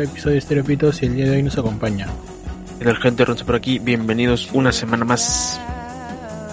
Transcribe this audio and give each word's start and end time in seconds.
nuevo 0.00 0.12
episodio 0.12 0.32
de 0.32 0.38
Estereopitos 0.38 1.02
y 1.02 1.06
el 1.06 1.14
día 1.14 1.24
de 1.26 1.36
hoy 1.36 1.42
nos 1.42 1.58
acompaña. 1.58 2.08
El 2.80 2.96
gente 2.96 3.22
Ronce 3.24 3.44
por 3.44 3.54
aquí, 3.54 3.78
bienvenidos 3.78 4.48
una 4.54 4.72
semana 4.72 5.04
más. 5.04 5.60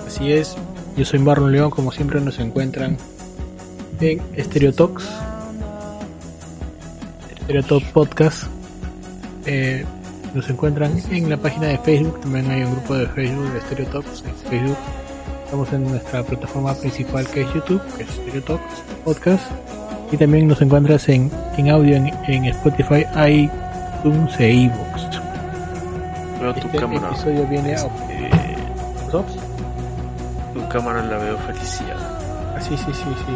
Así 0.05 0.34
es, 0.34 0.58
yo 0.98 1.05
soy 1.05 1.20
Marlon 1.20 1.53
León, 1.53 1.70
como 1.70 1.94
siempre 1.94 2.20
nos 2.20 2.39
encuentran 2.39 2.98
en 4.02 4.22
Stereotox, 4.38 5.08
Stereotalk 7.44 7.86
Podcast. 7.94 8.44
Eh, 9.45 9.86
nos 10.34 10.50
encuentran 10.50 11.02
en 11.09 11.30
la 11.30 11.38
página 11.38 11.67
de 11.67 11.77
Facebook, 11.77 12.20
también 12.20 12.52
hay 12.52 12.64
un 12.64 12.73
grupo 12.73 12.95
de 12.95 13.08
Facebook 13.08 13.53
de 13.53 13.61
Stereotalks 13.61 14.23
en 14.27 14.36
Facebook. 14.50 14.77
Estamos 15.45 15.72
en 15.72 15.84
nuestra 15.84 16.23
plataforma 16.23 16.75
principal 16.75 17.25
que 17.30 17.44
es 17.44 17.53
YouTube, 17.53 17.81
que 17.95 18.03
es 18.03 18.09
Stereotalks 18.09 18.84
Podcast. 19.05 19.45
Y 20.11 20.17
también 20.17 20.47
nos 20.47 20.61
encuentras 20.61 21.09
en, 21.09 21.29
en 21.57 21.70
audio 21.70 21.95
en, 21.97 22.13
en 22.27 22.45
Spotify, 22.45 23.05
iTunes 23.29 24.39
e 24.39 24.52
iVoox. 24.53 25.20
Veo 26.41 26.53
tu 26.53 26.59
Este 26.67 26.77
cámara. 26.77 27.07
episodio 27.09 27.45
viene 27.47 27.75
a... 27.75 27.80
Eh, 28.09 28.55
¿Nosotros? 29.05 29.38
Tu 30.53 30.67
cámara 30.69 31.03
la 31.03 31.17
veo 31.17 31.38
feliciada. 31.39 32.19
Ah, 32.55 32.61
sí, 32.61 32.77
sí, 32.77 32.91
sí, 32.94 33.03
sí. 33.25 33.33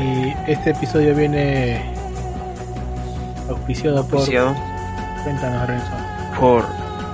Y 0.00 0.34
este 0.50 0.70
episodio 0.70 1.14
viene 1.14 1.82
auspiciado 3.48 4.04
por... 4.06 4.18
Auspiciado 4.20 4.54
Cuéntanos, 5.24 5.66
Renzo. 5.66 5.90
por 6.38 6.64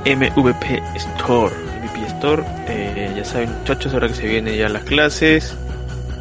MVP 0.05 0.83
Store. 0.97 1.55
MVP 1.81 2.07
Store, 2.09 2.43
eh, 2.69 3.13
ya 3.17 3.25
saben 3.25 3.51
muchachos, 3.59 3.95
ahora 3.95 4.09
que 4.09 4.15
se 4.15 4.27
vienen 4.27 4.55
ya 4.57 4.69
las 4.69 4.83
clases, 4.85 5.57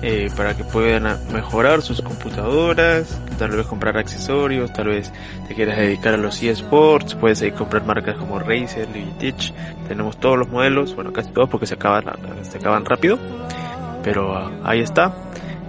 eh, 0.05 0.29
para 0.35 0.53
que 0.53 0.65
puedan 0.65 1.17
mejorar 1.31 1.81
sus 1.81 2.01
computadoras, 2.01 3.17
tal 3.39 3.51
vez 3.51 3.65
comprar 3.65 3.97
accesorios, 3.97 4.73
tal 4.73 4.87
vez 4.87 5.13
te 5.47 5.55
quieras 5.55 5.77
dedicar 5.77 6.13
a 6.13 6.17
los 6.17 6.43
eSports, 6.43 7.15
puedes 7.15 7.41
comprar 7.53 7.85
marcas 7.85 8.17
como 8.17 8.37
Razer, 8.37 8.89
Logitech, 8.89 9.53
tenemos 9.87 10.17
todos 10.17 10.37
los 10.37 10.49
modelos, 10.49 10.93
bueno 10.93 11.13
casi 11.13 11.31
todos 11.31 11.49
porque 11.49 11.67
se 11.67 11.75
acaban, 11.75 12.03
se 12.41 12.57
acaban 12.57 12.83
rápido, 12.83 13.17
pero 14.03 14.35
ah, 14.35 14.51
ahí 14.65 14.81
está. 14.81 15.13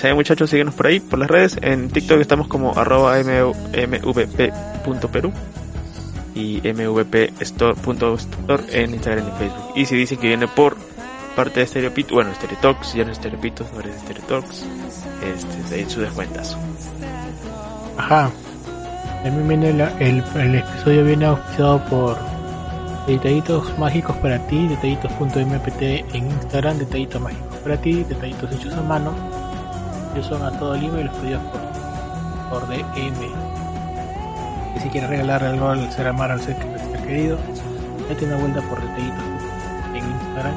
ya 0.00 0.14
muchachos, 0.14 0.48
síguenos 0.48 0.76
por 0.76 0.86
ahí, 0.86 1.00
por 1.00 1.18
las 1.18 1.28
redes. 1.28 1.58
En 1.60 1.88
TikTok 1.88 2.20
estamos 2.20 2.46
como 2.46 2.78
arroba 2.78 3.18
mvp.peru 3.18 4.12
y 6.36 6.60
mvpstore.store 6.72 8.62
en 8.70 8.94
Instagram 8.94 9.26
y 9.26 9.32
Facebook. 9.32 9.72
Y 9.74 9.86
si 9.86 9.96
dicen 9.96 10.18
que 10.20 10.28
viene 10.28 10.46
por 10.46 10.76
parte 11.34 11.60
de 11.60 11.66
Stereopito, 11.66 12.14
bueno, 12.14 12.32
Stereotalks, 12.34 12.94
ya 12.94 13.04
no 13.04 13.10
es 13.12 13.18
Stereopitos, 13.18 13.66
ahora 13.74 13.88
es 13.88 14.00
Stereotalks, 14.02 14.64
este, 15.22 15.80
en 15.80 15.90
su 15.90 16.00
descuentazo. 16.00 16.56
Ajá. 17.98 18.30
También 19.22 19.48
viene 19.48 19.72
la- 19.72 19.92
el, 20.00 20.22
el 20.36 20.54
episodio 20.56 21.04
viene 21.04 21.24
auspiciado 21.26 21.82
por 21.86 22.16
Detallitos 23.06 23.78
Mágicos 23.78 24.16
para 24.16 24.38
ti, 24.46 24.66
detallitos.mpt 24.68 25.82
en 26.14 26.30
Instagram, 26.30 26.78
Detallitos 26.78 27.20
Mágicos 27.20 27.56
para 27.62 27.76
ti, 27.80 28.04
detallitos 28.04 28.52
hechos 28.52 28.74
a 28.74 28.82
mano. 28.82 29.12
Ellos 30.14 30.26
son 30.26 30.42
a 30.42 30.50
todo 30.58 30.74
Lima 30.76 31.00
y 31.00 31.04
los 31.04 31.14
pedidos 31.16 31.42
por, 32.50 32.60
por 32.60 32.68
DM. 32.68 33.24
Y 34.76 34.80
si 34.80 34.88
quieres 34.88 35.10
regalar 35.10 35.42
algo 35.44 35.68
al 35.68 35.90
ser 35.92 36.06
amar 36.08 36.30
al 36.30 36.40
ser, 36.40 36.56
ser 36.56 37.00
querido, 37.06 37.38
date 38.08 38.24
una 38.26 38.36
vuelta 38.36 38.60
por 38.62 38.80
Detallitos 38.80 39.24
en 39.94 39.96
Instagram 40.10 40.54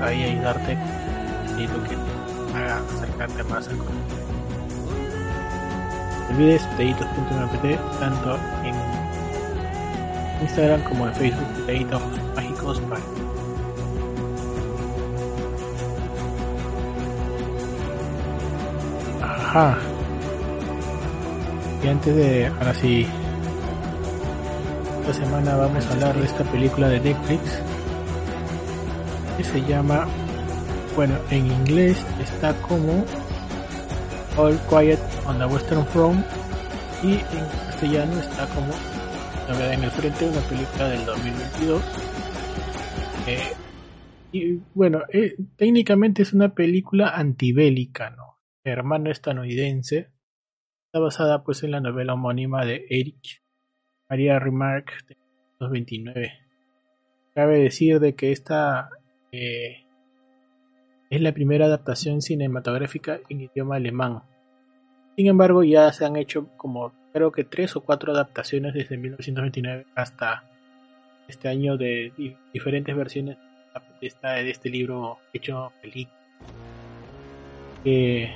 Ahí 0.00 0.24
ayudarte 0.24 0.78
y 1.58 1.66
lo 1.66 1.82
que 1.84 1.90
te 1.90 2.56
haga 2.56 2.80
acercarte 2.96 3.44
más 3.44 3.68
al 3.68 3.76
contenido. 3.76 4.28
No 6.28 6.36
olvides 6.36 6.62
detallitos.mpt 6.70 8.00
tanto 8.00 8.38
en 8.64 8.74
Instagram 10.42 10.82
como 10.84 11.06
en 11.06 11.14
Facebook 11.14 11.48
detallitos 11.58 12.02
mágicos 12.34 12.80
para 12.80 13.02
Ajá. 19.22 19.78
Y 21.82 21.88
antes 21.88 22.16
de 22.16 22.46
ahora 22.46 22.74
sí 22.74 23.06
esta 25.00 25.24
semana 25.24 25.56
vamos 25.56 25.86
a 25.86 25.92
hablar 25.92 26.16
de 26.16 26.24
esta 26.24 26.44
película 26.44 26.88
de 26.88 27.00
Netflix 27.00 27.62
que 29.38 29.44
se 29.44 29.62
llama 29.62 30.06
bueno 30.94 31.16
en 31.30 31.46
inglés 31.46 32.04
está 32.20 32.52
como 32.60 33.06
All 34.36 34.58
Quiet 34.68 35.00
on 35.26 35.38
the 35.38 35.46
Western 35.46 35.86
Front 35.86 36.26
y 37.02 37.12
en 37.12 37.46
castellano 37.66 38.20
está 38.20 38.46
como 38.48 38.72
Novedad 39.48 39.72
en 39.72 39.84
el 39.84 39.90
Frente, 39.90 40.28
una 40.28 40.40
película 40.42 40.88
del 40.88 41.06
2022. 41.06 41.82
Eh, 43.26 43.52
y 44.30 44.60
bueno, 44.74 45.04
eh, 45.10 45.36
técnicamente 45.56 46.20
es 46.20 46.34
una 46.34 46.54
película 46.54 47.08
antibélica, 47.16 48.10
¿no? 48.10 48.40
Hermano 48.62 49.10
estadounidense. 49.10 50.12
Está 50.86 50.98
basada 51.00 51.44
pues 51.44 51.62
en 51.62 51.70
la 51.70 51.80
novela 51.80 52.12
homónima 52.12 52.66
de 52.66 52.84
Erich 52.90 53.42
María 54.10 54.38
Remarque 54.38 54.92
de 55.08 55.16
1929. 55.16 56.32
Cabe 57.34 57.58
decir 57.58 58.00
de 58.00 58.14
que 58.14 58.32
esta 58.32 58.90
eh, 59.32 59.82
es 61.10 61.20
la 61.20 61.32
primera 61.32 61.66
adaptación 61.66 62.20
cinematográfica 62.22 63.20
en 63.28 63.42
idioma 63.42 63.76
alemán. 63.76 64.22
Sin 65.16 65.26
embargo, 65.26 65.64
ya 65.64 65.92
se 65.92 66.04
han 66.04 66.16
hecho 66.16 66.48
como 66.56 66.92
creo 67.12 67.32
que 67.32 67.44
tres 67.44 67.74
o 67.76 67.80
cuatro 67.80 68.12
adaptaciones 68.12 68.74
desde 68.74 68.96
1929 68.96 69.86
hasta 69.94 70.44
este 71.26 71.48
año 71.48 71.76
de 71.76 72.12
di- 72.16 72.36
diferentes 72.52 72.94
versiones 72.94 73.36
de, 74.00 74.06
esta- 74.06 74.34
de 74.34 74.50
este 74.50 74.68
libro 74.70 75.18
hecho 75.32 75.72
película. 75.82 76.16
Eh, 77.84 78.32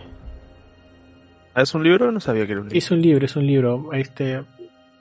¿Ah, 1.54 1.62
¿Es 1.62 1.74
un 1.74 1.84
libro? 1.84 2.10
No 2.10 2.20
sabía 2.20 2.47
que 2.47 2.53
era 2.53 2.60
un 2.62 2.69
libro. 2.69 2.78
es 2.78 2.91
un 2.91 3.03
libro, 3.03 3.24
es 3.26 3.36
un 3.36 3.47
libro. 3.47 3.92
Este, 3.92 4.42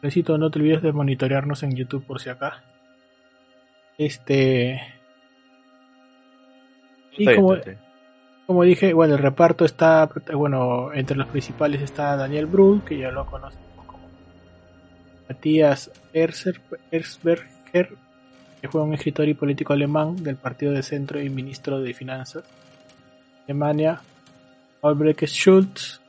necesito, 0.01 0.37
no 0.37 0.51
te 0.51 0.59
olvides 0.59 0.81
de 0.81 0.91
monitorearnos 0.91 1.63
en 1.63 1.75
YouTube 1.75 2.05
por 2.05 2.19
si 2.19 2.29
acá. 2.29 2.61
Este, 3.97 4.81
y 7.17 7.35
como, 7.35 7.55
como 8.47 8.63
dije, 8.63 8.93
bueno, 8.93 9.15
el 9.15 9.21
reparto 9.21 9.65
está, 9.65 10.09
bueno, 10.33 10.93
entre 10.93 11.17
los 11.17 11.27
principales 11.27 11.81
está 11.81 12.15
Daniel 12.15 12.45
Brühl, 12.45 12.83
que 12.83 12.97
ya 12.97 13.11
lo 13.11 13.25
conocemos 13.25 13.85
como 13.85 14.07
Matthias 15.27 15.91
Erser- 16.13 16.59
Erzberger, 16.91 17.89
que 18.61 18.67
fue 18.67 18.81
un 18.81 18.93
escritor 18.93 19.27
y 19.27 19.33
político 19.33 19.73
alemán 19.73 20.23
del 20.23 20.35
Partido 20.35 20.71
de 20.71 20.83
Centro 20.83 21.21
y 21.21 21.29
ministro 21.29 21.79
de 21.79 21.93
Finanzas. 21.93 22.43
Alemania, 23.45 24.01
Albrecht 24.81 25.25
Schultz, 25.25 25.99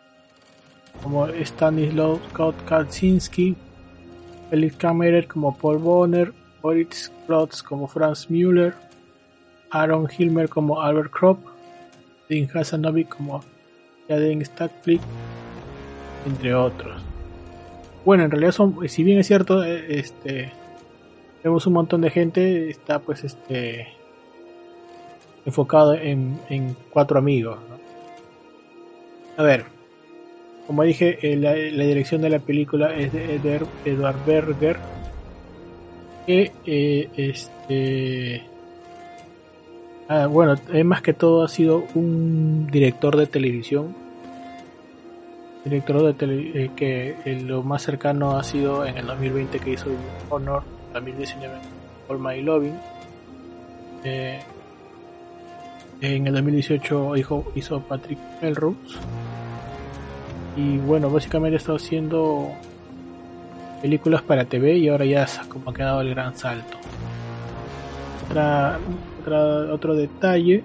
como 1.03 1.27
Stanislaw 1.29 2.21
Kaczynski, 2.67 3.57
Felix 4.51 4.77
Kammerer 4.77 5.27
como 5.27 5.57
Paul 5.57 5.79
Bonner, 5.79 6.33
Boris 6.61 7.11
Klotz 7.27 7.63
como 7.63 7.89
Franz 7.89 8.31
Müller, 8.31 8.75
Aaron 9.73 10.07
Hilmer 10.17 10.49
como 10.49 10.81
Albert 10.81 11.11
Kropp, 11.11 11.39
Dean 12.29 12.49
Hasanovic 12.53 13.09
como 13.09 13.43
Jaden 14.09 14.45
Stackflick, 14.45 15.01
entre 16.27 16.55
otros. 16.55 17.03
Bueno, 18.05 18.25
en 18.25 18.31
realidad 18.31 18.53
son, 18.53 18.89
si 18.89 19.03
bien 19.03 19.19
es 19.19 19.27
cierto, 19.27 19.65
eh, 19.65 19.99
este 19.99 20.53
vemos 21.43 21.67
un 21.67 21.73
montón 21.73 22.03
de 22.03 22.11
gente, 22.11 22.71
está 22.71 23.01
pues 23.01 23.25
este 23.25 23.89
enfocado 25.45 25.95
en, 25.95 26.39
en 26.49 26.77
cuatro 26.91 27.19
amigos. 27.19 27.59
A 29.37 29.43
ver, 29.43 29.65
como 30.67 30.83
dije, 30.83 31.19
eh, 31.23 31.37
la, 31.37 31.55
dirección 31.55 32.21
de 32.21 32.31
la 32.31 32.39
película 32.39 32.95
es 32.95 33.13
de 33.13 33.35
Edward 33.85 34.25
Berger, 34.27 34.77
que 36.27 36.53
eh, 36.67 37.09
este 37.17 38.52
Ah, 40.13 40.27
bueno, 40.27 40.57
eh, 40.73 40.85
más 40.85 41.01
que 41.01 41.15
todo 41.15 41.43
ha 41.43 41.49
sido 41.49 41.85
un 41.95 42.67
director 42.71 43.17
de 43.17 43.27
televisión 43.27 43.95
director 45.65 46.03
de 46.03 46.15
tele, 46.15 46.65
eh, 46.65 46.71
que 46.75 47.17
eh, 47.25 47.41
lo 47.41 47.63
más 47.63 47.83
cercano 47.83 48.37
ha 48.37 48.45
sido 48.45 48.85
en 48.85 48.99
el 48.99 49.07
2020 49.07 49.59
que 49.61 49.71
hizo 49.71 49.87
Honor, 50.29 50.65
2019 50.93 51.55
All 52.09 52.19
My 52.19 52.43
Loving. 52.43 52.79
Eh, 54.05 54.41
en 56.01 56.27
el 56.27 56.35
2018 56.35 57.17
hizo, 57.17 57.53
hizo 57.55 57.81
Patrick 57.81 58.19
Melrose. 58.41 58.99
Y 60.57 60.79
bueno, 60.79 61.09
básicamente 61.11 61.57
ha 61.57 61.59
estado 61.59 61.77
haciendo 61.77 62.51
películas 63.81 64.23
para 64.23 64.45
TV 64.45 64.79
y 64.79 64.89
ahora 64.89 65.05
ya 65.05 65.27
como 65.49 65.71
ha 65.71 65.75
quedado 65.75 66.01
el 66.01 66.11
gran 66.11 66.37
salto. 66.37 66.77
Otra, 69.23 69.73
otro 69.73 69.95
detalle 69.95 70.63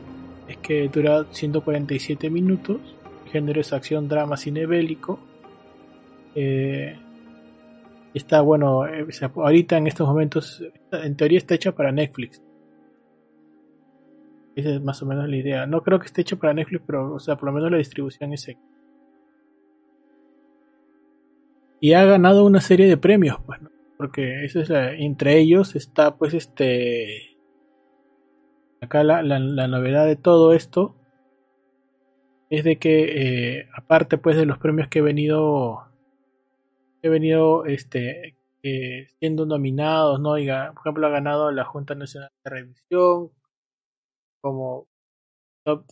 es 0.48 0.58
que 0.58 0.90
dura 0.90 1.26
147 1.30 2.30
minutos. 2.30 2.80
Género 3.32 3.62
es 3.62 3.74
acción, 3.74 4.08
drama, 4.08 4.38
cine 4.38 4.66
bélico. 4.66 5.20
Eh, 6.36 6.98
está 8.14 8.42
bueno, 8.42 8.88
eh, 8.88 9.06
ahorita 9.36 9.78
en 9.78 9.88
estos 9.88 10.08
momentos, 10.08 10.64
en 10.92 11.16
teoría 11.16 11.38
está 11.38 11.56
hecha 11.56 11.72
para 11.74 11.92
Netflix. 11.92 12.42
Esa 14.56 14.72
es 14.72 14.82
más 14.82 15.02
o 15.04 15.06
menos 15.06 15.30
la 15.30 15.36
idea. 15.36 15.66
No 15.68 15.84
creo 15.84 16.00
que 16.00 16.08
esté 16.08 16.22
hecho 16.22 16.40
para 16.40 16.54
Netflix, 16.54 16.84
pero, 16.86 17.14
o 17.14 17.20
sea, 17.20 17.36
por 17.36 17.50
lo 17.50 17.54
menos 17.54 17.72
la 17.72 17.78
distribución 17.78 18.34
es 18.34 18.48
Y 21.80 21.94
ha 21.94 22.06
ganado 22.06 22.44
una 22.44 22.60
serie 22.60 22.88
de 22.88 22.98
premios, 22.98 23.38
pues, 23.46 23.60
Porque 23.98 24.46
eso 24.46 24.62
es 24.62 24.70
entre 24.72 25.38
ellos 25.38 25.76
está, 25.76 26.16
pues, 26.16 26.34
este. 26.34 27.37
Acá 28.82 29.04
la, 29.04 29.22
la, 29.24 29.68
novedad 29.68 30.06
de 30.06 30.16
todo 30.16 30.54
esto 30.54 30.96
es 32.50 32.64
de 32.64 32.78
que, 32.78 33.60
eh, 33.60 33.70
aparte, 33.76 34.18
pues, 34.18 34.38
de 34.38 34.46
los 34.46 34.58
premios 34.60 34.88
que 34.88 35.00
he 35.00 35.02
venido. 35.02 35.88
He 37.02 37.10
venido, 37.10 37.66
este. 37.66 38.36
Eh, 38.64 39.08
siendo 39.20 39.46
nominados, 39.46 40.20
¿no? 40.20 40.32
por 40.32 40.82
ejemplo, 40.82 41.08
ha 41.08 41.10
ganado 41.10 41.52
la 41.52 41.64
Junta 41.64 41.96
Nacional 41.96 42.30
de 42.44 42.50
Revisión, 42.50 43.32
como 44.42 44.88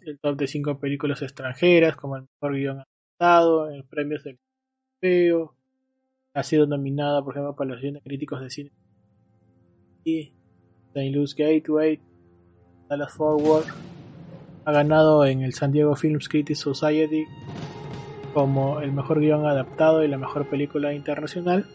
el 0.05 0.19
top 0.19 0.37
de 0.37 0.47
cinco 0.47 0.79
películas 0.79 1.21
extranjeras, 1.21 1.95
como 1.95 2.17
el 2.17 2.23
mejor 2.23 2.55
guion 2.55 2.77
adaptado, 2.79 3.69
en 3.71 3.83
premios 3.87 4.23
del 4.23 4.39
europeo. 5.01 5.55
Ha 6.33 6.43
sido 6.43 6.67
nominada, 6.67 7.23
por 7.23 7.33
ejemplo, 7.33 7.55
para 7.55 7.71
los 7.71 7.81
de 7.81 8.01
críticos 8.01 8.41
de 8.41 8.49
cine. 8.49 8.71
Y 10.03 10.33
St. 10.93 11.11
Louis 11.11 11.35
Gateway, 11.35 12.01
Dallas 12.89 13.13
Forward. 13.13 13.65
Ha 14.65 14.71
ganado 14.71 15.25
en 15.25 15.41
el 15.41 15.53
San 15.53 15.71
Diego 15.71 15.95
Film 15.95 16.19
Critics 16.19 16.59
Society 16.59 17.25
como 18.33 18.81
el 18.81 18.91
mejor 18.91 19.19
guion 19.19 19.45
adaptado 19.45 20.03
y 20.03 20.07
la 20.07 20.17
mejor 20.17 20.47
película 20.47 20.93
internacional. 20.93 21.65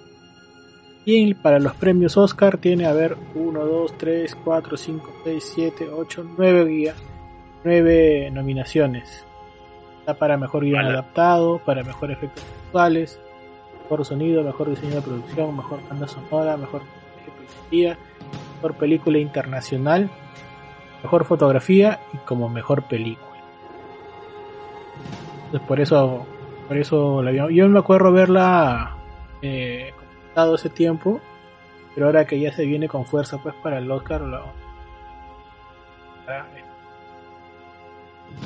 Y 1.05 1.35
para 1.35 1.59
los 1.59 1.75
premios 1.75 2.17
Oscar 2.17 2.59
tiene, 2.59 2.87
a 2.87 2.93
ver, 2.93 3.17
1, 3.35 3.65
2, 3.65 3.99
3, 3.99 4.37
4, 4.45 4.77
5, 4.77 5.12
6, 5.25 5.53
7, 5.55 5.89
8, 5.89 6.27
9 6.37 6.65
guías, 6.67 6.97
9 7.65 8.31
nominaciones. 8.33 9.25
Está 10.01 10.15
para 10.15 10.37
mejor 10.37 10.65
guion 10.65 10.85
adaptado, 10.85 11.59
para 11.65 11.83
mejor 11.83 12.11
efectos 12.11 12.45
visuales, 12.67 13.19
mejor 13.83 14.05
sonido, 14.05 14.43
mejor 14.43 14.69
diseño 14.71 14.97
de 14.97 15.03
producción, 15.03 15.56
mejor 15.56 15.81
banda 15.89 16.06
sonora, 16.06 16.56
mejor 16.56 16.83
mejor 17.71 18.75
película 18.75 19.19
internacional, 19.19 20.11
mejor 21.02 21.25
fotografía 21.25 22.00
y 22.12 22.19
como 22.19 22.49
mejor 22.49 22.82
película. 22.85 23.26
Entonces 25.47 25.67
por 25.67 25.81
eso, 25.81 26.26
por 26.69 26.76
eso 26.76 27.23
la 27.23 27.31
vi. 27.31 27.56
Yo 27.56 27.69
me 27.69 27.79
acuerdo 27.79 28.12
verla 28.12 28.97
eh, 29.43 29.93
dado 30.35 30.55
ese 30.55 30.69
tiempo, 30.69 31.20
pero 31.94 32.06
ahora 32.06 32.26
que 32.26 32.38
ya 32.38 32.52
se 32.52 32.64
viene 32.64 32.88
con 32.88 33.05
fuerza 33.05 33.38
pues 33.38 33.55
para 33.56 33.79
el 33.79 33.91
Oscar 33.91 34.20
lo 34.20 34.44
para 36.26 36.47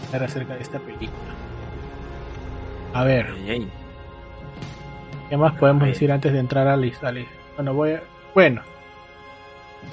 hablar 0.06 0.24
acerca 0.24 0.54
de 0.54 0.62
esta 0.62 0.78
película. 0.78 1.34
A 2.94 3.04
ver. 3.04 3.26
¿Qué 5.28 5.36
más 5.36 5.54
podemos 5.54 5.86
decir 5.86 6.12
antes 6.12 6.32
de 6.32 6.38
entrar 6.38 6.68
a 6.68 6.76
lista? 6.76 7.12
Bueno, 7.56 7.74
voy 7.74 7.92
a... 7.92 8.02
Bueno. 8.34 8.62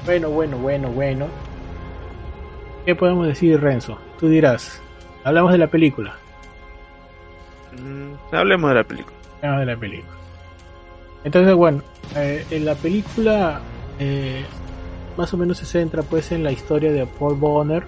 Bueno, 0.05 0.29
bueno, 0.29 0.57
bueno, 0.57 0.89
bueno. 0.89 1.27
¿Qué 2.85 2.95
podemos 2.95 3.27
decir, 3.27 3.59
Renzo? 3.61 3.99
Tú 4.19 4.27
dirás. 4.27 4.81
Hablamos 5.23 5.51
de 5.51 5.59
la 5.59 5.67
película. 5.67 6.15
Mm, 7.73 8.35
hablemos 8.35 8.69
de 8.71 8.75
la 8.75 8.83
película. 8.83 9.15
Hablemos 9.37 9.59
de 9.59 9.65
la 9.65 9.79
película. 9.79 10.13
Entonces, 11.23 11.53
bueno, 11.53 11.83
eh, 12.15 12.43
en 12.49 12.65
la 12.65 12.73
película 12.73 13.61
eh, 13.99 14.43
más 15.15 15.31
o 15.33 15.37
menos 15.37 15.59
se 15.59 15.65
centra 15.65 16.01
pues 16.01 16.31
en 16.31 16.43
la 16.43 16.51
historia 16.51 16.91
de 16.91 17.05
Paul 17.05 17.35
Bonner. 17.35 17.83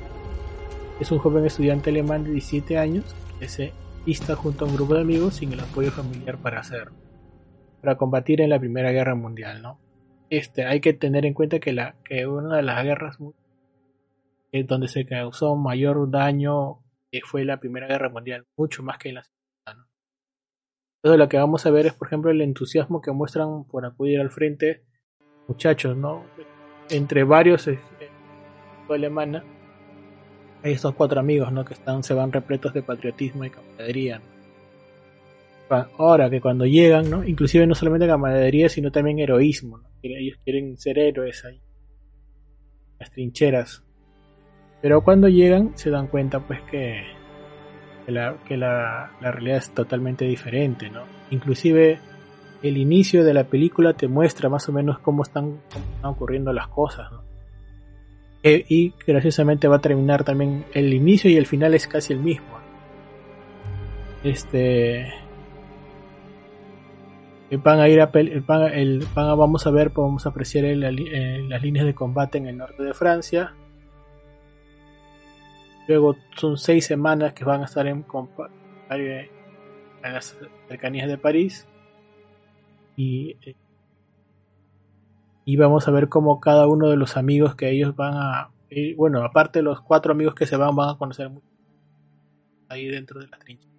Es 0.99 1.11
un 1.11 1.17
joven 1.17 1.45
estudiante 1.45 1.89
alemán 1.89 2.23
de 2.23 2.31
17 2.31 2.77
años 2.77 3.15
que 3.39 3.49
se 3.49 3.73
lista 4.05 4.35
junto 4.35 4.65
a 4.65 4.67
un 4.67 4.75
grupo 4.75 4.93
de 4.93 5.01
amigos 5.01 5.35
sin 5.35 5.53
el 5.53 5.59
apoyo 5.59 5.89
familiar 5.89 6.37
para 6.37 6.59
hacerlo, 6.59 6.93
para 7.81 7.97
combatir 7.97 8.41
en 8.41 8.51
la 8.51 8.59
Primera 8.59 8.91
Guerra 8.91 9.15
Mundial, 9.15 9.63
¿no? 9.63 9.79
Este, 10.29 10.65
hay 10.65 10.81
que 10.81 10.93
tener 10.93 11.25
en 11.25 11.33
cuenta 11.33 11.59
que, 11.59 11.73
la, 11.73 11.95
que 12.05 12.27
una 12.27 12.57
de 12.57 12.63
las 12.63 12.83
guerras 12.83 13.17
donde 14.67 14.87
se 14.87 15.05
causó 15.05 15.55
mayor 15.55 16.09
daño 16.11 16.83
fue 17.25 17.45
la 17.45 17.59
Primera 17.59 17.87
Guerra 17.87 18.09
Mundial, 18.09 18.45
mucho 18.55 18.83
más 18.83 18.97
que 18.97 19.09
en 19.09 19.15
la 19.15 19.23
entonces 21.03 21.19
lo 21.19 21.27
que 21.27 21.37
vamos 21.37 21.65
a 21.65 21.69
ver 21.69 21.85
es, 21.85 21.93
por 21.93 22.07
ejemplo, 22.07 22.31
el 22.31 22.39
entusiasmo 22.39 23.01
que 23.01 23.11
muestran 23.11 23.65
por 23.65 23.85
acudir 23.85 24.21
al 24.21 24.29
frente 24.29 24.85
muchachos, 25.49 25.97
¿no? 25.97 26.23
Entre 26.89 27.25
varios 27.25 27.67
eh, 27.67 27.77
alemana 28.89 29.43
hay 30.63 30.71
estos 30.71 30.95
cuatro 30.95 31.19
amigos, 31.19 31.51
¿no? 31.51 31.65
Que 31.65 31.73
están, 31.73 32.03
se 32.03 32.13
van 32.13 32.31
repletos 32.31 32.73
de 32.73 32.83
patriotismo 32.83 33.43
y 33.43 33.49
camaradería. 33.49 34.21
Ahora 35.97 36.29
que 36.29 36.39
cuando 36.39 36.65
llegan, 36.65 37.09
¿no? 37.09 37.25
Inclusive 37.25 37.67
no 37.67 37.75
solamente 37.75 38.07
camaradería, 38.07 38.69
sino 38.69 38.89
también 38.89 39.19
heroísmo, 39.19 39.79
¿no? 39.79 39.89
Ellos 40.03 40.37
quieren 40.45 40.77
ser 40.77 40.99
héroes 40.99 41.43
ahí. 41.43 41.59
Las 42.97 43.11
trincheras. 43.11 43.83
Pero 44.83 44.99
cuando 44.99 45.29
llegan 45.29 45.71
se 45.75 45.89
dan 45.89 46.07
cuenta 46.07 46.41
pues 46.41 46.59
que 46.63 47.05
la, 48.07 48.35
que 48.45 48.57
la, 48.57 49.11
realidad 49.21 49.59
es 49.59 49.71
totalmente 49.71 50.25
diferente, 50.25 50.89
¿no? 50.89 51.03
Inclusive 51.31 51.99
el 52.61 52.75
inicio 52.75 53.23
de 53.23 53.33
la 53.33 53.45
película 53.45 53.93
te 53.93 54.09
muestra 54.09 54.49
más 54.49 54.67
o 54.67 54.73
menos 54.73 54.99
cómo 54.99 55.23
están, 55.23 55.61
ocurriendo 56.03 56.51
las 56.51 56.67
cosas, 56.67 57.09
¿no? 57.13 57.23
E, 58.43 58.65
y 58.67 58.93
graciosamente 59.07 59.69
va 59.69 59.77
a 59.77 59.81
terminar 59.81 60.25
también 60.25 60.65
el 60.73 60.93
inicio 60.93 61.31
y 61.31 61.37
el 61.37 61.45
final 61.45 61.73
es 61.75 61.87
casi 61.87 62.11
el 62.11 62.19
mismo. 62.19 62.59
Este 64.21 65.13
van 67.63 67.79
a 67.79 67.87
ir 67.87 68.01
a 68.01 68.11
el, 68.13 69.05
vamos 69.15 69.65
a 69.65 69.71
ver, 69.71 69.91
vamos 69.95 70.25
a 70.25 70.29
apreciar 70.29 70.65
las 70.75 71.61
líneas 71.63 71.85
de 71.85 71.93
combate 71.93 72.37
en 72.37 72.47
el 72.47 72.57
norte 72.57 72.83
de 72.83 72.93
Francia 72.93 73.53
Luego 75.87 76.15
son 76.35 76.57
seis 76.57 76.85
semanas 76.85 77.33
que 77.33 77.43
van 77.43 77.61
a 77.61 77.65
estar 77.65 77.85
en, 77.87 78.05
en 78.89 79.29
las 80.01 80.37
cercanías 80.67 81.07
de 81.07 81.17
París. 81.17 81.67
Y, 82.95 83.37
eh, 83.45 83.55
y 85.45 85.57
vamos 85.57 85.87
a 85.87 85.91
ver 85.91 86.09
cómo 86.09 86.39
cada 86.39 86.67
uno 86.67 86.89
de 86.89 86.97
los 86.97 87.17
amigos 87.17 87.55
que 87.55 87.69
ellos 87.69 87.95
van 87.95 88.13
a... 88.15 88.51
Eh, 88.69 88.95
bueno, 88.95 89.23
aparte 89.23 89.61
los 89.61 89.81
cuatro 89.81 90.13
amigos 90.13 90.35
que 90.35 90.45
se 90.45 90.55
van, 90.55 90.75
van 90.75 90.89
a 90.89 90.97
conocer 90.97 91.29
mucho 91.29 91.47
ahí 92.69 92.87
dentro 92.87 93.19
de 93.19 93.27
la 93.27 93.37
trinchera. 93.37 93.73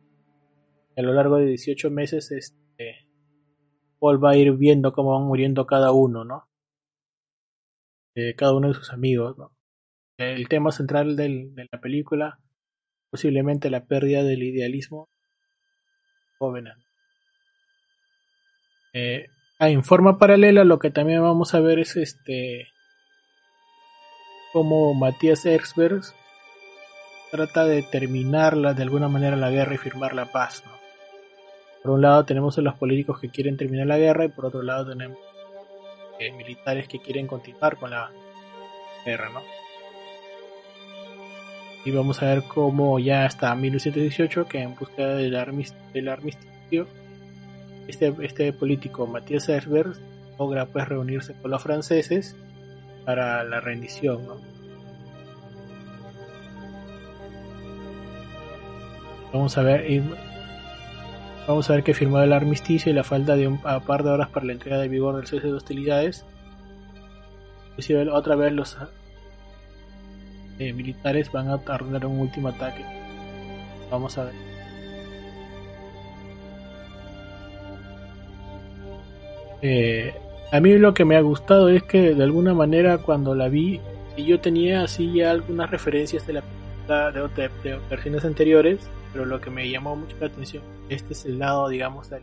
A 0.97 1.03
lo 1.03 1.13
largo 1.13 1.37
de 1.37 1.47
18 1.47 1.91
meses, 1.91 2.31
este, 2.31 3.09
Paul 3.99 4.23
va 4.23 4.31
a 4.31 4.37
ir 4.37 4.53
viendo 4.53 4.93
cómo 4.93 5.19
van 5.19 5.27
muriendo 5.27 5.67
cada 5.67 5.93
uno, 5.93 6.25
¿no? 6.25 6.49
Eh, 8.15 8.35
cada 8.37 8.55
uno 8.55 8.69
de 8.69 8.75
sus 8.75 8.93
amigos, 8.93 9.37
¿no? 9.37 9.54
El 10.19 10.49
tema 10.49 10.71
central 10.71 11.17
de 11.17 11.69
la 11.71 11.81
película, 11.81 12.39
posiblemente 13.11 13.71
la 13.71 13.85
pérdida 13.85 14.23
del 14.23 14.43
idealismo 14.43 15.09
jóvenes. 16.39 16.75
Eh, 18.93 19.27
ah, 19.59 19.69
en 19.69 19.83
forma 19.83 20.19
paralela, 20.19 20.65
lo 20.65 20.79
que 20.79 20.91
también 20.91 21.23
vamos 21.23 21.55
a 21.55 21.61
ver 21.61 21.79
es 21.81 21.97
este 21.97 22.69
como 24.53 24.95
Matías 24.95 25.45
Erzberg 25.47 26.03
trata 27.33 27.65
de 27.65 27.83
terminarla 27.83 28.73
de 28.75 28.85
alguna 28.85 29.09
manera 29.09 29.35
la 29.35 29.51
guerra 29.51 29.75
y 29.75 29.79
firmar 29.79 30.15
la 30.15 30.31
paz. 30.31 30.63
Por 31.83 31.91
un 31.91 32.03
lado 32.03 32.25
tenemos 32.25 32.57
a 32.57 32.63
los 32.63 32.75
políticos 32.77 33.19
que 33.21 33.31
quieren 33.31 33.57
terminar 33.57 33.89
la 33.89 33.99
guerra 33.99 34.27
y 34.27 34.29
por 34.29 34.47
otro 34.47 34.63
lado 34.63 34.87
tenemos 34.87 35.19
eh, 36.21 36.31
militares 36.31 36.87
que 36.87 37.01
quieren 37.01 37.27
continuar 37.27 37.77
con 37.77 37.91
la 37.91 38.13
guerra, 39.05 39.31
¿no? 39.31 39.64
Y 41.85 41.91
vamos 41.91 42.23
a 42.23 42.27
ver 42.27 42.45
cómo 42.45 42.99
ya 42.99 43.27
hasta 43.27 43.55
1918 43.55 44.47
que 44.47 44.63
en 44.63 44.75
busca 44.75 45.07
del, 45.07 45.37
armisticio 45.37 46.87
este, 47.87 48.15
este 48.23 48.53
político 48.53 49.07
Matías 49.07 49.49
Herzberg 49.49 49.95
logra 50.39 50.67
pues 50.67 50.89
reunirse 50.89 51.35
con 51.35 51.51
los 51.51 51.63
franceses 51.63 52.37
para 53.05 53.45
la 53.45 53.61
rendición. 53.61 54.23
Vamos 59.33 59.59
a 59.59 59.63
ver, 59.63 60.03
vamos 61.47 61.69
a 61.69 61.75
ver 61.75 61.83
que 61.83 61.93
firmó 61.93 62.21
el 62.21 62.33
armisticio 62.33 62.91
y 62.91 62.95
la 62.95 63.05
falta 63.05 63.37
de 63.37 63.49
un 63.49 63.59
par 63.59 64.05
de 64.05 64.11
horas 64.11 64.29
para 64.31 64.47
la 64.47 64.53
entrega 64.53 64.79
de 64.79 64.89
vigor 64.89 65.17
del 65.17 65.27
cese 65.27 65.49
de 65.49 65.53
hostilidades. 65.53 66.25
Otra 68.13 68.37
vez 68.37 68.53
los 68.53 68.79
eh, 70.59 70.73
militares 70.73 71.31
van 71.33 71.49
a 71.51 71.59
tardar 71.59 72.07
un 72.07 72.21
último 72.21 72.49
ataque. 72.49 72.85
Vamos 73.91 74.17
a 74.19 74.25
ver. 74.25 74.35
Eh, 79.63 80.15
a 80.53 80.61
mí 80.61 80.77
lo 80.79 80.93
que 80.95 81.05
me 81.05 81.17
ha 81.17 81.21
gustado 81.21 81.69
es 81.69 81.83
que 81.83 82.15
de 82.15 82.23
alguna 82.23 82.55
manera 82.55 82.99
cuando 82.99 83.35
la 83.35 83.49
vi, 83.49 83.81
yo 84.17 84.39
tenía 84.41 84.83
así 84.83 85.13
ya 85.15 85.31
algunas 85.31 85.71
referencias 85.71 86.27
de 86.27 86.35
la 86.35 86.43
de, 86.89 87.51
de, 87.63 87.79
versiones 87.89 88.25
anteriores, 88.25 88.91
pero 89.13 89.25
lo 89.25 89.41
que 89.41 89.51
me 89.51 89.69
llamó 89.71 89.97
mucho 89.97 90.17
la 90.21 90.27
atención, 90.27 90.63
este 90.91 91.15
es 91.15 91.25
el 91.25 91.39
lado, 91.39 91.69
digamos, 91.69 92.11
de 92.11 92.21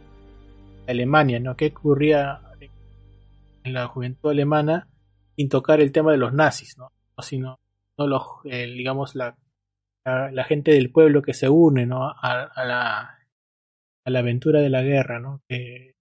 Alemania, 0.88 1.40
¿no? 1.40 1.56
¿Qué 1.56 1.74
ocurría 1.76 2.42
en 3.64 3.74
la 3.74 3.88
juventud 3.88 4.30
alemana 4.30 4.88
sin 5.36 5.50
tocar 5.50 5.82
el 5.82 5.92
tema 5.92 6.12
de 6.12 6.18
los 6.18 6.34
nazis, 6.34 6.78
¿no? 6.78 6.92
Sino, 7.22 7.60
no 8.02 8.08
los, 8.08 8.24
digamos, 8.44 9.16
la, 9.16 9.38
la, 10.06 10.44
gente 10.44 10.72
del 10.72 10.92
pueblo 10.92 11.22
que 11.22 11.34
se 11.34 11.50
une, 11.50 11.86
¿no? 11.86 12.10
A, 12.10 12.50
la, 12.66 13.20
a 14.06 14.10
la 14.10 14.20
aventura 14.20 14.60
de 14.60 14.70
la 14.70 14.82
guerra, 14.82 15.20
¿no? 15.20 15.42
Que 15.48 15.96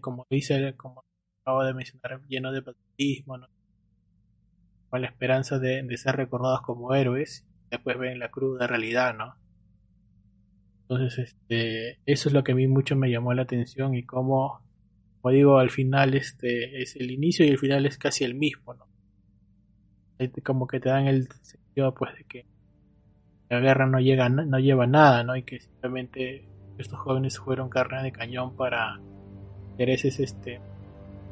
como 0.00 0.26
dice, 0.30 0.74
como 0.76 1.04
acabo 1.42 1.64
de 1.64 1.74
mencionar, 1.74 2.20
lleno 2.28 2.52
de 2.52 2.62
patriotismo, 2.62 3.38
con 4.88 5.00
la 5.00 5.08
esperanza 5.08 5.58
de, 5.58 5.84
ser 5.96 6.16
recordados 6.16 6.62
como 6.62 6.94
héroes, 6.94 7.46
después 7.70 7.98
ven 7.98 8.18
la 8.18 8.30
cruda 8.30 8.66
realidad, 8.66 9.16
¿no? 9.16 9.34
Entonces, 10.82 11.18
este, 11.18 11.98
eso 12.06 12.28
es 12.28 12.32
lo 12.32 12.42
que 12.42 12.52
a 12.52 12.54
mí 12.54 12.66
mucho 12.66 12.96
me 12.96 13.10
llamó 13.10 13.32
la 13.32 13.42
atención 13.42 13.94
y 13.94 14.04
como, 14.04 14.60
como 15.20 15.32
digo, 15.32 15.58
al 15.58 15.70
final 15.70 16.14
este 16.14 16.82
es 16.82 16.96
el 16.96 17.10
inicio 17.10 17.44
y 17.44 17.48
el 17.48 17.58
final 17.58 17.86
es 17.86 17.96
casi 17.98 18.24
el 18.24 18.34
mismo, 18.34 18.74
¿no? 18.74 18.89
Como 20.44 20.66
que 20.66 20.80
te 20.80 20.88
dan 20.88 21.06
el 21.06 21.28
sentido, 21.42 21.94
pues, 21.94 22.14
de 22.14 22.24
que 22.24 22.46
la 23.48 23.60
guerra 23.60 23.86
no 23.86 24.00
llega, 24.00 24.28
no 24.28 24.58
lleva 24.58 24.86
nada, 24.86 25.24
¿no? 25.24 25.36
Y 25.36 25.42
que 25.42 25.60
simplemente 25.60 26.50
estos 26.80 26.98
jóvenes 26.98 27.38
fueron 27.38 27.68
carne 27.68 28.02
de 28.02 28.12
cañón 28.12 28.56
para 28.56 29.00
intereses 29.72 30.20
este 30.20 30.60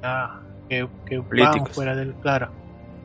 ah, 0.03 0.41
que, 0.69 0.89
que 1.07 1.19
van 1.19 1.67
fuera 1.67 1.97
del 1.97 2.15
claro 2.15 2.51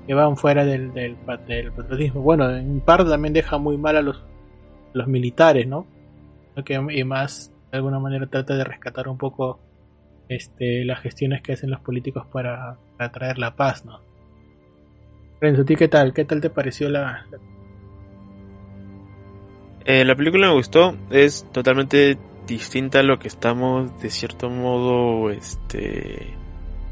que 0.06 0.14
van 0.14 0.36
fuera 0.36 0.66
del, 0.66 0.94
del, 0.94 1.16
patriotismo. 1.16 2.22
Bueno 2.22 2.50
en 2.50 2.82
parte 2.82 3.10
también 3.10 3.34
deja 3.34 3.58
muy 3.58 3.78
mal 3.78 3.98
a 3.98 4.02
los 4.02 4.24
los 4.94 5.08
militares 5.08 5.68
no 5.68 5.88
que 6.66 6.76
y 6.76 7.04
más 7.04 7.52
de 7.72 7.78
alguna 7.78 8.00
manera 8.00 8.28
trata 8.28 8.56
de 8.56 8.64
rescatar 8.64 9.08
un 9.08 9.18
poco 9.18 9.60
este 10.30 10.86
las 10.86 11.00
gestiones 11.00 11.42
que 11.42 11.54
hacen 11.54 11.72
los 11.72 11.80
políticos 11.82 12.26
para, 12.32 12.78
para 12.98 13.12
traer 13.12 13.40
la 13.40 13.56
paz 13.56 13.86
no 13.86 14.02
Renzo, 15.44 15.66
¿ti 15.66 15.76
qué 15.76 15.90
tal? 15.90 16.14
¿Qué 16.14 16.24
tal 16.24 16.40
te 16.40 16.50
pareció 16.50 16.88
la, 16.88 17.26
la... 17.30 17.38
Eh, 19.84 20.06
la 20.06 20.16
película 20.16 20.48
me 20.48 20.54
gustó, 20.54 20.96
es 21.10 21.46
totalmente 21.52 22.18
distinta 22.48 23.00
a 23.00 23.04
lo 23.04 23.20
que 23.20 23.28
estamos 23.28 24.02
de 24.02 24.10
cierto 24.10 24.50
modo 24.50 25.30
este 25.32 26.34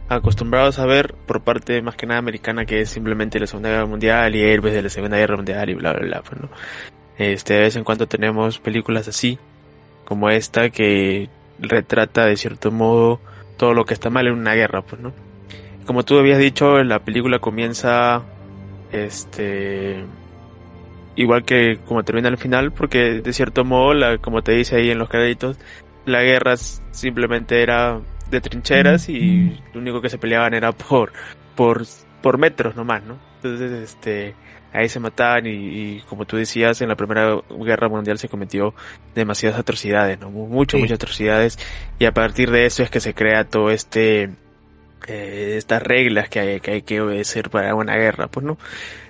acostumbrados 0.10 0.79
a 0.79 0.86
ver 0.86 1.15
por 1.25 1.41
parte 1.41 1.81
más 1.81 1.96
que 1.96 2.05
nada 2.05 2.20
americana 2.20 2.65
que 2.65 2.81
es 2.81 2.89
simplemente 2.89 3.39
la 3.39 3.48
Segunda 3.48 3.70
Guerra 3.70 3.86
Mundial 3.86 4.36
y 4.36 4.41
héroes 4.41 4.74
de 4.74 4.81
la 4.81 4.89
Segunda 4.89 5.15
Guerra 5.15 5.38
Mundial 5.38 5.70
y 5.70 5.74
bla 5.74 5.93
bla 5.93 6.01
bla 6.01 6.22
pues, 6.22 6.41
¿no? 6.41 6.50
este 7.17 7.53
de 7.53 7.60
vez 7.62 7.75
en 7.77 7.86
cuando 7.86 8.08
tenemos 8.08 8.60
películas 8.60 9.08
así 9.08 9.39
como 10.03 10.29
esta 10.29 10.70
que 10.70 11.29
retrata 11.60 12.25
de 12.25 12.36
cierto 12.36 12.72
modo 12.72 13.22
todo 13.55 13.74
lo 13.74 13.86
que 13.86 13.93
está 13.93 14.10
mal 14.10 14.27
en 14.27 14.34
una 14.34 14.55
guerra 14.55 14.81
pues 14.81 15.01
no 15.01 15.13
como 15.86 16.03
tú 16.03 16.20
habías 16.20 16.39
dicho 16.39 16.84
la 16.84 17.00
película 17.00 17.39
comienza 17.39 18.24
este 18.91 20.05
igual 21.15 21.43
que 21.43 21.79
como 21.86 22.03
termina 22.03 22.29
al 22.29 22.38
final, 22.38 22.71
porque 22.71 23.21
de 23.21 23.33
cierto 23.33 23.65
modo, 23.65 23.93
la, 23.93 24.17
como 24.17 24.41
te 24.41 24.53
dice 24.53 24.77
ahí 24.77 24.89
en 24.91 24.98
los 24.98 25.10
créditos, 25.10 25.57
la 26.05 26.24
guerra 26.24 26.57
simplemente 26.57 27.62
era 27.62 28.00
de 28.29 28.41
trincheras 28.41 29.10
y 29.10 29.60
lo 29.74 29.81
único 29.81 30.01
que 30.01 30.10
se 30.10 30.17
peleaban 30.17 30.53
era 30.53 30.71
por, 30.71 31.12
por, 31.55 31.83
por 32.21 32.38
metros 32.38 32.75
nomás, 32.75 33.03
¿no? 33.03 33.19
Entonces, 33.36 33.71
este, 33.71 34.36
ahí 34.71 34.88
se 34.88 35.00
mataban 35.00 35.45
y, 35.48 36.01
como 36.07 36.25
tú 36.25 36.38
decías, 36.38 36.81
en 36.81 36.89
la 36.89 36.95
Primera 36.95 37.41
Guerra 37.50 37.89
Mundial 37.89 38.17
se 38.17 38.29
cometió 38.29 38.74
demasiadas 39.13 39.60
atrocidades, 39.60 40.19
¿no? 40.19 40.29
Muchas, 40.29 40.79
muchas 40.79 40.95
atrocidades 40.95 41.60
y 42.00 42.05
a 42.05 42.13
partir 42.13 42.51
de 42.51 42.65
eso 42.65 42.83
es 42.83 42.89
que 42.89 43.00
se 43.00 43.13
crea 43.13 43.43
todo 43.43 43.69
este, 43.69 44.29
eh, 45.08 45.55
estas 45.58 45.81
reglas 45.81 46.29
que 46.29 46.39
hay, 46.39 46.60
que 46.60 46.72
hay 46.72 46.81
que 46.81 47.01
obedecer 47.01 47.50
para 47.50 47.75
una 47.75 47.96
guerra, 47.96 48.27
pues, 48.27 48.46
¿no? 48.46 48.58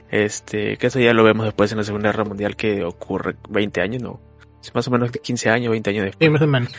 Este, 0.09 0.77
que 0.77 0.87
eso 0.87 0.99
ya 0.99 1.13
lo 1.13 1.23
vemos 1.23 1.45
después 1.45 1.71
en 1.71 1.77
la 1.77 1.83
Segunda 1.83 2.11
Guerra 2.11 2.25
Mundial 2.25 2.55
que 2.55 2.83
ocurre 2.83 3.35
20 3.49 3.81
años, 3.81 4.01
¿no? 4.01 4.19
Más 4.73 4.87
o 4.87 4.91
menos 4.91 5.11
15 5.11 5.49
años, 5.49 5.71
20 5.71 5.89
años 5.89 6.05
después. 6.05 6.25
Sí, 6.25 6.29
más 6.29 6.41
o 6.41 6.47
menos. 6.47 6.71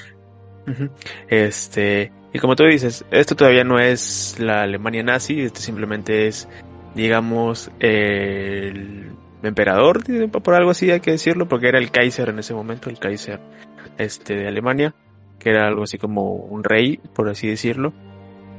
Este, 1.29 2.13
y 2.33 2.39
como 2.39 2.55
tú 2.57 2.65
dices, 2.65 3.05
esto 3.11 3.35
todavía 3.35 3.65
no 3.65 3.79
es 3.81 4.37
la 4.39 4.63
Alemania 4.63 5.03
nazi, 5.03 5.41
esto 5.41 5.61
simplemente 5.61 6.29
es, 6.29 6.49
digamos, 6.95 7.71
el 7.81 9.11
emperador, 9.43 10.03
por 10.31 10.55
algo 10.55 10.71
así 10.71 10.91
hay 10.91 11.01
que 11.01 11.13
decirlo, 11.13 11.49
porque 11.49 11.69
era 11.69 11.79
el 11.79 11.91
Kaiser 11.91 12.29
en 12.29 12.39
ese 12.39 12.55
momento, 12.55 12.91
el 12.91 12.99
Kaiser 12.99 13.41
este, 13.99 14.37
de 14.37 14.49
Alemania, 14.49 14.95
que 15.39 15.51
era 15.51 15.67
algo 15.67 15.83
así 15.83 15.99
como 15.99 16.33
un 16.33 16.63
rey, 16.63 17.01
por 17.15 17.29
así 17.29 17.49
decirlo, 17.49 17.93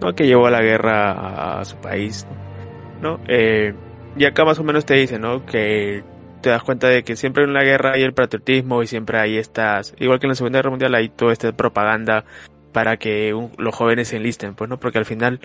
¿no? 0.03 0.15
que 0.15 0.27
llevó 0.27 0.47
a 0.47 0.51
la 0.51 0.61
guerra 0.61 1.59
a, 1.59 1.65
su 1.65 1.77
país. 1.77 2.27
¿no? 3.01 3.19
Eh, 3.27 3.73
y 4.15 4.25
acá 4.25 4.45
más 4.45 4.59
o 4.59 4.63
menos 4.63 4.85
te 4.85 4.95
dice, 4.95 5.17
¿no? 5.17 5.45
Que 5.45 6.03
te 6.41 6.49
das 6.49 6.63
cuenta 6.63 6.87
de 6.87 7.03
que 7.03 7.15
siempre 7.15 7.43
en 7.43 7.53
la 7.53 7.63
guerra 7.63 7.93
hay 7.93 8.03
el 8.03 8.13
patriotismo 8.13 8.83
y 8.83 8.87
siempre 8.87 9.17
hay 9.17 9.37
estas, 9.37 9.95
igual 9.97 10.19
que 10.19 10.27
en 10.27 10.29
la 10.29 10.35
Segunda 10.35 10.59
Guerra 10.59 10.69
Mundial 10.69 10.93
hay 10.93 11.09
toda 11.09 11.33
esta 11.33 11.51
propaganda 11.53 12.25
para 12.73 12.97
que 12.97 13.33
los 13.57 13.75
jóvenes 13.75 14.09
se 14.09 14.17
enlisten, 14.17 14.55
pues, 14.55 14.69
¿no? 14.69 14.79
Porque 14.79 14.97
al 14.97 15.05
final 15.05 15.39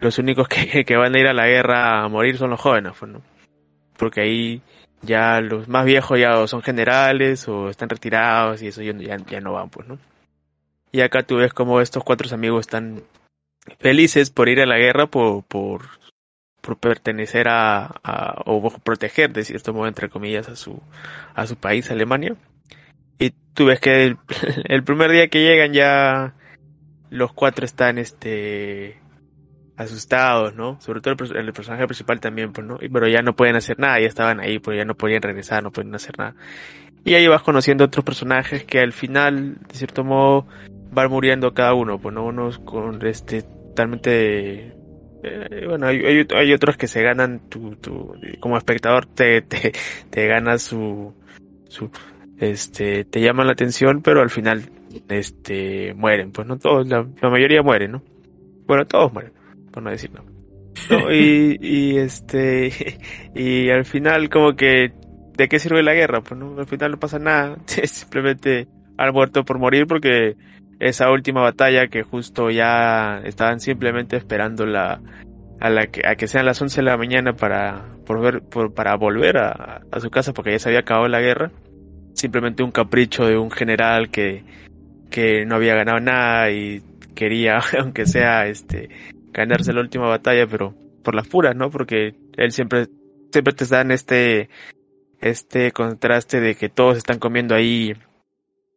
los 0.00 0.18
únicos 0.18 0.48
que, 0.48 0.84
que, 0.84 0.96
van 0.96 1.14
a 1.14 1.18
ir 1.18 1.26
a 1.26 1.32
la 1.32 1.46
guerra 1.46 2.02
a 2.02 2.08
morir 2.08 2.36
son 2.36 2.50
los 2.50 2.60
jóvenes, 2.60 2.92
pues, 2.98 3.12
¿no? 3.12 3.22
Porque 3.96 4.22
ahí 4.22 4.62
ya 5.02 5.40
los 5.40 5.68
más 5.68 5.84
viejos 5.84 6.18
ya 6.18 6.46
son 6.46 6.62
generales 6.62 7.46
o 7.48 7.68
están 7.68 7.88
retirados 7.88 8.60
y 8.62 8.68
eso 8.68 8.82
ya, 8.82 9.16
ya 9.16 9.40
no 9.40 9.52
van, 9.52 9.70
pues, 9.70 9.86
¿no? 9.86 9.98
Y 10.90 11.00
acá 11.00 11.22
tú 11.22 11.36
ves 11.36 11.52
como 11.52 11.80
estos 11.80 12.04
cuatro 12.04 12.32
amigos 12.34 12.60
están 12.62 13.02
felices 13.78 14.30
por 14.30 14.48
ir 14.48 14.60
a 14.60 14.66
la 14.66 14.78
guerra 14.78 15.06
por, 15.06 15.44
por 15.44 15.82
por 16.64 16.78
pertenecer 16.78 17.46
a, 17.48 18.00
o 18.46 18.70
proteger 18.80 19.32
de 19.32 19.44
cierto 19.44 19.74
modo 19.74 19.86
entre 19.86 20.08
comillas 20.08 20.48
a 20.48 20.56
su 20.56 20.80
a 21.34 21.46
su 21.46 21.56
país 21.56 21.90
Alemania. 21.90 22.36
Y 23.18 23.32
tú 23.52 23.66
ves 23.66 23.80
que 23.80 24.16
el, 24.64 24.84
primer 24.84 25.10
día 25.12 25.28
que 25.28 25.42
llegan 25.42 25.72
ya 25.72 26.34
los 27.10 27.32
cuatro 27.32 27.64
están 27.64 27.98
este 27.98 28.98
asustados 29.76 30.54
no 30.54 30.80
sobre 30.80 31.00
todo 31.00 31.16
el, 31.34 31.52
personaje 31.52 31.86
principal 31.86 32.20
también 32.20 32.52
pues 32.52 32.64
no 32.64 32.78
pero 32.78 33.08
ya 33.08 33.22
no 33.22 33.34
pueden 33.34 33.56
hacer 33.56 33.76
nada 33.80 33.98
ya 33.98 34.06
estaban 34.06 34.38
ahí 34.38 34.60
pues 34.60 34.76
ya 34.76 34.84
no 34.84 34.94
podían 34.94 35.20
regresar 35.20 35.62
no 35.62 35.70
pueden 35.70 35.94
hacer 35.94 36.18
nada. 36.18 36.34
Y 37.04 37.14
ahí 37.14 37.26
vas 37.28 37.42
conociendo 37.42 37.84
otros 37.84 38.04
personajes 38.04 38.64
que 38.64 38.80
al 38.80 38.94
final 38.94 39.58
de 39.68 39.74
cierto 39.74 40.02
modo 40.02 40.46
van 40.92 41.10
muriendo 41.10 41.52
cada 41.52 41.74
uno 41.74 41.98
pues 41.98 42.14
no 42.14 42.24
unos 42.24 42.58
con 42.60 43.04
este 43.06 43.44
totalmente 43.74 44.72
eh, 45.24 45.64
bueno, 45.66 45.86
hay, 45.86 46.26
hay, 46.34 46.52
otros 46.52 46.76
que 46.76 46.86
se 46.86 47.02
ganan 47.02 47.40
tu, 47.48 47.76
tu 47.76 48.14
como 48.40 48.56
espectador 48.56 49.06
te, 49.06 49.42
te, 49.42 49.72
te 50.10 50.26
ganas 50.26 50.62
su, 50.62 51.14
su, 51.68 51.90
este, 52.38 53.04
te 53.04 53.20
llaman 53.20 53.46
la 53.46 53.54
atención, 53.54 54.02
pero 54.02 54.20
al 54.20 54.30
final, 54.30 54.62
este, 55.08 55.94
mueren, 55.94 56.30
pues 56.30 56.46
no 56.46 56.58
todos, 56.58 56.86
la, 56.86 57.04
mayoría 57.22 57.62
mueren, 57.62 57.92
¿no? 57.92 58.02
Bueno, 58.66 58.84
todos 58.86 59.12
mueren, 59.12 59.32
por 59.72 59.82
no 59.82 59.90
decir 59.90 60.10
no. 60.12 60.22
Y, 61.10 61.56
y 61.60 61.96
este, 61.96 62.70
y 63.34 63.70
al 63.70 63.86
final 63.86 64.28
como 64.28 64.54
que, 64.54 64.92
¿de 65.36 65.48
qué 65.48 65.58
sirve 65.58 65.82
la 65.82 65.94
guerra? 65.94 66.20
Pues 66.20 66.38
no, 66.38 66.58
al 66.58 66.66
final 66.66 66.92
no 66.92 66.98
pasa 66.98 67.18
nada, 67.18 67.56
simplemente 67.66 68.68
han 68.98 69.12
muerto 69.14 69.44
por 69.44 69.58
morir 69.58 69.86
porque 69.86 70.36
esa 70.80 71.10
última 71.10 71.42
batalla 71.42 71.88
que 71.88 72.02
justo 72.02 72.50
ya 72.50 73.20
estaban 73.24 73.60
simplemente 73.60 74.16
esperando 74.16 74.66
la 74.66 75.00
a 75.60 75.70
la 75.70 75.86
que 75.86 76.02
a 76.06 76.16
que 76.16 76.26
sean 76.26 76.46
las 76.46 76.60
11 76.60 76.80
de 76.80 76.84
la 76.84 76.96
mañana 76.96 77.34
para 77.34 77.84
volver 78.06 78.42
por, 78.42 78.74
para 78.74 78.96
volver 78.96 79.38
a, 79.38 79.82
a, 79.90 80.00
su 80.00 80.10
casa 80.10 80.32
porque 80.32 80.52
ya 80.52 80.58
se 80.58 80.68
había 80.68 80.80
acabado 80.80 81.08
la 81.08 81.20
guerra 81.20 81.50
simplemente 82.12 82.62
un 82.62 82.72
capricho 82.72 83.24
de 83.24 83.38
un 83.38 83.50
general 83.50 84.10
que 84.10 84.44
que 85.10 85.46
no 85.46 85.54
había 85.54 85.76
ganado 85.76 86.00
nada 86.00 86.50
y 86.50 86.82
quería, 87.14 87.60
aunque 87.78 88.06
sea 88.06 88.46
este, 88.46 88.88
ganarse 89.32 89.72
la 89.72 89.80
última 89.80 90.08
batalla, 90.08 90.46
pero 90.46 90.74
por 91.02 91.14
las 91.14 91.28
puras, 91.28 91.54
¿no? 91.54 91.70
Porque 91.70 92.14
él 92.36 92.52
siempre, 92.52 92.88
siempre 93.30 93.54
te 93.54 93.66
dan 93.66 93.90
este, 93.90 94.48
este 95.20 95.72
contraste 95.72 96.40
de 96.40 96.54
que 96.54 96.68
todos 96.68 96.96
están 96.96 97.18
comiendo 97.18 97.54
ahí 97.54 97.94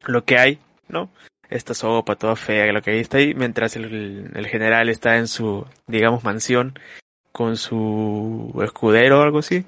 lo 0.05 0.23
que 0.23 0.37
hay, 0.37 0.59
¿no? 0.87 1.09
Esta 1.49 1.73
sopa 1.73 2.15
toda 2.15 2.35
fea, 2.35 2.71
lo 2.73 2.81
que 2.81 2.99
está 2.99 3.17
ahí, 3.17 3.33
mientras 3.33 3.75
el, 3.75 4.47
general 4.49 4.89
está 4.89 5.17
en 5.17 5.27
su, 5.27 5.65
digamos, 5.87 6.23
mansión 6.23 6.77
con 7.31 7.55
su 7.55 8.59
escudero 8.63 9.19
o 9.19 9.23
algo 9.23 9.39
así, 9.39 9.65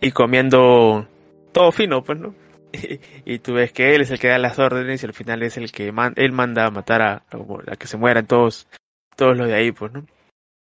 y 0.00 0.12
comiendo 0.12 1.08
todo 1.52 1.72
fino, 1.72 2.04
pues, 2.04 2.20
¿no? 2.20 2.34
y 3.24 3.38
tú 3.40 3.54
ves 3.54 3.72
que 3.72 3.94
él 3.94 4.02
es 4.02 4.10
el 4.10 4.20
que 4.20 4.28
da 4.28 4.38
las 4.38 4.58
órdenes 4.58 5.02
y 5.02 5.06
al 5.06 5.14
final 5.14 5.42
es 5.42 5.56
el 5.56 5.72
que 5.72 5.92
él 6.16 6.32
manda 6.32 6.66
a 6.66 6.70
matar 6.70 7.02
a, 7.02 7.22
a, 7.30 7.76
que 7.76 7.88
se 7.88 7.96
mueran 7.96 8.26
todos, 8.26 8.68
todos 9.16 9.36
los 9.36 9.48
de 9.48 9.54
ahí, 9.54 9.72
pues, 9.72 9.92
¿no? 9.92 10.06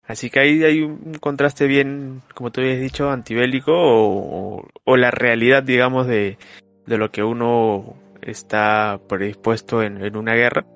Así 0.06 0.30
que 0.30 0.40
ahí 0.40 0.62
hay 0.62 0.82
un 0.82 1.14
contraste 1.14 1.66
bien, 1.66 2.22
como 2.34 2.52
tú 2.52 2.60
habías 2.60 2.80
dicho, 2.80 3.10
antibélico 3.10 3.72
o, 3.74 4.68
o, 4.84 4.96
la 4.96 5.10
realidad, 5.10 5.64
digamos, 5.64 6.06
de, 6.06 6.38
de 6.86 6.98
lo 6.98 7.10
que 7.10 7.24
uno 7.24 7.96
está 8.30 9.00
predispuesto 9.08 9.82
en, 9.82 10.02
en 10.04 10.16
una 10.16 10.34
guerra, 10.34 10.66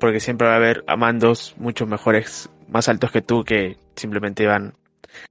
porque 0.00 0.20
siempre 0.20 0.48
va 0.48 0.54
a 0.54 0.56
haber 0.56 0.84
amandos 0.86 1.54
mucho 1.58 1.86
mejores, 1.86 2.50
más 2.68 2.88
altos 2.88 3.10
que 3.10 3.22
tú, 3.22 3.44
que 3.44 3.76
simplemente 3.96 4.46
van 4.46 4.74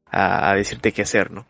a, 0.05 0.51
a 0.51 0.55
decirte 0.55 0.91
qué 0.91 1.03
hacer, 1.03 1.31
¿no? 1.31 1.45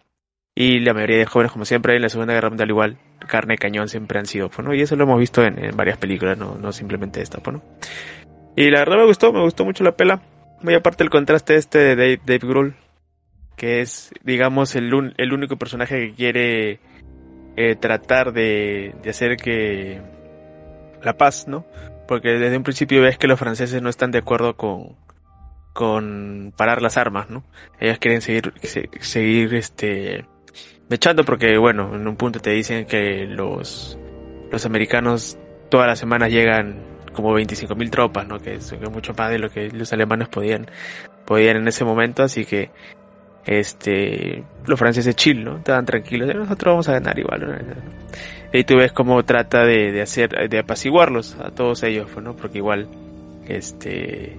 Y 0.56 0.80
la 0.80 0.94
mayoría 0.94 1.18
de 1.18 1.26
jóvenes, 1.26 1.52
como 1.54 1.66
siempre, 1.66 1.96
en 1.96 2.02
la 2.02 2.10
Segunda 2.10 2.34
Guerra 2.34 2.50
Mundial 2.50 2.70
igual, 2.70 2.98
carne 3.28 3.54
de 3.54 3.58
cañón 3.58 3.88
siempre 3.88 4.20
han 4.20 4.26
sido, 4.26 4.50
pues, 4.50 4.68
¿no? 4.68 4.74
Y 4.74 4.82
eso 4.82 4.96
lo 4.96 5.06
hemos 5.06 5.20
visto 5.20 5.44
en, 5.44 5.64
en 5.64 5.76
varias 5.78 5.98
películas, 5.98 6.38
no, 6.38 6.56
no 6.56 6.72
simplemente 6.72 7.22
esta, 7.22 7.40
pues, 7.40 7.58
¿no? 7.58 7.64
Y 8.56 8.70
la 8.70 8.80
verdad 8.80 8.98
me 8.98 9.06
gustó, 9.06 9.32
me 9.32 9.42
gustó 9.42 9.64
mucho 9.64 9.84
la 9.84 9.96
pela. 9.96 10.22
Muy 10.62 10.74
aparte 10.74 11.04
el 11.04 11.10
contraste 11.10 11.56
este 11.56 11.80
de 11.80 11.96
Dave, 11.96 12.22
Dave 12.26 12.48
Grohl, 12.48 12.76
que 13.56 13.82
es, 13.82 14.12
digamos, 14.24 14.76
el, 14.76 15.14
el 15.18 15.34
único 15.34 15.56
personaje 15.56 16.08
que 16.10 16.16
quiere 16.16 16.80
eh, 17.56 17.76
tratar 17.76 18.34
de, 18.34 18.96
de 19.04 19.10
hacer 19.10 19.38
que 19.38 20.02
la 21.04 21.18
paz, 21.18 21.48
¿no? 21.48 21.66
Porque 22.08 22.30
desde 22.30 22.58
un 22.58 22.64
principio 22.64 23.02
ves 23.02 23.18
que 23.18 23.28
los 23.28 23.40
franceses 23.40 23.82
no 23.82 23.90
están 23.90 24.12
de 24.12 24.20
acuerdo 24.20 24.56
con, 24.56 24.96
con 25.74 26.54
parar 26.56 26.82
las 26.82 26.98
armas, 26.98 27.30
¿no? 27.30 27.44
Ellos 27.80 27.98
quieren 28.00 28.22
seguir, 28.22 28.54
seguir, 29.00 29.56
este, 29.56 30.26
echando 30.90 31.24
porque, 31.24 31.58
bueno, 31.58 31.96
en 31.96 32.08
un 32.08 32.16
punto 32.16 32.40
te 32.40 32.52
dicen 32.52 32.86
que 32.86 33.26
los, 33.26 33.98
los 34.52 34.66
americanos 34.66 35.38
todas 35.70 35.88
las 35.88 36.00
semanas 36.00 36.32
llegan 36.32 36.84
como 37.14 37.38
25.000 37.38 37.90
tropas, 37.90 38.28
¿no? 38.28 38.40
Que 38.40 38.56
es, 38.56 38.74
mucho 38.92 39.14
más 39.18 39.30
de 39.32 39.40
lo 39.40 39.50
que 39.50 39.70
los 39.70 39.92
alemanes 39.94 40.28
podían, 40.30 40.70
podían 41.26 41.58
en 41.58 41.68
ese 41.68 41.86
momento, 41.86 42.24
así 42.24 42.46
que, 42.46 42.72
este, 43.46 44.44
los 44.66 44.80
franceses 44.80 45.16
chill, 45.16 45.44
¿no? 45.44 45.58
Estaban 45.58 45.86
tranquilos, 45.86 46.34
nosotros 46.36 46.74
vamos 46.74 46.90
a 46.90 46.94
ganar 46.94 47.18
igual, 47.18 47.42
¿no? 47.42 47.56
Y 48.54 48.64
tú 48.66 48.76
ves 48.76 48.92
cómo 48.92 49.24
trata 49.24 49.66
de, 49.66 50.02
hacer, 50.02 50.50
de 50.50 50.60
apaciguarlos 50.60 51.36
a 51.36 51.52
todos 51.52 51.84
ellos, 51.84 52.10
pues, 52.14 52.24
¿no? 52.24 52.36
Porque 52.36 52.58
igual, 52.58 52.88
este, 53.48 54.38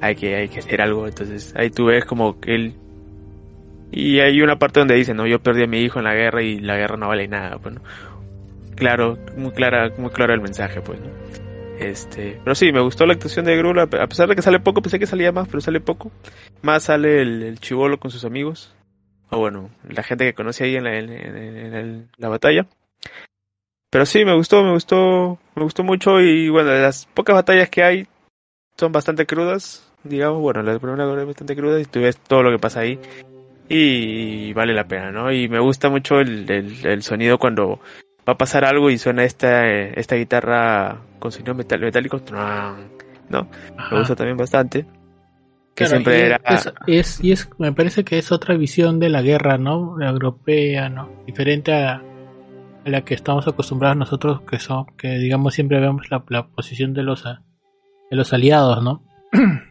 hay 0.00 0.14
que, 0.16 0.34
hay 0.34 0.48
que 0.48 0.58
hacer 0.58 0.82
algo, 0.82 1.06
entonces 1.06 1.54
ahí 1.56 1.70
tú 1.70 1.86
ves 1.86 2.04
como 2.04 2.40
que 2.40 2.54
él 2.54 2.74
y 3.90 4.20
hay 4.20 4.42
una 4.42 4.58
parte 4.58 4.80
donde 4.80 4.94
dice, 4.94 5.14
no, 5.14 5.26
yo 5.26 5.40
perdí 5.40 5.64
a 5.64 5.66
mi 5.66 5.80
hijo 5.80 5.98
en 5.98 6.04
la 6.04 6.14
guerra 6.14 6.42
y 6.42 6.60
la 6.60 6.76
guerra 6.76 6.96
no 6.96 7.08
vale 7.08 7.26
nada, 7.26 7.58
pues. 7.58 7.76
Claro, 8.74 9.18
muy 9.36 9.50
clara, 9.52 9.90
muy 9.98 10.10
claro 10.10 10.34
el 10.34 10.40
mensaje, 10.40 10.80
pues, 10.80 11.00
¿no? 11.00 11.06
Este, 11.78 12.40
pero 12.42 12.54
sí, 12.56 12.72
me 12.72 12.80
gustó 12.80 13.06
la 13.06 13.12
actuación 13.12 13.44
de 13.44 13.56
Grula, 13.56 13.82
a 13.82 14.06
pesar 14.06 14.28
de 14.28 14.34
que 14.34 14.42
sale 14.42 14.58
poco, 14.58 14.82
pensé 14.82 14.98
que 14.98 15.06
salía 15.06 15.30
más, 15.30 15.46
pero 15.46 15.60
sale 15.60 15.80
poco. 15.80 16.10
Más 16.62 16.84
sale 16.84 17.22
el, 17.22 17.42
el 17.42 17.60
chivolo 17.60 17.98
con 17.98 18.10
sus 18.10 18.24
amigos, 18.24 18.74
o 19.30 19.38
bueno, 19.38 19.70
la 19.88 20.02
gente 20.02 20.24
que 20.24 20.34
conoce 20.34 20.64
ahí 20.64 20.76
en 20.76 20.84
la, 20.84 20.98
en, 20.98 22.10
la 22.16 22.28
batalla. 22.28 22.66
Pero 23.90 24.06
sí, 24.06 24.24
me 24.24 24.34
gustó, 24.34 24.64
me 24.64 24.72
gustó, 24.72 25.38
me 25.54 25.62
gustó 25.62 25.84
mucho 25.84 26.20
y 26.20 26.48
bueno, 26.48 26.70
las 26.72 27.06
pocas 27.06 27.34
batallas 27.34 27.70
que 27.70 27.82
hay 27.82 28.06
son 28.76 28.92
bastante 28.92 29.24
crudas, 29.24 29.90
digamos, 30.02 30.40
bueno, 30.40 30.62
la 30.62 30.78
primera 30.78 31.20
es 31.20 31.26
bastante 31.26 31.56
cruda 31.56 31.80
y 31.80 31.84
tú 31.84 32.00
ves 32.00 32.18
todo 32.18 32.42
lo 32.42 32.50
que 32.50 32.58
pasa 32.58 32.80
ahí 32.80 32.98
y 33.68 34.52
vale 34.52 34.74
la 34.74 34.88
pena, 34.88 35.10
¿no? 35.12 35.32
Y 35.32 35.48
me 35.48 35.60
gusta 35.60 35.88
mucho 35.88 36.20
el, 36.20 36.50
el, 36.50 36.86
el 36.86 37.02
sonido 37.02 37.38
cuando 37.38 37.80
va 38.28 38.32
a 38.32 38.38
pasar 38.38 38.64
algo 38.64 38.90
y 38.90 38.98
suena 38.98 39.24
esta, 39.24 39.66
esta 39.66 40.16
guitarra 40.16 40.98
con 41.18 41.32
sonido 41.32 41.54
metal, 41.54 41.80
metálico, 41.80 42.20
¿no? 42.30 42.38
Ajá. 42.38 42.76
Me 43.90 43.98
gusta 43.98 44.14
también 44.14 44.36
bastante. 44.36 44.84
Que 45.74 45.84
claro, 45.84 45.90
siempre 45.90 46.18
y 46.18 46.22
era... 46.22 46.40
Es, 46.44 46.72
es, 46.86 47.24
y 47.24 47.32
es, 47.32 47.48
me 47.58 47.72
parece 47.72 48.04
que 48.04 48.18
es 48.18 48.30
otra 48.30 48.56
visión 48.56 49.00
de 49.00 49.08
la 49.08 49.22
guerra, 49.22 49.56
¿no? 49.56 49.96
La 49.96 50.10
europea, 50.10 50.90
¿no? 50.90 51.10
Diferente 51.26 51.72
a, 51.72 52.02
a 52.84 52.90
la 52.90 53.02
que 53.02 53.14
estamos 53.14 53.48
acostumbrados 53.48 53.96
nosotros, 53.96 54.42
que 54.42 54.58
son, 54.58 54.86
que 54.98 55.08
digamos 55.18 55.54
siempre 55.54 55.80
vemos 55.80 56.10
la, 56.10 56.22
la 56.28 56.48
posición 56.48 56.92
de 56.92 57.04
los, 57.04 57.24
de 57.24 58.16
los 58.16 58.32
aliados, 58.32 58.82
¿no? 58.82 59.02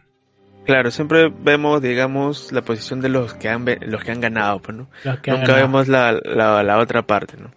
Claro, 0.64 0.90
siempre 0.90 1.32
vemos, 1.34 1.80
digamos, 1.80 2.52
la 2.52 2.60
posición 2.60 3.00
de 3.00 3.08
los 3.08 3.32
que 3.32 3.48
han 3.48 3.64
los 3.86 4.04
que 4.04 4.10
han 4.10 4.20
ganado, 4.20 4.60
pues, 4.60 4.76
¿no? 4.76 4.90
Nunca 5.02 5.20
ganado. 5.24 5.54
vemos 5.54 5.88
la, 5.88 6.12
la, 6.12 6.62
la, 6.62 6.78
otra 6.78 7.06
parte, 7.06 7.38
¿no? 7.38 7.50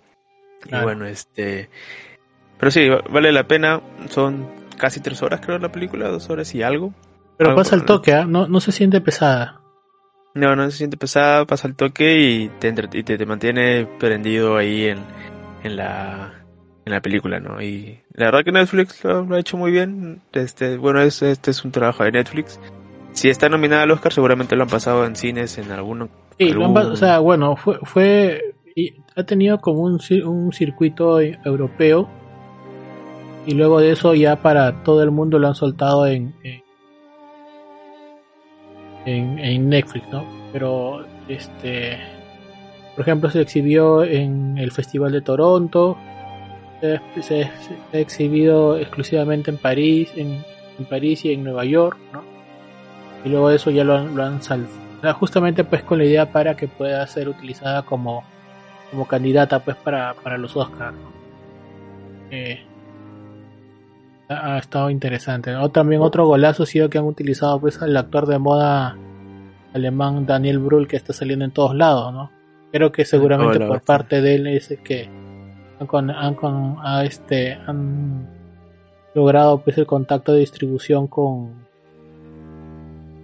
Claro. 0.61 0.83
Y 0.83 0.85
bueno, 0.85 1.05
este... 1.05 1.69
Pero 2.57 2.71
sí, 2.71 2.87
vale 3.09 3.31
la 3.31 3.47
pena. 3.47 3.81
Son 4.09 4.47
casi 4.77 4.99
tres 4.99 5.21
horas, 5.23 5.41
creo, 5.41 5.57
la 5.57 5.71
película, 5.71 6.09
dos 6.09 6.29
horas 6.29 6.53
y 6.55 6.63
algo. 6.63 6.93
Pero 7.37 7.51
algo 7.51 7.61
pasa 7.61 7.75
el 7.75 7.85
toque, 7.85 8.11
¿eh? 8.11 8.25
no, 8.25 8.47
no 8.47 8.59
se 8.59 8.71
siente 8.71 9.01
pesada. 9.01 9.61
No, 10.33 10.55
no 10.55 10.69
se 10.69 10.77
siente 10.77 10.95
pesada, 10.95 11.45
pasa 11.45 11.67
el 11.67 11.75
toque 11.75 12.19
y 12.19 12.49
te, 12.59 12.73
y 12.93 13.03
te, 13.03 13.17
te 13.17 13.25
mantiene 13.25 13.87
prendido 13.99 14.57
ahí 14.57 14.85
en, 14.85 14.99
en 15.63 15.75
la 15.75 16.41
en 16.85 16.93
la 16.93 17.01
película, 17.01 17.39
¿no? 17.39 17.61
Y 17.61 18.01
la 18.13 18.25
verdad 18.25 18.43
que 18.43 18.51
Netflix 18.51 19.03
lo, 19.03 19.23
lo 19.23 19.35
ha 19.35 19.39
hecho 19.39 19.57
muy 19.57 19.71
bien. 19.71 20.21
Este, 20.33 20.77
bueno, 20.77 21.01
es, 21.01 21.21
este 21.21 21.51
es 21.51 21.63
un 21.63 21.71
trabajo 21.71 22.03
de 22.03 22.11
Netflix. 22.11 22.59
Si 23.11 23.29
está 23.29 23.49
nominada 23.49 23.83
al 23.83 23.91
Oscar, 23.91 24.13
seguramente 24.13 24.55
lo 24.55 24.63
han 24.63 24.69
pasado 24.69 25.05
en 25.05 25.15
cines, 25.15 25.57
en 25.57 25.71
alguno. 25.71 26.09
Sí, 26.39 26.49
algún... 26.49 26.73
lo 26.73 26.79
han, 26.79 26.91
o 26.91 26.95
sea, 26.95 27.19
bueno, 27.19 27.55
fue, 27.55 27.77
fue 27.83 28.50
y 28.75 28.93
ha 29.15 29.23
tenido 29.23 29.59
como 29.59 29.81
un, 29.81 29.99
un 30.25 30.53
circuito 30.53 31.19
europeo 31.19 32.07
y 33.45 33.53
luego 33.53 33.79
de 33.79 33.91
eso 33.91 34.13
ya 34.13 34.41
para 34.41 34.83
todo 34.83 35.01
el 35.03 35.11
mundo 35.11 35.39
lo 35.39 35.47
han 35.47 35.55
soltado 35.55 36.07
en 36.07 36.33
en, 39.05 39.39
en 39.39 39.69
Netflix, 39.69 40.07
¿no? 40.11 40.23
Pero 40.53 41.05
este, 41.27 41.97
por 42.95 43.01
ejemplo, 43.01 43.29
se 43.29 43.41
exhibió 43.41 44.03
en 44.03 44.57
el 44.57 44.71
Festival 44.71 45.11
de 45.11 45.21
Toronto, 45.21 45.97
se, 47.21 47.43
ha 47.43 47.97
exhibido 47.97 48.77
exclusivamente 48.77 49.51
en 49.51 49.57
París, 49.57 50.11
en, 50.15 50.43
París 50.89 51.25
y 51.25 51.33
en 51.33 51.43
Nueva 51.43 51.63
York, 51.63 51.97
¿no? 52.11 52.23
y 53.23 53.29
luego 53.29 53.49
de 53.49 53.57
eso 53.57 53.69
ya 53.69 53.83
lo 53.83 53.95
han, 53.95 54.15
lo 54.15 54.23
han 54.23 54.39
justamente 55.13 55.63
pues 55.63 55.83
con 55.83 55.99
la 55.99 56.05
idea 56.05 56.31
para 56.31 56.55
que 56.55 56.67
pueda 56.67 57.05
ser 57.05 57.29
utilizada 57.29 57.83
como 57.83 58.23
como 58.91 59.07
candidata 59.07 59.63
pues 59.63 59.77
para, 59.77 60.13
para 60.13 60.37
los 60.37 60.55
Oscars 60.55 60.95
¿no? 60.95 61.11
eh, 62.29 62.59
ha, 64.29 64.55
ha, 64.55 64.59
estado 64.59 64.89
interesante 64.89 65.55
o 65.55 65.69
también 65.69 66.01
otro 66.01 66.27
golazo 66.27 66.63
ha 66.63 66.65
sido 66.65 66.89
que 66.89 66.97
han 66.97 67.05
utilizado 67.05 67.59
pues 67.59 67.81
al 67.81 67.97
actor 67.97 68.27
de 68.27 68.37
moda 68.37 68.97
alemán 69.73 70.25
Daniel 70.25 70.59
Brühl 70.59 70.87
que 70.87 70.97
está 70.97 71.13
saliendo 71.13 71.45
en 71.45 71.51
todos 71.51 71.73
lados 71.73 72.13
no 72.13 72.31
creo 72.71 72.91
que 72.91 73.05
seguramente 73.05 73.57
Hola, 73.57 73.67
por 73.67 73.81
parte 73.81 74.21
de 74.21 74.35
él 74.35 74.47
es 74.47 74.77
que 74.83 75.09
han, 75.79 75.87
con, 75.87 76.11
han, 76.11 76.35
con, 76.35 76.77
a 76.83 77.03
este 77.03 77.53
han 77.53 78.29
logrado 79.15 79.61
pues 79.61 79.77
el 79.77 79.87
contacto 79.87 80.33
de 80.33 80.39
distribución 80.41 81.07
con 81.07 81.61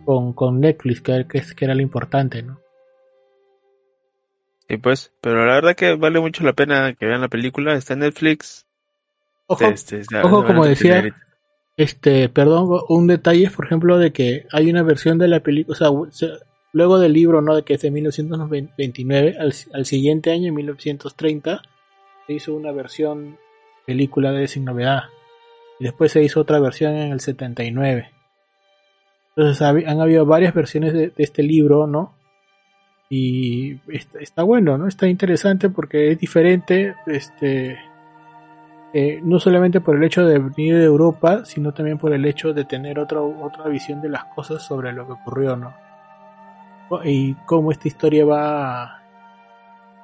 con, 0.08 0.32
con 0.32 0.62
Netflix, 0.62 1.02
que, 1.02 1.26
que, 1.28 1.42
que 1.54 1.66
era 1.66 1.76
lo 1.76 1.82
importante, 1.82 2.42
¿no? 2.42 2.62
Sí, 4.68 4.78
pues, 4.78 5.14
pero 5.22 5.46
la 5.46 5.56
verdad 5.56 5.76
que 5.76 5.96
vale 5.96 6.20
mucho 6.20 6.44
la 6.44 6.54
pena 6.54 6.94
que 6.94 7.06
vean 7.06 7.22
la 7.22 7.30
película, 7.30 7.74
está 7.74 7.94
en 7.94 8.00
Netflix. 8.00 8.66
Ojo, 9.48 9.66
este, 9.66 10.02
está, 10.02 10.24
ojo 10.24 10.46
como 10.46 10.66
decía, 10.66 11.16
este, 11.78 12.28
perdón, 12.28 12.82
un 12.90 13.08
detalle, 13.08 13.50
por 13.50 13.66
ejemplo, 13.66 13.98
de 13.98 14.12
que 14.12 14.46
hay 14.52 14.70
una 14.70 14.84
versión 14.84 15.18
de 15.18 15.30
la 15.30 15.40
película, 15.40 15.74
o 15.90 16.12
sea, 16.12 16.30
luego 16.74 17.00
del 17.00 17.14
libro, 17.14 17.42
¿no? 17.42 17.56
De 17.56 17.64
que 17.64 17.76
es 17.76 17.82
de 17.82 17.92
1929, 17.92 19.38
al, 19.40 19.54
al 19.74 19.86
siguiente 19.86 20.32
año, 20.32 20.50
en 20.50 20.56
1930, 20.56 21.62
se 22.26 22.34
hizo 22.34 22.54
una 22.54 22.74
versión 22.74 23.38
película 23.86 24.34
de 24.34 24.50
Sin 24.50 24.66
Novedad. 24.66 25.04
Y 25.80 25.86
después 25.86 26.12
se 26.12 26.22
hizo 26.24 26.42
otra 26.42 26.60
versión 26.60 26.94
en 26.96 27.14
el 27.14 27.22
79. 27.22 28.12
Entonces 29.36 29.62
han 29.62 30.02
habido 30.02 30.26
varias 30.26 30.54
versiones 30.54 30.94
de, 30.94 31.10
de 31.10 31.24
este 31.24 31.44
libro, 31.44 31.88
¿no? 31.88 32.18
Y 33.10 33.80
está, 33.88 34.20
está, 34.20 34.44
bueno, 34.44 34.78
¿no? 34.78 34.88
Está 34.88 35.08
interesante 35.08 35.70
porque 35.70 36.12
es 36.12 36.20
diferente, 36.20 36.96
este, 37.06 37.78
eh, 38.94 39.22
no 39.24 39.40
solamente 39.40 39.80
por 39.80 39.96
el 39.96 40.04
hecho 40.04 40.26
de 40.26 40.40
venir 40.40 40.78
de 40.78 40.84
Europa, 40.84 41.46
sino 41.46 41.74
también 41.74 41.98
por 41.98 42.14
el 42.14 42.26
hecho 42.26 42.54
de 42.54 42.66
tener 42.66 43.00
otra 43.00 43.22
otra 43.22 43.68
visión 43.70 44.02
de 44.02 44.10
las 44.10 44.26
cosas 44.26 44.62
sobre 44.64 44.92
lo 44.92 45.06
que 45.06 45.14
ocurrió, 45.14 45.56
¿no? 45.56 45.74
Y 47.04 47.34
cómo 47.46 47.72
esta 47.72 47.88
historia 47.88 48.26
va, 48.26 49.02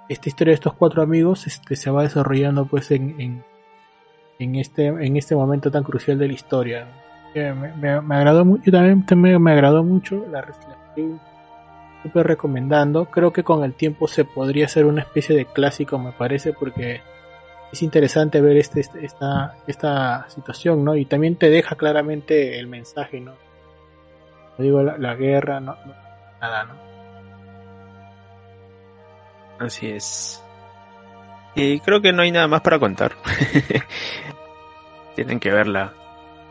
esta 0.10 0.30
historia 0.30 0.52
de 0.52 0.56
estos 0.56 0.74
cuatro 0.74 1.02
amigos, 1.02 1.48
este, 1.48 1.76
se 1.76 1.90
va 1.92 2.04
desarrollando, 2.04 2.66
pues, 2.66 2.92
en, 2.92 3.44
en, 4.40 4.56
este 4.56 4.88
en 4.88 5.18
este 5.18 5.36
momento 5.36 5.72
tan 5.72 5.84
crucial 5.84 6.18
de 6.18 6.28
la 6.28 6.34
historia. 6.34 6.88
Me, 7.36 8.02
me, 8.02 8.16
agradó 8.16 8.46
mucho, 8.46 8.70
también, 8.72 9.06
también, 9.06 9.42
me 9.42 9.54
agradó 9.54 9.84
mucho 9.84 10.26
la, 10.30 10.42
la 10.42 11.33
súper 12.04 12.28
recomendando. 12.28 13.06
Creo 13.06 13.34
que 13.34 13.44
con 13.44 13.64
el 13.64 13.74
tiempo 13.74 14.08
se 14.08 14.26
podría 14.26 14.66
hacer 14.66 14.86
una 14.86 15.02
especie 15.02 15.36
de 15.36 15.46
clásico, 15.46 15.98
me 15.98 16.12
parece, 16.12 16.54
porque 16.54 17.02
es 17.72 17.82
interesante 17.82 18.42
ver 18.42 18.58
este, 18.58 18.82
este, 18.82 19.04
esta, 19.04 19.56
esta 19.66 20.30
situación, 20.30 20.84
¿no? 20.84 20.96
Y 20.96 21.06
también 21.06 21.38
te 21.38 21.50
deja 21.50 21.76
claramente 21.76 22.60
el 22.60 22.68
mensaje, 22.68 23.20
¿no? 23.20 23.34
digo, 24.60 24.84
la, 24.84 25.16
guerra, 25.16 25.60
no, 25.60 25.76
nada, 26.40 26.66
¿no? 26.66 26.74
Así 29.60 29.88
es. 29.88 30.44
Y 31.56 31.80
creo 31.80 32.02
que 32.02 32.14
no 32.14 32.22
hay 32.22 32.32
nada 32.32 32.48
más 32.48 32.62
para 32.62 32.78
contar. 32.78 33.14
tienen 35.16 35.40
que 35.40 35.52
verla. 35.52 35.94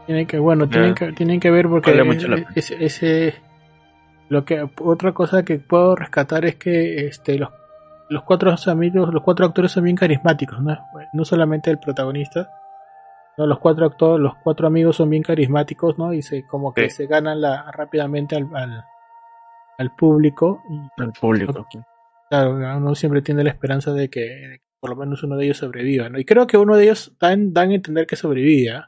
Tienen 0.06 0.26
que, 0.26 0.38
bueno, 0.38 0.68
tienen 0.68 0.94
que, 0.94 1.12
tienen 1.12 1.38
que 1.38 1.50
ver 1.50 1.68
porque 1.68 1.92
ese, 2.56 3.34
lo 4.32 4.46
que 4.46 4.66
otra 4.80 5.12
cosa 5.12 5.44
que 5.44 5.58
puedo 5.58 5.94
rescatar 5.94 6.46
es 6.46 6.56
que 6.56 7.06
este 7.06 7.38
los 7.38 7.50
los 8.08 8.24
cuatro 8.24 8.54
amigos, 8.66 9.12
los 9.12 9.22
cuatro 9.22 9.46
actores 9.46 9.72
son 9.72 9.84
bien 9.84 9.96
carismáticos, 9.96 10.60
¿no? 10.60 10.76
No 11.12 11.24
solamente 11.24 11.70
el 11.70 11.78
protagonista, 11.78 12.50
no, 13.38 13.46
los 13.46 13.58
cuatro 13.58 13.86
actores, 13.86 14.22
los 14.22 14.34
cuatro 14.42 14.66
amigos 14.66 14.96
son 14.96 15.08
bien 15.08 15.22
carismáticos, 15.22 15.98
¿no? 15.98 16.12
Y 16.12 16.22
se 16.22 16.46
como 16.46 16.74
que 16.74 16.90
se 16.90 17.06
ganan 17.06 17.40
la, 17.40 17.70
rápidamente 17.72 18.36
al, 18.36 18.48
al, 19.78 19.94
público. 19.96 20.62
Al 20.98 21.12
público. 21.12 21.66
Claro, 22.28 22.52
uno 22.76 22.94
siempre 22.94 23.22
tiene 23.22 23.44
la 23.44 23.50
esperanza 23.50 23.92
de 23.92 24.10
que, 24.10 24.60
por 24.78 24.90
lo 24.90 24.96
menos 24.96 25.22
uno 25.22 25.36
de 25.36 25.44
ellos 25.44 25.58
sobreviva, 25.58 26.08
¿no? 26.08 26.18
Y 26.18 26.24
creo 26.24 26.46
que 26.46 26.56
uno 26.56 26.76
de 26.76 26.84
ellos 26.84 27.14
dan, 27.18 27.52
dan 27.52 27.70
a 27.70 27.74
entender 27.74 28.06
que 28.06 28.16
sobrevive. 28.16 28.82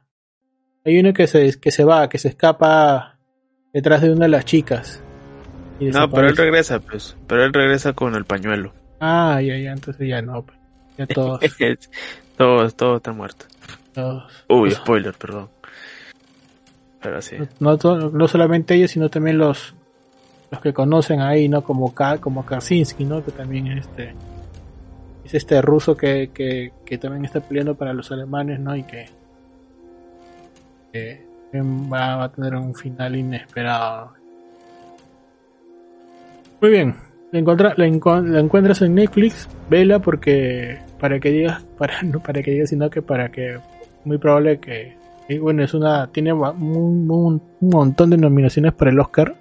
Hay 0.84 0.98
uno 0.98 1.12
que 1.12 1.26
se, 1.26 1.58
que 1.60 1.70
se 1.70 1.84
va, 1.84 2.08
que 2.08 2.18
se 2.18 2.28
escapa 2.28 3.18
detrás 3.74 4.02
de 4.02 4.12
una 4.12 4.26
de 4.26 4.30
las 4.30 4.44
chicas. 4.44 5.03
No, 5.80 6.10
pero 6.10 6.28
él 6.28 6.36
regresa, 6.36 6.78
pues. 6.80 7.16
Pero 7.26 7.44
él 7.44 7.52
regresa 7.52 7.92
con 7.92 8.14
el 8.14 8.24
pañuelo. 8.24 8.72
Ah, 9.00 9.40
ya, 9.42 9.56
ya, 9.58 9.72
entonces 9.72 10.08
ya 10.08 10.22
no. 10.22 10.42
Pues. 10.42 10.58
Ya 10.98 11.06
todos. 11.06 11.40
todos, 12.36 12.74
todos 12.76 12.96
están 12.96 13.16
muertos. 13.16 13.48
Uy, 14.48 14.70
spoiler, 14.72 15.14
perdón. 15.14 15.48
Pero 17.00 17.20
sí. 17.22 17.36
No, 17.60 17.76
no, 17.76 18.28
solamente 18.28 18.74
ellos, 18.74 18.90
sino 18.90 19.08
también 19.08 19.38
los 19.38 19.74
los 20.50 20.60
que 20.60 20.72
conocen 20.72 21.20
ahí, 21.20 21.48
¿no? 21.48 21.62
Como 21.62 21.94
Ka, 21.94 22.18
como 22.18 22.46
Karsinski, 22.46 23.04
¿no? 23.04 23.24
Que 23.24 23.32
también 23.32 23.66
es 23.66 23.86
este 23.86 24.14
es 25.24 25.34
este 25.34 25.60
ruso 25.62 25.96
que, 25.96 26.30
que, 26.32 26.72
que 26.84 26.98
también 26.98 27.24
está 27.24 27.40
peleando 27.40 27.74
para 27.74 27.92
los 27.92 28.12
alemanes, 28.12 28.60
¿no? 28.60 28.76
Y 28.76 28.84
que, 28.84 29.06
va, 31.90 32.16
va 32.16 32.24
a 32.24 32.32
tener 32.32 32.54
un 32.54 32.74
final 32.74 33.16
inesperado. 33.16 34.12
Muy 36.64 36.70
bien, 36.70 36.94
la, 37.30 37.86
encuentras 37.86 38.80
en 38.80 38.94
Netflix, 38.94 39.50
vela 39.68 39.98
porque 39.98 40.78
para 40.98 41.20
que 41.20 41.30
digas, 41.30 41.62
para 41.78 42.02
no 42.02 42.20
para 42.20 42.42
que 42.42 42.52
digas, 42.52 42.70
sino 42.70 42.88
que 42.88 43.02
para 43.02 43.30
que 43.30 43.58
muy 44.06 44.16
probable 44.16 44.60
que 44.60 44.96
bueno 45.42 45.62
es 45.62 45.74
una 45.74 46.10
tiene 46.10 46.32
un, 46.32 47.42
montón 47.60 48.08
de 48.08 48.16
nominaciones 48.16 48.72
para 48.72 48.92
el 48.92 48.98
Oscar. 48.98 49.36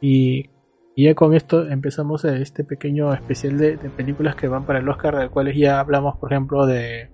Y, 0.00 0.50
ya 0.96 1.14
con 1.14 1.32
esto 1.32 1.68
empezamos 1.68 2.24
este 2.24 2.64
pequeño 2.64 3.14
especial 3.14 3.56
de, 3.56 3.76
películas 3.96 4.34
que 4.34 4.48
van 4.48 4.66
para 4.66 4.80
el 4.80 4.88
Oscar, 4.88 5.16
de 5.16 5.28
cuales 5.28 5.56
ya 5.56 5.78
hablamos, 5.78 6.16
por 6.16 6.32
ejemplo, 6.32 6.66
de 6.66 7.08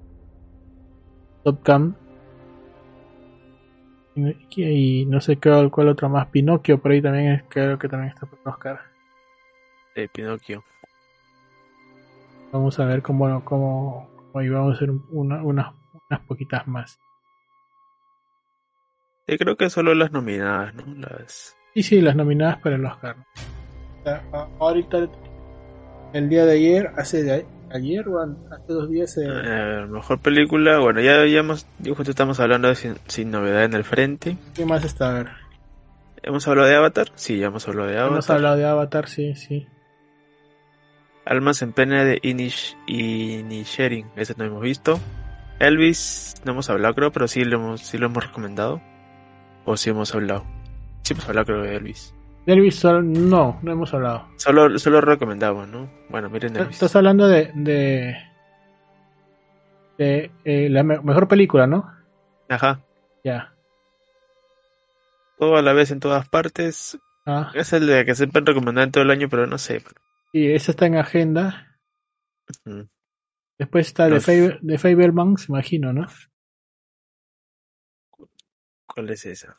Top 1.44 1.58
Gun 1.66 1.94
y, 4.16 5.04
no 5.06 5.20
sé 5.20 5.36
cuál, 5.38 5.70
cuál 5.70 5.88
otro 5.88 6.08
más, 6.08 6.28
Pinocchio 6.28 6.78
por 6.78 6.92
ahí 6.92 7.02
también 7.02 7.44
creo 7.48 7.78
que 7.78 7.88
también 7.88 8.12
está 8.12 8.26
para 8.26 8.42
el 8.42 8.48
Oscar 8.48 8.80
de 9.94 10.08
Pinocchio. 10.08 10.64
Vamos 12.52 12.78
a 12.78 12.84
ver 12.86 13.02
cómo, 13.02 13.44
cómo, 13.44 14.08
cómo 14.32 14.52
vamos 14.52 14.72
a 14.72 14.76
hacer 14.76 14.90
una, 15.10 15.42
unas 15.42 15.74
poquitas 16.26 16.66
más. 16.66 16.98
Sí, 19.26 19.36
creo 19.36 19.56
que 19.56 19.68
solo 19.68 19.94
las 19.94 20.12
nominadas, 20.12 20.74
¿no? 20.74 20.84
Las... 20.94 21.56
Sí, 21.74 21.82
sí, 21.82 22.00
las 22.00 22.14
nominadas 22.14 22.58
para 22.58 22.76
el 22.76 22.86
Oscar. 22.86 23.16
ahorita, 24.60 25.08
el 26.12 26.28
día 26.28 26.46
de 26.46 26.52
ayer, 26.52 26.92
hace 26.96 27.22
de 27.22 27.46
ayer 27.72 28.08
o 28.08 28.20
hace 28.20 28.72
dos 28.72 28.90
días. 28.90 29.16
Eh... 29.18 29.86
mejor 29.88 30.20
película, 30.20 30.78
bueno, 30.78 31.00
ya, 31.00 31.24
ya 31.26 31.40
hemos, 31.40 31.66
justo 31.84 32.10
estamos 32.10 32.40
hablando 32.40 32.68
de 32.68 32.74
sin, 32.74 33.30
novedad 33.30 33.64
en 33.64 33.74
el 33.74 33.84
frente. 33.84 34.36
¿Qué 34.54 34.64
más 34.64 34.84
está 34.84 35.10
a 35.10 35.12
ver? 35.14 35.28
¿Hemos 36.22 36.46
hablado 36.48 36.68
de 36.68 36.76
Avatar? 36.76 37.08
Sí, 37.14 37.38
ya 37.38 37.46
hemos 37.46 37.66
hablado 37.68 37.88
de 37.88 37.98
Avatar. 37.98 38.12
Hemos 38.12 38.30
hablado 38.30 38.56
de 38.56 38.66
Avatar, 38.66 39.08
sí, 39.08 39.34
sí. 39.34 39.66
Almas 41.24 41.62
en 41.62 41.72
pena 41.72 42.04
de 42.04 42.18
Inish 42.22 42.76
y 42.86 43.42
Nisherin, 43.42 44.06
ese 44.16 44.34
no 44.36 44.44
hemos 44.44 44.62
visto. 44.62 44.98
Elvis, 45.58 46.34
no 46.44 46.52
hemos 46.52 46.68
hablado 46.68 46.94
creo, 46.94 47.12
pero 47.12 47.28
sí 47.28 47.44
lo 47.44 47.56
hemos, 47.56 47.80
sí 47.80 47.98
lo 47.98 48.06
hemos 48.06 48.26
recomendado. 48.26 48.80
O 49.64 49.76
sí 49.76 49.90
hemos 49.90 50.14
hablado. 50.14 50.44
Sí 51.02 51.14
hemos 51.14 51.28
hablado 51.28 51.46
creo 51.46 51.62
de 51.62 51.76
Elvis. 51.76 52.15
Elvis 52.46 52.84
no, 52.84 53.58
no 53.60 53.72
hemos 53.72 53.92
hablado. 53.92 54.28
Solo, 54.36 54.78
solo 54.78 55.00
recomendamos, 55.00 55.66
¿no? 55.68 55.90
Bueno, 56.08 56.30
miren. 56.30 56.56
Estás 56.56 56.94
hablando 56.94 57.26
de, 57.26 57.50
de, 57.54 58.16
de 59.98 60.30
eh, 60.44 60.68
la 60.70 60.84
mejor 60.84 61.26
película, 61.26 61.66
¿no? 61.66 61.92
Ajá. 62.48 62.84
Ya. 63.24 63.52
Todo 65.38 65.56
a 65.56 65.62
la 65.62 65.72
vez 65.72 65.90
en 65.90 65.98
todas 65.98 66.28
partes. 66.28 66.98
Ah. 67.26 67.50
Es 67.52 67.72
el 67.72 67.88
de 67.88 68.04
que 68.04 68.14
siempre 68.14 68.42
recomendan 68.44 68.92
todo 68.92 69.02
el 69.02 69.10
año, 69.10 69.28
pero 69.28 69.48
no 69.48 69.58
sé. 69.58 69.82
Y 70.32 70.52
esa 70.52 70.70
está 70.70 70.86
en 70.86 70.96
agenda. 70.96 71.76
Después 73.58 73.88
está 73.88 74.08
de, 74.08 74.20
Faber, 74.20 74.60
de 74.60 74.78
Fabermans, 74.78 75.48
imagino, 75.48 75.92
¿no? 75.92 76.06
¿Cuál 78.86 79.10
es 79.10 79.26
esa? 79.26 79.58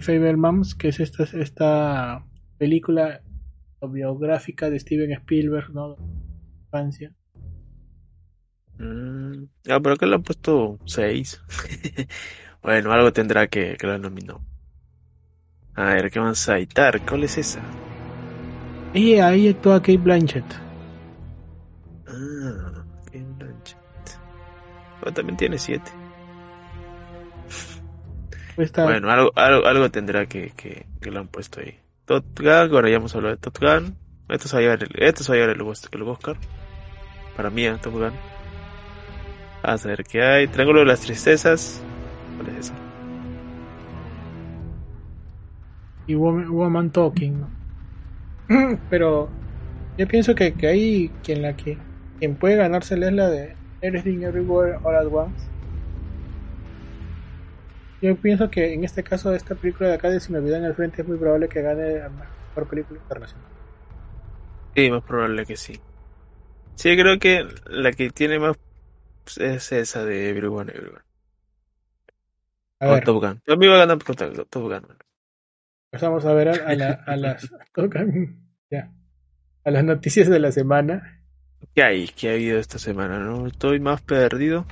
Fablemans, 0.00 0.74
que 0.74 0.88
es 0.88 1.00
esta, 1.00 1.24
esta 1.24 2.24
película 2.58 3.22
biográfica 3.80 4.70
de 4.70 4.80
Steven 4.80 5.12
Spielberg, 5.12 5.72
¿no? 5.72 5.96
Francia. 6.70 7.12
Mm, 8.78 9.44
ah, 9.68 9.80
pero 9.80 9.96
que 9.96 10.06
le 10.06 10.14
han 10.14 10.22
puesto 10.22 10.78
6. 10.84 11.40
bueno, 12.62 12.92
algo 12.92 13.12
tendrá 13.12 13.46
que, 13.46 13.76
que 13.78 13.86
lo 13.86 13.98
nominó. 13.98 14.44
A 15.74 15.94
ver, 15.94 16.10
¿qué 16.10 16.18
van 16.18 16.28
a 16.28 16.34
citar? 16.34 17.00
¿Cuál 17.04 17.24
es 17.24 17.38
esa? 17.38 17.60
Y 18.92 19.14
ahí 19.14 19.48
actúa 19.48 19.80
Kate 19.80 19.98
Blanchett. 19.98 20.44
Ah, 22.06 22.84
Kate 23.06 23.26
Blanchett. 23.38 23.78
Pero 25.00 25.12
también 25.12 25.36
tiene 25.36 25.58
7. 25.58 26.03
Bueno, 28.56 29.10
algo, 29.10 29.32
algo, 29.34 29.66
algo, 29.66 29.90
tendrá 29.90 30.26
que, 30.26 30.52
que, 30.56 30.86
que 31.00 31.10
lo 31.10 31.20
han 31.20 31.28
puesto 31.28 31.60
ahí. 31.60 31.78
Top 32.04 32.24
Gun, 32.38 32.48
ahora 32.48 32.90
ya 32.90 32.96
hemos 32.96 33.14
hablado 33.14 33.34
de 33.34 33.40
Top 33.40 33.58
Gun. 33.60 33.96
Esto 34.28 34.48
se 34.48 34.56
va 34.56 34.58
a 34.58 34.62
llevar 34.62 34.82
el, 34.82 35.02
esto 35.02 35.24
se 35.24 35.32
va 35.32 35.44
a 35.44 35.50
el, 35.50 36.02
Oscar. 36.02 36.36
Para 37.36 37.50
mí, 37.50 37.66
¿eh? 37.66 37.76
Top 37.80 37.94
Gun. 37.94 38.12
A 39.62 39.78
saber 39.78 40.04
qué 40.04 40.22
hay. 40.22 40.46
Triángulo 40.48 40.80
de 40.80 40.86
las 40.86 41.00
Tristezas. 41.00 41.82
¿Cuál 42.36 42.48
es 42.50 42.66
esa? 42.66 42.74
Y 46.06 46.14
Woman, 46.14 46.90
Talking. 46.90 47.46
Pero 48.90 49.30
yo 49.96 50.06
pienso 50.06 50.34
que, 50.34 50.52
que 50.52 50.66
ahí 50.66 51.10
quien 51.22 51.42
la 51.42 51.56
que 51.56 51.78
quien 52.18 52.36
puede 52.36 52.56
ganársela 52.56 53.06
es 53.06 53.12
la 53.14 53.28
de 53.28 53.56
Everything 53.80 54.22
Everywhere 54.22 54.78
All 54.82 54.94
at 54.94 55.06
Once. 55.06 55.46
Yo 58.04 58.14
pienso 58.16 58.50
que 58.50 58.74
en 58.74 58.84
este 58.84 59.02
caso 59.02 59.34
esta 59.34 59.54
película 59.54 59.88
de 59.88 59.94
acá 59.94 60.10
de 60.10 60.20
Si 60.20 60.30
me 60.30 60.36
olvidan 60.36 60.60
en 60.60 60.66
el 60.66 60.74
frente 60.74 61.00
es 61.00 61.08
muy 61.08 61.16
probable 61.16 61.48
que 61.48 61.62
gane 61.62 62.02
a 62.02 62.10
mejor 62.10 62.68
película 62.68 63.00
internacional. 63.00 63.46
Sí, 64.76 64.90
más 64.90 65.02
probable 65.04 65.46
que 65.46 65.56
sí. 65.56 65.80
Sí, 66.74 66.94
creo 66.98 67.18
que 67.18 67.48
la 67.64 67.92
que 67.92 68.10
tiene 68.10 68.38
más 68.38 68.58
es 69.38 69.72
esa 69.72 70.04
de 70.04 70.28
Everyone 70.28 70.70
Everywhere. 70.70 71.02
A 72.80 72.88
ver. 72.88 73.04
Top 73.04 73.22
Gun. 73.22 73.40
Yo 73.46 73.56
me 73.56 73.64
iba 73.64 73.76
a 73.76 73.78
ganar 73.78 73.96
por 73.96 74.16
Top 74.16 74.62
Gun. 74.64 74.86
Pasamos 75.90 76.26
a 76.26 76.34
ver 76.34 76.48
a, 76.50 76.74
las 76.74 76.98
a 79.64 79.70
las 79.70 79.84
noticias 79.84 80.28
de 80.28 80.40
la 80.40 80.52
semana. 80.52 81.22
¿Qué 81.74 81.82
hay? 81.82 82.08
¿Qué 82.08 82.28
ha 82.28 82.32
habido 82.34 82.58
esta 82.58 82.78
semana? 82.78 83.18
¿No? 83.18 83.46
Estoy 83.46 83.80
más 83.80 84.02
perdido. 84.02 84.66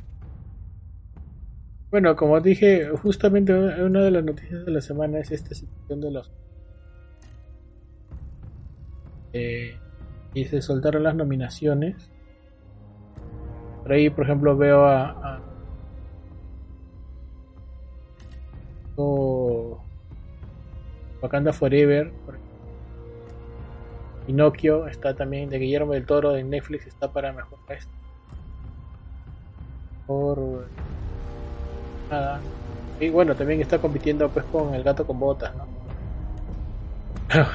Bueno, 1.92 2.16
como 2.16 2.40
dije, 2.40 2.88
justamente 3.02 3.52
una 3.52 4.00
de 4.00 4.10
las 4.10 4.24
noticias 4.24 4.64
de 4.64 4.72
la 4.72 4.80
semana 4.80 5.18
es 5.18 5.30
esta 5.30 5.54
situación 5.54 6.00
de 6.00 6.10
los... 6.10 6.32
Eh, 9.34 9.76
y 10.32 10.44
se 10.46 10.62
soltaron 10.62 11.02
las 11.02 11.14
nominaciones. 11.14 12.10
Por 13.82 13.92
ahí, 13.92 14.08
por 14.08 14.24
ejemplo, 14.24 14.56
veo 14.56 14.86
a... 14.86 15.36
a 15.36 15.42
Wakanda 21.20 21.52
Forever. 21.52 22.10
Pinocchio 24.26 24.86
está 24.86 25.14
también 25.14 25.50
de 25.50 25.58
Guillermo 25.58 25.92
del 25.92 26.06
Toro 26.06 26.30
de 26.30 26.42
Netflix, 26.42 26.86
está 26.86 27.12
para 27.12 27.34
mejor 27.34 27.58
Por 30.06 30.66
y 33.00 33.08
bueno, 33.10 33.34
también 33.34 33.60
está 33.60 33.78
compitiendo 33.78 34.28
pues 34.28 34.44
con 34.46 34.74
el 34.74 34.82
gato 34.82 35.06
con 35.06 35.18
botas, 35.18 35.52
¿no? 35.54 35.66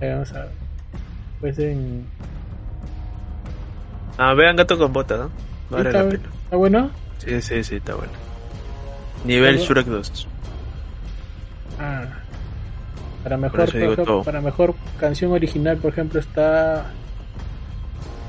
Vamos 0.00 0.32
a 0.32 0.48
Pues 1.40 1.58
en. 1.58 2.06
Ah, 4.18 4.34
vean 4.34 4.56
gato 4.56 4.78
con 4.78 4.92
botas, 4.92 5.18
¿no? 5.18 5.30
Vale 5.70 5.88
está, 5.88 6.02
la 6.02 6.10
pena. 6.10 6.28
¿Está 6.44 6.56
bueno? 6.56 6.90
Sí, 7.18 7.42
sí, 7.42 7.64
sí, 7.64 7.76
está 7.76 7.94
bueno. 7.94 8.12
Nivel 9.24 9.58
Shrek 9.58 9.86
2. 9.86 10.28
Ah. 11.78 12.04
Para 13.22 13.36
mejor, 13.36 14.24
para 14.24 14.40
mejor 14.40 14.74
canción 14.98 15.32
original, 15.32 15.76
por 15.76 15.92
ejemplo, 15.92 16.20
está 16.20 16.86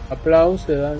Aplausos 0.10 0.68
de 0.68 0.76
Dan 0.76 0.98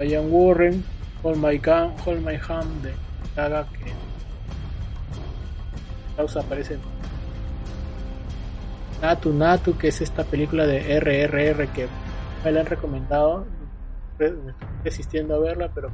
Diane 0.00 0.26
Warren, 0.26 0.84
Hold 1.24 1.38
My, 1.38 1.56
Gun, 1.56 1.94
Hold 2.04 2.20
My 2.22 2.36
Hand 2.36 2.82
de 2.82 2.92
Gaga 3.34 3.66
que 3.72 3.92
causa 6.16 6.40
aparece 6.40 6.78
Natu 9.00 9.32
Natu 9.32 9.78
que 9.78 9.88
es 9.88 10.02
esta 10.02 10.24
película 10.24 10.66
de 10.66 11.00
RRR 11.00 11.68
que 11.68 11.88
me 12.44 12.52
la 12.52 12.60
han 12.60 12.66
recomendado. 12.66 13.46
Estoy 14.18 14.54
resistiendo 14.84 15.36
a 15.36 15.38
verla 15.38 15.70
pero 15.74 15.90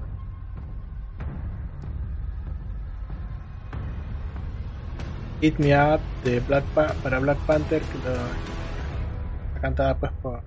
Hit 5.40 5.58
Me 5.60 5.72
Up 5.74 6.00
de 6.24 6.40
Black 6.40 6.64
para 6.74 7.20
Black 7.20 7.38
Panther 7.46 7.80
que 7.82 7.98
la, 7.98 9.60
cantada 9.60 9.96
pues 9.96 10.12
por 10.20 10.42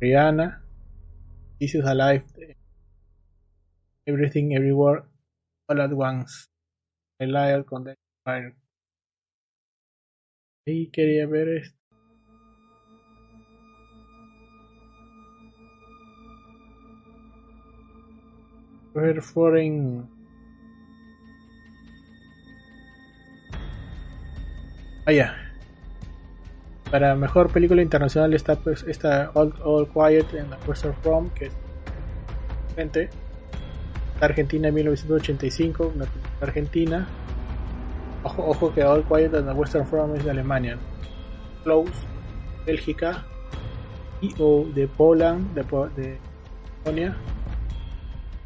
Rihanna. 0.00 0.62
This 1.58 1.74
is 1.74 1.84
Alive 1.84 2.24
de 2.36 2.53
Everything 4.06 4.52
Everywhere 4.52 5.04
All 5.68 5.80
at 5.80 5.92
Once. 5.92 6.48
El 7.18 7.32
Liar 7.32 7.64
con 7.64 7.84
The 7.84 7.94
Fire. 8.22 8.54
Y 10.66 10.90
quería 10.90 11.26
ver 11.26 11.48
esto. 11.48 11.78
Ver 18.94 19.22
Foreign. 19.22 20.06
Ah, 25.06 25.12
ya. 25.12 25.34
Para 26.90 27.14
mejor 27.14 27.50
película 27.52 27.82
internacional 27.82 28.34
está 28.34 28.56
pues 28.56 28.84
esta 28.84 29.30
All, 29.34 29.54
All 29.64 29.88
Quiet 29.88 30.32
en 30.34 30.50
the 30.50 30.56
Western 30.68 30.94
Front, 31.02 31.32
que 31.34 31.46
es 31.46 31.52
gente 32.76 33.10
Argentina 34.20 34.68
en 34.68 34.74
1985, 34.74 35.92
Argentina. 36.40 37.06
Ojo, 38.22 38.50
ojo 38.50 38.74
que 38.74 38.82
All 38.82 39.04
Quiet 39.04 39.34
on 39.34 39.46
the 39.46 39.52
Western 39.52 39.86
Front 39.86 40.16
es 40.16 40.24
de 40.24 40.30
Alemania. 40.30 40.78
Close, 41.62 41.92
Bélgica. 42.66 43.24
o 44.38 44.64
de 44.74 44.88
Poland, 44.88 45.54
de, 45.54 45.62
de 45.96 46.18
Polonia. 46.82 47.16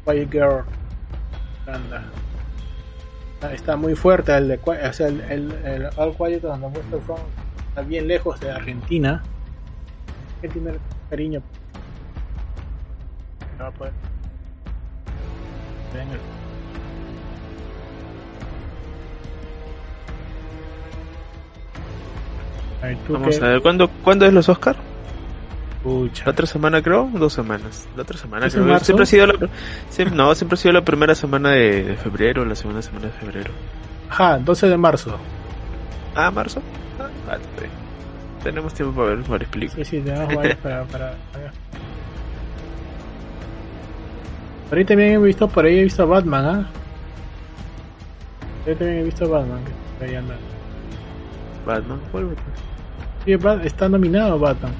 Quiet 0.05 0.31
Girl, 0.31 0.63
Holanda. 1.65 2.03
Está 3.53 3.77
muy 3.77 3.95
fuerte 3.95 4.35
el 4.35 4.49
de 4.49 4.59
o 4.65 4.93
sea, 4.93 5.07
el, 5.07 5.21
el, 5.63 5.89
All 5.95 6.13
Quiet 6.15 6.43
on 6.43 6.59
the 6.59 6.67
Western 6.67 7.01
Front 7.03 7.23
está 7.69 7.81
bien 7.81 8.07
lejos 8.07 8.39
de 8.39 8.51
Argentina. 8.51 9.23
Argentina, 10.35 10.71
cariño. 11.09 11.41
No 13.57 13.63
va 13.63 13.69
a 13.69 13.71
poder. 13.71 14.08
Vamos 23.09 23.41
a 23.41 23.47
ver, 23.47 23.61
¿cuándo, 23.61 23.89
¿cuándo 24.03 24.25
es 24.25 24.33
los 24.33 24.47
Oscar? 24.49 24.75
La 26.25 26.31
otra 26.31 26.45
semana 26.45 26.81
creo, 26.81 27.09
dos 27.13 27.33
semanas. 27.33 27.87
La 27.95 28.03
otra 28.03 28.17
semana 28.17 28.49
creo. 28.49 28.79
Siempre 28.79 29.03
ha 29.03 29.05
sido 29.05 29.27
la, 29.27 29.33
no, 30.13 30.35
siempre 30.35 30.55
ha 30.55 30.57
sido 30.57 30.73
la 30.73 30.83
primera 30.83 31.15
semana 31.15 31.51
de, 31.51 31.97
febrero, 32.01 32.43
la 32.45 32.55
segunda 32.55 32.81
semana 32.81 33.07
de 33.07 33.13
febrero. 33.13 33.51
Ajá, 34.09 34.37
12 34.39 34.67
de 34.67 34.77
marzo. 34.77 35.17
Ah, 36.15 36.31
marzo. 36.31 36.61
Ah, 36.99 37.07
vale, 37.27 37.43
tenemos 38.43 38.73
tiempo 38.73 38.95
para 38.95 39.15
ver 39.15 39.27
varias 39.27 39.49
películas. 39.49 39.87
Sí, 39.87 39.97
sí, 39.97 40.03
tenemos 40.03 40.33
varias 40.35 40.57
para, 40.63 40.83
para, 40.85 41.13
para, 41.31 41.51
por 44.69 44.77
ahí 44.77 44.85
también 44.85 45.13
he 45.13 45.17
visto, 45.17 45.47
por 45.47 45.65
ahí 45.65 45.79
he 45.79 45.83
visto 45.83 46.03
a 46.03 46.05
Batman, 46.05 46.45
¿ah? 46.45 46.69
Por 48.63 48.69
ahí 48.71 48.75
también 48.77 48.99
he 48.99 49.03
visto 49.03 49.25
a 49.25 49.27
Batman, 49.27 49.59
que 49.97 50.05
ahí 50.05 50.15
anda. 50.15 50.35
¿Batman? 51.65 51.99
¿Cuál 52.11 52.35
Sí, 53.25 53.35
está 53.63 53.89
nominado 53.89 54.39
Batman. 54.39 54.71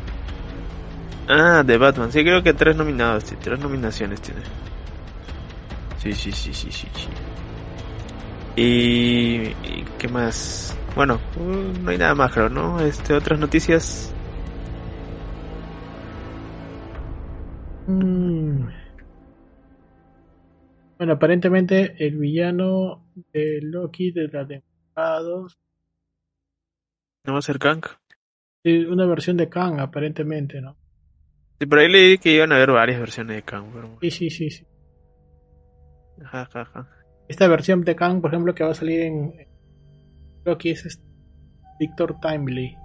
Ah, 1.28 1.64
de 1.64 1.78
Batman. 1.78 2.12
Sí, 2.12 2.22
creo 2.24 2.42
que 2.42 2.54
tres 2.54 2.76
nominados, 2.76 3.24
sí, 3.24 3.36
tres 3.40 3.60
nominaciones 3.60 4.22
tiene. 4.22 4.42
Sí, 6.02 6.14
sí, 6.14 6.32
sí, 6.32 6.54
sí, 6.54 6.72
sí, 6.72 6.88
sí. 6.96 7.08
Y, 8.56 9.50
y 9.64 9.86
qué 9.98 10.08
más? 10.08 10.76
Bueno, 10.96 11.20
uh, 11.38 11.84
no 11.84 11.92
hay 11.92 11.98
nada 11.98 12.16
más, 12.16 12.32
creo, 12.32 12.50
¿no? 12.50 12.80
Este, 12.82 13.14
otras 13.14 13.40
noticias. 13.40 14.14
Mmm... 17.88 18.79
Bueno, 21.00 21.14
aparentemente 21.14 21.96
el 22.06 22.18
villano 22.18 23.06
de 23.32 23.62
Loki 23.62 24.12
de 24.12 24.28
la 24.28 24.46
temporada 24.46 25.22
2. 25.22 25.58
¿No 27.26 27.34
va 27.34 27.40
a 27.40 27.42
ser 27.42 27.58
Kang? 27.58 27.86
Sí, 28.66 28.80
una 28.80 29.06
versión 29.06 29.38
de 29.38 29.48
Kang, 29.48 29.80
aparentemente, 29.80 30.60
¿no? 30.60 30.76
Sí, 31.58 31.68
por 31.68 31.80
ahí 31.80 31.90
leí 31.90 32.18
que 32.18 32.34
iban 32.34 32.52
a 32.52 32.56
haber 32.56 32.72
varias 32.72 33.00
versiones 33.00 33.38
de 33.38 33.44
Kang. 33.44 33.68
Sí, 34.02 34.12
sí, 34.12 34.30
sí. 34.30 34.50
sí. 34.50 34.66
Ajá, 36.22 36.90
Esta 37.30 37.48
versión 37.48 37.86
de 37.86 37.96
Kang, 37.96 38.20
por 38.20 38.32
ejemplo, 38.32 38.54
que 38.54 38.66
va 38.66 38.72
a 38.72 38.76
salir 38.76 39.00
en 39.00 39.48
Loki 40.44 40.72
es 40.72 40.86
este, 40.86 41.04
Victor 41.80 42.20
Timely. 42.20 42.76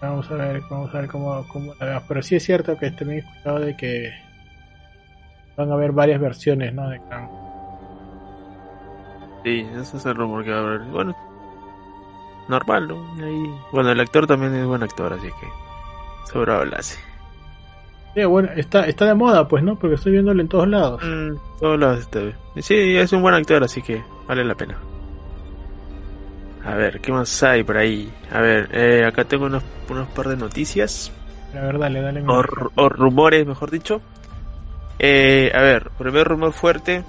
Vamos 0.00 0.30
a 0.30 0.34
ver, 0.34 0.62
vamos 0.70 0.94
a 0.94 1.00
ver 1.00 1.08
cómo, 1.08 1.46
cómo 1.48 1.74
la. 1.80 2.02
Pero 2.06 2.22
sí 2.22 2.36
es 2.36 2.44
cierto 2.44 2.76
que 2.76 2.90
también 2.90 3.20
he 3.20 3.28
escuchado 3.28 3.60
de 3.60 3.76
que 3.76 4.12
van 5.56 5.70
a 5.70 5.74
haber 5.74 5.92
varias 5.92 6.20
versiones, 6.20 6.74
¿no? 6.74 6.88
De 6.88 7.00
Kang. 7.08 7.28
Sí, 9.42 9.66
ese 9.80 9.96
es 9.96 10.06
el 10.06 10.14
rumor 10.14 10.44
que 10.44 10.50
va 10.50 10.58
a 10.58 10.60
haber. 10.60 10.80
Bueno, 10.82 11.16
normal, 12.48 12.88
¿no? 12.88 13.16
bueno, 13.72 13.90
el 13.90 14.00
actor 14.00 14.26
también 14.26 14.54
es 14.54 14.66
buen 14.66 14.82
actor, 14.82 15.12
así 15.12 15.28
que 15.28 16.30
sobrado 16.30 16.64
lo 16.64 16.76
hace. 16.76 16.98
Sí, 18.14 18.24
bueno, 18.24 18.48
está, 18.56 18.86
está 18.86 19.04
de 19.04 19.14
moda, 19.14 19.46
pues, 19.46 19.62
¿no? 19.62 19.78
Porque 19.78 19.96
estoy 19.96 20.12
viéndolo 20.12 20.40
en 20.40 20.48
todos 20.48 20.68
lados. 20.68 21.02
Mm, 21.04 21.36
todos 21.60 21.78
lados 21.78 22.00
está 22.00 22.20
Sí, 22.60 22.96
es 22.96 23.12
un 23.12 23.22
buen 23.22 23.34
actor, 23.34 23.62
así 23.62 23.82
que 23.82 24.02
vale 24.26 24.44
la 24.44 24.54
pena. 24.54 24.78
A 26.66 26.74
ver, 26.74 27.00
¿qué 27.00 27.12
más 27.12 27.42
hay 27.44 27.62
por 27.62 27.76
ahí? 27.76 28.12
A 28.32 28.40
ver, 28.40 28.68
eh, 28.72 29.04
acá 29.06 29.24
tengo 29.24 29.46
unos, 29.46 29.62
unos 29.88 30.08
par 30.08 30.26
de 30.26 30.36
noticias. 30.36 31.12
A 31.54 31.60
ver, 31.60 31.78
dale, 31.78 32.00
dale. 32.00 32.24
O, 32.26 32.42
o 32.74 32.88
rumores, 32.88 33.46
mejor 33.46 33.70
dicho. 33.70 34.02
Eh, 34.98 35.52
a 35.54 35.60
ver, 35.60 35.90
primer 35.96 36.26
rumor 36.26 36.52
fuerte, 36.52 37.04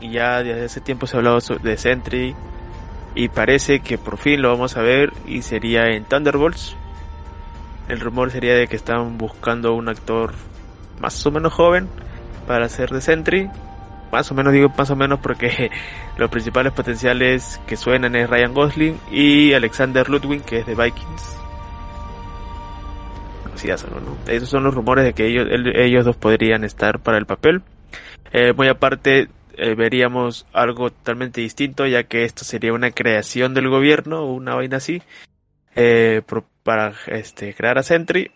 y 0.00 0.12
ya 0.12 0.44
desde 0.44 0.64
hace 0.64 0.80
tiempo 0.80 1.08
se 1.08 1.16
ha 1.16 1.18
hablado 1.18 1.40
de 1.40 1.76
Sentry, 1.76 2.36
y 3.16 3.28
parece 3.28 3.80
que 3.80 3.98
por 3.98 4.16
fin 4.16 4.42
lo 4.42 4.50
vamos 4.50 4.76
a 4.76 4.82
ver, 4.82 5.12
y 5.26 5.42
sería 5.42 5.88
en 5.88 6.04
Thunderbolts. 6.04 6.76
El 7.88 7.98
rumor 7.98 8.30
sería 8.30 8.54
de 8.54 8.68
que 8.68 8.76
están 8.76 9.18
buscando 9.18 9.74
un 9.74 9.88
actor 9.88 10.34
más 11.00 11.26
o 11.26 11.32
menos 11.32 11.52
joven 11.52 11.88
para 12.46 12.66
hacer 12.66 12.90
de 12.90 13.00
Sentry, 13.00 13.50
más 14.12 14.30
o 14.30 14.34
menos 14.34 14.52
digo 14.52 14.72
más 14.76 14.90
o 14.90 14.96
menos 14.96 15.20
porque 15.20 15.70
los 16.20 16.30
principales 16.30 16.74
potenciales 16.74 17.58
que 17.66 17.78
suenan 17.78 18.14
es 18.14 18.28
Ryan 18.28 18.52
Gosling 18.52 19.00
y 19.10 19.54
Alexander 19.54 20.08
Ludwig 20.10 20.42
que 20.42 20.58
es 20.58 20.66
de 20.66 20.74
Vikings. 20.74 21.36
Así 23.54 23.68
ya 23.68 23.78
son, 23.78 23.90
¿no? 24.04 24.16
Esos 24.30 24.50
son 24.50 24.62
los 24.62 24.74
rumores 24.74 25.04
de 25.04 25.14
que 25.14 25.26
ellos, 25.26 25.48
ellos 25.74 26.04
dos 26.04 26.16
podrían 26.16 26.62
estar 26.62 27.00
para 27.00 27.16
el 27.16 27.24
papel. 27.24 27.62
Eh, 28.32 28.52
muy 28.52 28.68
aparte, 28.68 29.28
eh, 29.56 29.74
veríamos 29.74 30.46
algo 30.52 30.90
totalmente 30.90 31.40
distinto, 31.40 31.86
ya 31.86 32.04
que 32.04 32.24
esto 32.24 32.44
sería 32.44 32.74
una 32.74 32.90
creación 32.90 33.54
del 33.54 33.70
gobierno 33.70 34.20
o 34.20 34.34
una 34.34 34.54
vaina 34.54 34.76
así, 34.76 35.02
eh, 35.74 36.20
para 36.62 36.92
este, 37.06 37.54
crear 37.54 37.78
a 37.78 37.82
Sentry, 37.82 38.30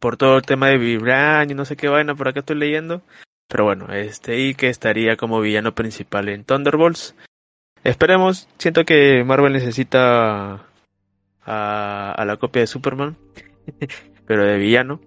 por 0.00 0.16
todo 0.16 0.38
el 0.38 0.42
tema 0.42 0.66
de 0.68 0.78
Vibran 0.78 1.50
y 1.50 1.54
no 1.54 1.64
sé 1.64 1.76
qué 1.76 1.88
vaina, 1.88 2.16
por 2.16 2.26
acá 2.26 2.40
estoy 2.40 2.56
leyendo. 2.56 3.00
Pero 3.54 3.66
bueno, 3.66 3.86
este, 3.92 4.40
y 4.40 4.54
que 4.54 4.68
estaría 4.68 5.16
como 5.16 5.40
villano 5.40 5.76
principal 5.76 6.28
en 6.28 6.42
Thunderbolts. 6.42 7.14
Esperemos, 7.84 8.48
siento 8.58 8.84
que 8.84 9.22
Marvel 9.22 9.52
necesita 9.52 10.66
a, 11.44 12.12
a 12.18 12.24
la 12.24 12.36
copia 12.36 12.62
de 12.62 12.66
Superman, 12.66 13.16
pero 14.26 14.44
de 14.44 14.58
villano. 14.58 15.00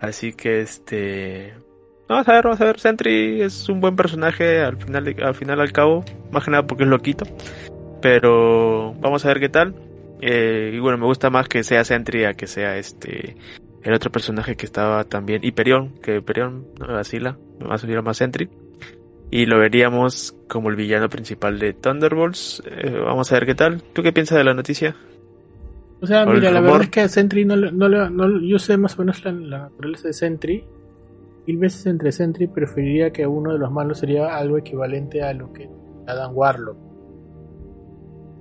Así 0.00 0.34
que 0.34 0.60
este 0.60 1.54
Vamos 2.10 2.28
a 2.28 2.34
ver, 2.34 2.44
vamos 2.44 2.60
a 2.60 2.66
ver. 2.66 2.78
Sentry 2.78 3.40
es 3.40 3.70
un 3.70 3.80
buen 3.80 3.96
personaje 3.96 4.60
al 4.60 4.76
final, 4.76 5.16
al 5.22 5.34
final 5.34 5.58
al 5.58 5.72
cabo. 5.72 6.04
Más 6.30 6.44
que 6.44 6.50
nada 6.50 6.66
porque 6.66 6.84
es 6.84 6.90
loquito. 6.90 7.24
Pero 8.02 8.92
vamos 9.00 9.24
a 9.24 9.28
ver 9.28 9.40
qué 9.40 9.48
tal. 9.48 9.74
Eh, 10.20 10.72
y 10.74 10.78
bueno, 10.78 10.98
me 10.98 11.06
gusta 11.06 11.30
más 11.30 11.48
que 11.48 11.64
sea 11.64 11.84
Sentry 11.84 12.24
a 12.24 12.34
que 12.34 12.46
sea 12.46 12.76
este 12.76 13.34
el 13.82 13.94
otro 13.94 14.10
personaje 14.10 14.56
que 14.56 14.66
estaba 14.66 15.04
también. 15.04 15.42
Hyperion, 15.44 15.94
que 16.02 16.16
Hyperion 16.16 16.66
no 16.78 16.86
me 16.86 16.94
vacila. 16.94 17.38
Me 17.58 17.66
va 17.66 17.74
a 17.74 17.78
subir 17.78 18.00
más 18.02 18.16
Sentry. 18.16 18.48
Y 19.30 19.46
lo 19.46 19.58
veríamos 19.58 20.34
como 20.48 20.70
el 20.70 20.76
villano 20.76 21.08
principal 21.08 21.58
de 21.58 21.74
Thunderbolts. 21.74 22.62
Eh, 22.66 22.98
vamos 23.04 23.30
a 23.30 23.34
ver 23.34 23.46
qué 23.46 23.54
tal. 23.54 23.82
¿Tú 23.92 24.02
qué 24.02 24.12
piensas 24.12 24.38
de 24.38 24.44
la 24.44 24.54
noticia? 24.54 24.96
O 26.00 26.06
sea, 26.06 26.24
mira, 26.24 26.50
la 26.50 26.60
verdad 26.60 26.82
es 26.82 26.90
que 26.90 27.08
Sentry 27.08 27.44
no, 27.44 27.56
no, 27.56 27.88
no, 27.88 28.40
yo 28.40 28.58
sé 28.58 28.76
más 28.76 28.96
o 28.96 29.02
menos 29.02 29.24
la, 29.24 29.32
la 29.32 29.58
naturaleza 29.58 30.08
de 30.08 30.14
Sentry 30.14 30.64
mil 31.48 31.56
veces 31.56 31.86
entre 31.86 32.12
Sentry 32.12 32.46
preferiría 32.46 33.10
que 33.10 33.26
uno 33.26 33.54
de 33.54 33.58
los 33.58 33.72
malos 33.72 33.98
sería 33.98 34.36
algo 34.36 34.58
equivalente 34.58 35.22
a 35.22 35.32
lo 35.32 35.50
que 35.50 35.66
Adam 36.06 36.36
Warlock. 36.36 36.76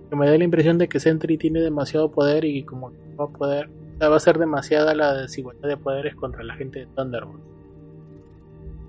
Que 0.10 0.15
me 0.17 0.30
da 0.30 0.38
la 0.38 0.43
impresión 0.43 0.78
de 0.78 0.89
que 0.89 1.00
Sentry 1.00 1.38
tiene 1.38 1.62
demasiado 1.62 2.12
poder 2.12 2.43
y 2.43 2.63
como 2.63 2.91
va 3.17 3.23
a 3.23 3.30
poder, 3.30 3.69
va 4.05 4.15
a 4.15 4.19
ser 4.19 4.38
demasiada 4.38 4.93
la 4.93 5.13
desigualdad 5.13 5.67
de 5.67 5.77
poderes 5.77 6.15
contra 6.15 6.43
la 6.43 6.55
gente 6.55 6.79
de 6.79 6.88
Thunderbolt. 6.88 7.43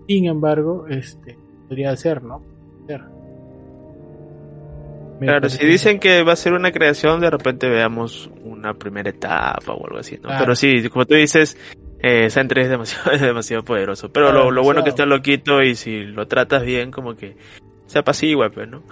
Sin 0.06 0.26
embargo, 0.26 0.86
este 0.88 1.38
podría 1.68 1.94
ser, 1.96 2.22
¿no? 2.22 2.42
claro, 5.20 5.48
si 5.48 5.66
dicen 5.66 5.98
que 5.98 6.22
va 6.22 6.32
a 6.32 6.36
ser 6.36 6.54
una 6.54 6.72
creación, 6.72 7.20
de 7.20 7.30
repente 7.30 7.68
veamos 7.68 8.30
una 8.42 8.74
primera 8.74 9.10
etapa 9.10 9.72
o 9.72 9.86
algo 9.86 9.98
así, 9.98 10.18
¿no? 10.22 10.30
Pero 10.38 10.54
sí, 10.54 10.88
como 10.88 11.04
tú 11.04 11.14
dices, 11.14 11.58
eh, 12.00 12.30
Sentry 12.30 12.62
es 12.62 12.70
demasiado, 12.70 13.10
es 13.12 13.20
demasiado 13.20 13.62
poderoso. 13.64 14.10
Pero 14.10 14.32
lo, 14.32 14.50
lo, 14.50 14.62
bueno 14.62 14.82
que 14.82 14.90
está 14.90 15.04
loquito 15.04 15.62
y 15.62 15.74
si 15.74 16.04
lo 16.04 16.26
tratas 16.26 16.62
bien, 16.62 16.90
como 16.90 17.14
que 17.16 17.36
se 17.88 17.98
apacigua, 17.98 18.50
pues, 18.50 18.68
¿no? 18.68 18.82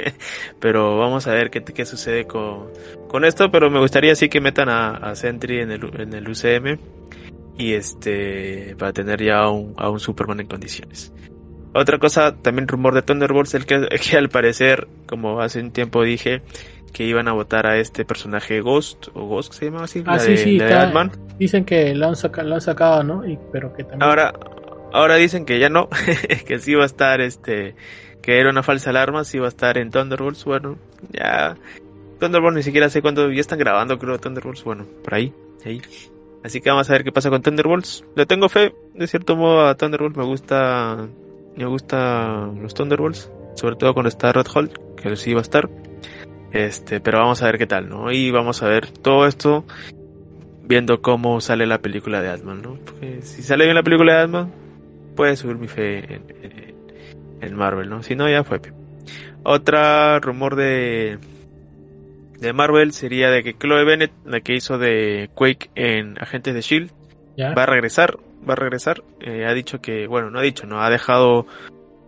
pero 0.60 0.98
vamos 0.98 1.26
a 1.26 1.32
ver 1.32 1.50
qué, 1.50 1.62
qué 1.62 1.84
sucede 1.84 2.26
con, 2.26 2.68
con 3.06 3.24
esto. 3.24 3.50
Pero 3.50 3.70
me 3.70 3.78
gustaría 3.78 4.16
sí 4.16 4.28
que 4.28 4.40
metan 4.40 4.68
a, 4.68 4.96
a 4.96 5.14
Sentry 5.14 5.60
en 5.60 5.70
el, 5.70 6.00
en 6.00 6.14
el 6.14 6.28
UCM 6.28 6.78
y 7.58 7.74
este, 7.74 8.74
para 8.78 8.92
tener 8.92 9.22
ya 9.22 9.40
a 9.40 9.50
un, 9.50 9.74
a 9.76 9.90
un 9.90 10.00
Superman 10.00 10.40
en 10.40 10.46
condiciones. 10.46 11.12
Otra 11.74 11.98
cosa, 11.98 12.34
también 12.40 12.66
rumor 12.66 12.94
de 12.94 13.02
Thunderbolts, 13.02 13.54
el 13.54 13.66
que, 13.66 13.86
que 14.10 14.16
al 14.16 14.30
parecer, 14.30 14.88
como 15.06 15.40
hace 15.40 15.60
un 15.60 15.72
tiempo 15.72 16.02
dije, 16.02 16.42
que 16.92 17.04
iban 17.04 17.28
a 17.28 17.32
votar 17.32 17.66
a 17.66 17.76
este 17.76 18.06
personaje 18.06 18.60
Ghost, 18.60 19.08
o 19.12 19.26
Ghost 19.26 19.52
se 19.52 19.66
llama 19.66 19.84
así, 19.84 20.02
ah, 20.06 20.18
sí, 20.18 20.36
sí, 20.38 20.58
Dicen 21.38 21.64
que 21.64 21.94
lo 21.94 22.06
han, 22.06 22.16
sacado, 22.16 23.04
¿no? 23.04 23.28
Y, 23.28 23.38
pero 23.52 23.74
que 23.74 23.84
también... 23.84 24.02
Ahora, 24.02 24.32
ahora 24.92 25.16
dicen 25.16 25.44
que 25.44 25.58
ya 25.58 25.68
no, 25.68 25.88
que 26.46 26.58
sí 26.58 26.74
va 26.74 26.84
a 26.84 26.86
estar 26.86 27.20
este, 27.20 27.74
que 28.28 28.38
era 28.38 28.50
una 28.50 28.62
falsa 28.62 28.90
alarma, 28.90 29.24
sí 29.24 29.38
va 29.38 29.46
a 29.46 29.48
estar 29.48 29.78
en 29.78 29.90
Thunderbolts, 29.90 30.44
bueno, 30.44 30.76
ya... 31.12 31.56
Thunderbolts 32.20 32.58
ni 32.58 32.62
siquiera 32.62 32.90
sé 32.90 33.00
cuándo, 33.00 33.32
ya 33.32 33.40
están 33.40 33.58
grabando 33.58 33.98
creo 33.98 34.18
Thunderbolts, 34.18 34.64
bueno, 34.64 34.84
por 35.02 35.14
ahí, 35.14 35.32
ahí. 35.64 35.80
Así 36.44 36.60
que 36.60 36.68
vamos 36.68 36.90
a 36.90 36.92
ver 36.92 37.04
qué 37.04 37.10
pasa 37.10 37.30
con 37.30 37.40
Thunderbolts. 37.40 38.04
Le 38.16 38.26
tengo 38.26 38.50
fe, 38.50 38.74
de 38.92 39.06
cierto 39.06 39.34
modo 39.34 39.66
a 39.66 39.74
Thunderbolts 39.76 40.18
me 40.18 40.24
gusta, 40.24 41.08
me 41.56 41.64
gusta 41.64 42.50
los 42.60 42.74
Thunderbolts, 42.74 43.32
sobre 43.54 43.76
todo 43.76 43.94
cuando 43.94 44.10
está 44.10 44.30
Red 44.30 44.48
Hulk, 44.54 44.96
que 44.96 45.16
sí 45.16 45.32
va 45.32 45.40
a 45.40 45.42
estar. 45.42 45.70
Este, 46.52 47.00
pero 47.00 47.20
vamos 47.20 47.42
a 47.42 47.46
ver 47.46 47.56
qué 47.56 47.66
tal, 47.66 47.88
¿no? 47.88 48.12
Y 48.12 48.30
vamos 48.30 48.62
a 48.62 48.68
ver 48.68 48.90
todo 48.90 49.26
esto 49.26 49.64
viendo 50.64 51.00
cómo 51.00 51.40
sale 51.40 51.66
la 51.66 51.78
película 51.78 52.20
de 52.20 52.28
Atman, 52.28 52.60
¿no? 52.60 52.78
Porque 52.84 53.22
si 53.22 53.42
sale 53.42 53.64
bien 53.64 53.74
la 53.74 53.82
película 53.82 54.16
de 54.16 54.20
Atman, 54.24 54.52
puede 55.16 55.34
subir 55.34 55.56
mi 55.56 55.66
fe 55.66 56.16
en, 56.16 56.67
Marvel, 57.54 57.88
¿no? 57.88 58.02
Si 58.02 58.16
no, 58.16 58.28
ya 58.28 58.44
fue. 58.44 58.60
Otra 59.42 60.18
rumor 60.20 60.56
de 60.56 61.18
de 62.40 62.52
Marvel 62.52 62.92
sería 62.92 63.30
de 63.30 63.42
que 63.42 63.54
Chloe 63.54 63.84
Bennett, 63.84 64.12
la 64.24 64.40
que 64.40 64.54
hizo 64.54 64.78
de 64.78 65.30
Quake 65.34 65.70
en 65.74 66.20
Agentes 66.20 66.54
de 66.54 66.60
Shield, 66.60 66.90
va 67.38 67.62
a 67.64 67.66
regresar, 67.66 68.18
va 68.48 68.52
a 68.52 68.56
regresar. 68.56 69.02
Eh, 69.20 69.44
ha 69.46 69.52
dicho 69.54 69.80
que, 69.80 70.06
bueno, 70.06 70.30
no 70.30 70.38
ha 70.38 70.42
dicho, 70.42 70.66
no 70.66 70.80
ha 70.80 70.90
dejado 70.90 71.46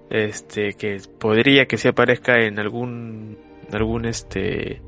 este 0.09 0.73
que 0.75 1.01
podría 1.19 1.67
que 1.67 1.79
se 1.79 1.89
aparezca 1.89 2.41
en 2.41 2.59
algún 2.59 3.39
algún 3.73 4.05
este 4.07 4.83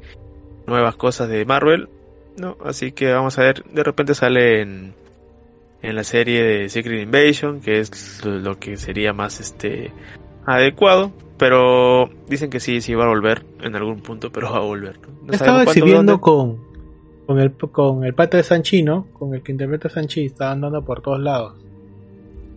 nuevas 0.67 0.97
cosas 0.97 1.29
de 1.29 1.45
Marvel, 1.45 1.89
¿no? 2.37 2.57
Así 2.65 2.93
que 2.93 3.13
vamos 3.13 3.39
a 3.39 3.43
ver, 3.43 3.65
de 3.65 3.83
repente 3.85 4.15
sale 4.15 4.63
en, 4.63 4.95
en 5.83 5.97
la 5.97 6.05
serie 6.05 6.43
de 6.43 6.69
Secret 6.69 7.03
Invasion, 7.03 7.61
que 7.61 7.81
es 7.81 8.25
lo, 8.25 8.59
que 8.59 8.77
sería 8.77 9.13
más 9.13 9.41
este 9.41 9.93
adecuado, 10.47 11.13
pero 11.39 12.11
dicen 12.29 12.51
que 12.51 12.61
sí, 12.61 12.81
sí 12.81 12.95
va 12.95 13.05
a 13.05 13.09
volver 13.09 13.45
en 13.63 13.75
algún 13.77 14.01
punto, 14.01 14.31
pero 14.31 14.53
va 14.53 14.59
a 14.59 14.61
volver. 14.61 14.99
¿no? 15.25 15.33
Estaba 15.33 15.63
exhibiendo 15.65 16.21
con 16.21 16.73
con 17.27 17.39
el 17.39 17.53
con 17.53 18.05
el 18.05 18.15
pata 18.15 18.37
de 18.37 18.43
Sanchino, 18.43 19.07
con 19.13 19.35
el 19.35 19.43
que 19.43 19.53
interpreta 19.53 19.89
Sanchi, 19.89 20.27
está 20.27 20.51
andando 20.51 20.85
por 20.85 21.03
todos 21.03 21.21
lados. 21.21 21.55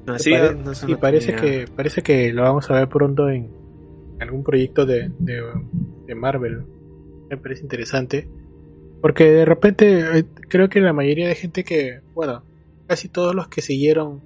Así, 0.07 0.33
y 0.87 0.95
parece 0.95 1.35
que 1.35 1.65
parece 1.75 2.03
que 2.03 2.31
lo 2.31 2.43
vamos 2.43 2.69
a 2.69 2.75
ver 2.75 2.87
pronto 2.87 3.29
en 3.29 3.49
algún 4.19 4.43
proyecto 4.43 4.85
de, 4.85 5.11
de, 5.19 6.15
Marvel. 6.15 6.63
Me 7.29 7.37
parece 7.37 7.63
interesante. 7.63 8.27
Porque 9.01 9.31
de 9.31 9.45
repente 9.45 10.19
eh, 10.19 10.25
creo 10.47 10.69
que 10.69 10.79
la 10.79 10.93
mayoría 10.93 11.27
de 11.27 11.35
gente 11.35 11.63
que, 11.63 12.01
bueno, 12.13 12.43
casi 12.87 13.09
todos 13.09 13.33
los 13.33 13.47
que 13.47 13.61
siguieron 13.61 14.21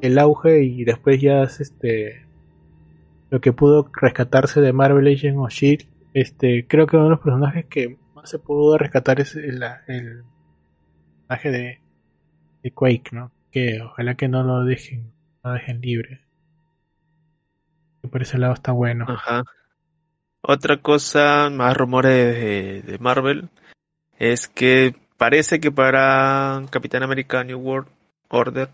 el 0.00 0.18
auge 0.18 0.64
y 0.64 0.84
después 0.84 1.20
ya 1.20 1.44
este 1.44 2.25
lo 3.30 3.40
que 3.40 3.52
pudo 3.52 3.90
rescatarse 3.92 4.60
de 4.60 4.72
Marvel 4.72 5.04
Legends 5.04 5.38
o 5.38 5.48
Shield, 5.48 5.86
este 6.14 6.66
creo 6.68 6.86
que 6.86 6.96
uno 6.96 7.06
de 7.06 7.10
los 7.10 7.20
personajes 7.20 7.66
que 7.66 7.98
más 8.14 8.30
se 8.30 8.38
pudo 8.38 8.78
rescatar 8.78 9.20
es 9.20 9.34
el, 9.36 9.62
el 9.88 10.24
personaje 11.28 11.50
de, 11.50 11.80
de 12.62 12.70
Quake, 12.70 13.10
¿no? 13.12 13.32
Que 13.50 13.80
ojalá 13.82 14.14
que 14.14 14.28
no 14.28 14.42
lo 14.42 14.64
dejen, 14.64 15.12
no 15.42 15.50
lo 15.50 15.52
dejen 15.54 15.80
libre 15.80 16.26
por 18.08 18.22
ese 18.22 18.38
lado 18.38 18.54
está 18.54 18.72
bueno. 18.72 19.06
Ajá. 19.08 19.44
Otra 20.42 20.76
cosa, 20.78 21.50
más 21.50 21.76
rumores 21.76 22.86
de, 22.86 22.98
Marvel, 23.00 23.48
es 24.18 24.48
que 24.48 24.94
parece 25.16 25.60
que 25.60 25.72
para 25.72 26.62
Capitán 26.70 27.02
América 27.02 27.42
New 27.42 27.58
World 27.58 27.88
Order 28.28 28.68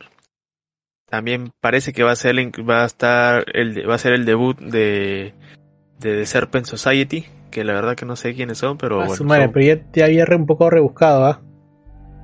también 1.12 1.52
parece 1.60 1.92
que 1.92 2.02
va 2.04 2.12
a 2.12 2.16
ser 2.16 2.34
va 2.66 2.84
a 2.84 2.86
estar 2.86 3.44
el 3.52 3.86
va 3.86 3.96
a 3.96 3.98
ser 3.98 4.14
el 4.14 4.24
debut 4.24 4.58
de 4.58 5.34
de 6.00 6.16
The 6.16 6.24
Serpent 6.24 6.64
Society, 6.64 7.26
que 7.50 7.64
la 7.64 7.74
verdad 7.74 7.96
que 7.96 8.06
no 8.06 8.16
sé 8.16 8.32
quiénes 8.32 8.56
son, 8.56 8.78
pero 8.78 8.96
bueno. 8.96 9.50
pero 9.52 9.66
ya, 9.66 9.82
ya 9.92 10.06
había 10.06 10.24
un 10.34 10.46
poco 10.46 10.70
rebuscado, 10.70 11.26
¿ah? 11.26 11.42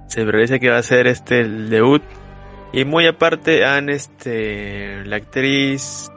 Se 0.07 0.25
parece 0.25 0.59
que 0.59 0.71
va 0.71 0.79
a 0.79 0.83
ser 0.83 1.07
este 1.07 1.41
el 1.41 1.69
debut. 1.69 2.03
Y 2.73 2.87
muy 2.87 3.07
aparte 3.07 3.67
han 3.67 3.91
este 3.91 5.05
la 5.05 5.17
actriz 5.17 6.11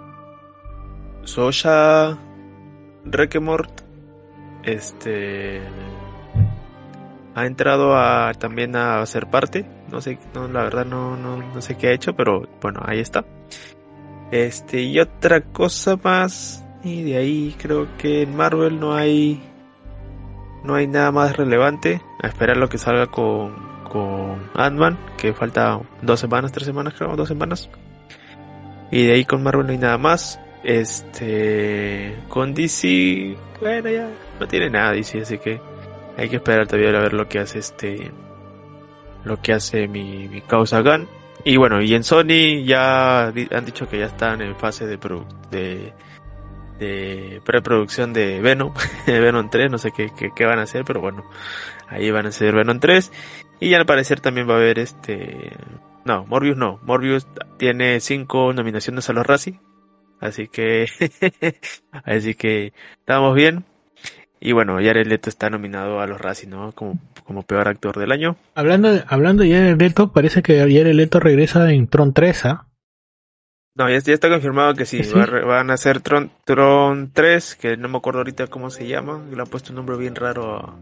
Sosha 1.24 2.18
Rekemort 3.04 3.82
este 4.64 5.60
ha 7.36 7.46
entrado 7.46 7.98
a 7.98 8.32
también 8.40 8.78
a 8.78 9.06
ser 9.06 9.30
parte 9.30 9.66
no 9.92 10.02
sé 10.02 10.18
no 10.34 10.48
la 10.48 10.64
verdad 10.64 10.86
no, 10.86 11.16
no, 11.16 11.38
no 11.38 11.62
sé 11.62 11.76
qué 11.76 11.88
ha 11.88 11.92
hecho 11.92 12.16
pero 12.16 12.48
bueno 12.62 12.82
ahí 12.86 13.00
está. 13.00 13.26
Este 14.32 14.82
y 14.82 15.00
otra 15.00 15.42
cosa 15.42 15.98
más 16.02 16.64
y 16.84 17.04
de 17.04 17.18
ahí 17.18 17.56
creo 17.60 17.88
que 17.98 18.24
en 18.24 18.36
Marvel 18.36 18.80
no 18.80 18.96
hay 18.96 19.42
no 20.64 20.76
hay 20.76 20.88
nada 20.88 21.12
más 21.12 21.36
relevante. 21.36 22.02
A 22.22 22.28
esperar 22.28 22.58
lo 22.58 22.70
que 22.70 22.78
salga 22.78 23.08
con 23.08 23.72
con 23.84 24.50
Ant-Man 24.56 24.98
que 25.18 25.34
falta 25.34 25.82
dos 26.02 26.20
semanas 26.20 26.52
tres 26.52 26.66
semanas 26.66 26.94
creo 26.98 27.16
dos 27.16 27.28
semanas. 27.28 27.70
Y 28.92 29.06
de 29.06 29.14
ahí 29.14 29.26
con 29.26 29.44
Marvel 29.44 29.66
no 29.66 29.72
hay 29.72 29.78
nada 29.78 29.98
más. 29.98 30.40
Este, 30.64 32.16
con 32.28 32.54
DC, 32.54 33.36
bueno, 33.60 33.90
ya 33.90 34.08
no 34.40 34.48
tiene 34.48 34.70
nada 34.70 34.92
DC, 34.92 35.22
así 35.22 35.40
que 35.40 35.60
hay 36.18 36.30
que 36.30 36.36
esperar 36.36 36.68
todavía 36.68 36.90
a 36.90 37.02
ver 37.02 37.14
lo 37.14 37.28
que 37.28 37.40
hace 37.40 37.58
este, 37.58 38.12
lo 39.24 39.42
que 39.42 39.54
hace 39.54 39.88
mi, 39.88 40.28
mi 40.28 40.42
causa 40.42 40.82
Gun. 40.82 41.08
Y 41.44 41.58
bueno, 41.58 41.82
y 41.82 41.94
en 41.96 42.04
Sony 42.04 42.64
ya 42.66 43.28
han 43.28 43.66
dicho 43.66 43.90
que 43.90 44.00
ya 44.00 44.06
están 44.06 44.42
en 44.42 44.56
fase 44.56 44.86
de, 44.86 44.98
de, 45.50 45.94
de 46.78 47.42
preproducción 47.44 48.14
de 48.14 48.40
Venom, 48.42 48.74
Venom 49.08 49.50
3, 49.50 49.72
no 49.72 49.78
sé 49.78 49.92
qué, 49.92 50.12
qué, 50.16 50.30
qué, 50.36 50.46
van 50.46 50.60
a 50.60 50.64
hacer, 50.64 50.84
pero 50.86 51.02
bueno, 51.02 51.24
ahí 51.88 52.12
van 52.12 52.28
a 52.28 52.30
hacer 52.30 52.54
Venom 52.54 52.80
3. 52.80 53.12
Y 53.60 53.74
al 53.74 53.86
parecer 53.86 54.20
también 54.20 54.48
va 54.48 54.54
a 54.54 54.58
haber 54.58 54.80
este, 54.80 55.52
no, 56.04 56.26
Morbius 56.26 56.58
no, 56.58 56.80
Morbius 56.84 57.28
tiene 57.58 58.00
cinco 58.00 58.54
nominaciones 58.54 59.10
a 59.10 59.14
los 59.14 59.26
Razzie, 59.26 59.60
así 60.20 60.48
que, 60.48 60.88
así 61.92 62.36
que 62.36 62.74
estamos 63.00 63.36
bien. 63.36 63.66
Y 64.44 64.54
bueno, 64.54 64.78
Jared 64.78 65.06
Leto 65.06 65.30
está 65.30 65.52
nominado 65.52 66.02
a 66.02 66.08
los 66.08 66.20
Razzie, 66.20 66.50
¿no? 66.50 66.72
Como, 66.72 66.98
como 67.26 67.44
peor 67.44 67.68
actor 67.68 68.00
del 68.00 68.12
año. 68.12 68.38
Hablando 68.56 68.92
de, 68.92 69.04
hablando 69.08 69.44
de 69.44 69.52
Jared 69.52 69.80
Leto, 69.80 70.12
parece 70.12 70.42
que 70.42 70.58
Jared 70.58 70.96
Leto 70.96 71.20
regresa 71.20 71.72
en 71.72 71.88
Tron 71.88 72.12
3, 72.12 72.46
¿ah? 72.46 72.66
No, 73.76 73.88
ya, 73.88 74.00
ya, 74.00 74.14
está 74.14 74.30
confirmado 74.30 74.74
que 74.74 74.86
sí, 74.86 75.04
¿Sí? 75.04 75.14
Va, 75.14 75.28
van 75.28 75.70
a 75.70 75.78
ser 75.78 76.02
Tron, 76.02 76.32
Tron 76.44 77.12
3, 77.14 77.56
que 77.56 77.78
no 77.78 77.88
me 77.88 78.00
acuerdo 78.00 78.20
ahorita 78.20 78.48
cómo 78.48 78.72
se 78.72 78.88
llama, 78.88 79.22
le 79.32 79.40
han 79.40 79.48
puesto 79.48 79.72
un 79.72 79.76
nombre 79.76 79.96
bien 79.96 80.16
raro 80.16 80.58
a, 80.58 80.76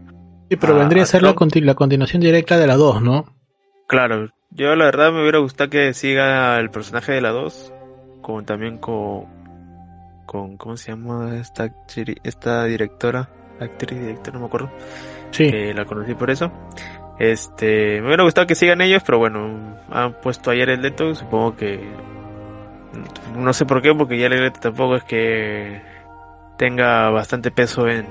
Sí, 0.48 0.56
pero 0.56 0.74
a, 0.74 0.78
vendría 0.78 1.02
a 1.02 1.06
ser 1.06 1.22
la, 1.22 1.34
la, 1.60 1.74
continuación 1.74 2.22
directa 2.22 2.56
de 2.56 2.66
la 2.66 2.76
2, 2.76 3.02
¿no? 3.02 3.26
Claro, 3.86 4.30
yo 4.50 4.74
la 4.74 4.86
verdad 4.86 5.12
me 5.12 5.20
hubiera 5.20 5.38
gustado 5.38 5.68
que 5.68 5.92
siga 5.92 6.58
el 6.58 6.70
personaje 6.70 7.12
de 7.12 7.20
la 7.20 7.30
2, 7.30 7.74
como 8.22 8.42
también 8.42 8.78
con, 8.78 9.26
con 10.24 10.56
¿cómo 10.56 10.78
se 10.78 10.92
llama 10.92 11.36
esta, 11.36 11.72
esta 12.24 12.64
directora? 12.64 13.28
Actriz 13.60 14.00
directora, 14.00 14.34
no 14.34 14.40
me 14.40 14.46
acuerdo. 14.46 14.70
Sí. 15.30 15.50
Que 15.50 15.74
la 15.74 15.84
conocí 15.84 16.14
por 16.14 16.30
eso. 16.30 16.50
Este, 17.18 18.00
me 18.00 18.06
hubiera 18.06 18.24
gustado 18.24 18.46
que 18.46 18.54
sigan 18.54 18.80
ellos, 18.80 19.02
pero 19.04 19.18
bueno, 19.18 19.76
han 19.90 20.14
puesto 20.22 20.50
ayer 20.50 20.70
el 20.70 20.80
Leto, 20.80 21.14
supongo 21.14 21.54
que 21.54 21.78
no 23.36 23.52
sé 23.52 23.66
por 23.66 23.82
qué, 23.82 23.94
porque 23.94 24.18
ya 24.18 24.26
el 24.26 24.40
Leto 24.40 24.60
tampoco 24.60 24.96
es 24.96 25.04
que 25.04 25.82
tenga 26.56 27.10
bastante 27.10 27.50
peso 27.50 27.86
en 27.88 28.06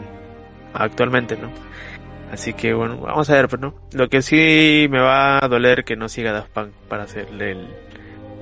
actualmente, 0.73 1.35
¿no? 1.37 1.49
Así 2.31 2.53
que 2.53 2.73
bueno, 2.73 2.97
vamos 2.97 3.29
a 3.29 3.33
ver, 3.33 3.47
pero 3.47 3.61
no. 3.61 3.73
Lo 3.93 4.09
que 4.09 4.21
sí 4.21 4.87
me 4.89 4.99
va 4.99 5.43
a 5.43 5.47
doler 5.47 5.83
que 5.83 5.95
no 5.95 6.07
siga 6.09 6.31
Daft 6.31 6.51
Punk 6.51 6.69
para 6.87 7.03
hacerle 7.03 7.51
el, 7.51 7.67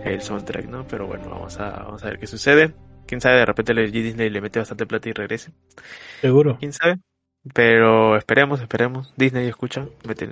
el 0.04 0.22
soundtrack, 0.22 0.66
¿no? 0.66 0.86
Pero 0.86 1.08
bueno, 1.08 1.30
vamos 1.30 1.58
a, 1.60 1.70
vamos 1.70 2.04
a 2.04 2.08
ver 2.08 2.20
qué 2.20 2.28
sucede. 2.28 2.74
Quién 3.08 3.22
sabe, 3.22 3.38
de 3.38 3.46
repente 3.46 3.74
le, 3.74 3.90
Disney 3.90 4.30
le 4.30 4.42
mete 4.42 4.60
bastante 4.60 4.86
plata 4.86 5.10
y 5.10 5.14
regrese. 5.14 5.52
Seguro. 6.22 6.58
Quién 6.60 6.74
sabe. 6.74 7.00
Pero 7.54 8.18
esperemos, 8.18 8.62
esperemos. 8.62 9.14
Disney 9.16 9.48
escucha. 9.48 9.88
Mete, 10.06 10.30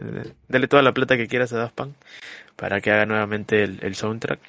dale 0.47 0.67
toda 0.67 0.83
la 0.83 0.91
plata 0.91 1.17
que 1.17 1.27
quieras 1.27 1.53
a 1.53 1.57
Daft 1.57 1.75
Punk 1.75 1.95
para 2.55 2.81
que 2.81 2.91
haga 2.91 3.05
nuevamente 3.05 3.63
el, 3.63 3.79
el 3.81 3.95
soundtrack. 3.95 4.39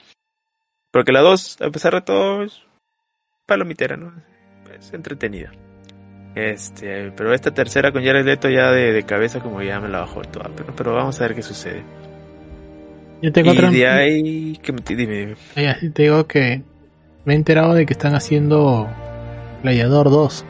Porque 0.91 1.13
la 1.13 1.21
2, 1.21 1.63
a 1.63 1.71
pesar 1.71 1.95
de 1.95 2.01
todo, 2.01 2.43
es 2.43 2.63
palomitera, 3.47 3.97
¿no? 3.97 4.13
Es 4.79 4.93
entretenida. 4.93 5.53
Este, 6.35 7.13
pero 7.13 7.33
esta 7.33 7.53
tercera 7.53 7.93
con 7.93 8.05
Jared 8.05 8.27
Leto 8.27 8.51
ya 8.51 8.71
de, 8.71 8.93
de 8.93 9.03
cabeza 9.05 9.41
como 9.41 9.63
ya 9.63 9.81
me 9.81 9.89
la 9.89 10.01
bajó 10.01 10.23
toda. 10.23 10.51
Pero, 10.55 10.75
pero 10.77 10.95
vamos 10.95 11.19
a 11.21 11.25
ver 11.25 11.35
qué 11.35 11.43
sucede. 11.43 11.83
Yo 13.23 13.33
tengo 13.33 13.55
y 13.55 13.57
otra... 13.57 13.71
de 13.71 13.89
ahí, 13.89 14.59
que 14.63 14.73
me, 14.73 14.81
dime, 14.87 15.37
dime. 15.55 15.71
Así 15.71 15.91
te 15.91 16.03
digo 16.03 16.27
que 16.27 16.63
me 17.27 17.35
he 17.35 17.37
enterado 17.37 17.75
de 17.75 17.85
que 17.85 17.93
están 17.93 18.15
haciendo 18.15 18.89
Gladiador 19.63 20.11
2. 20.11 20.47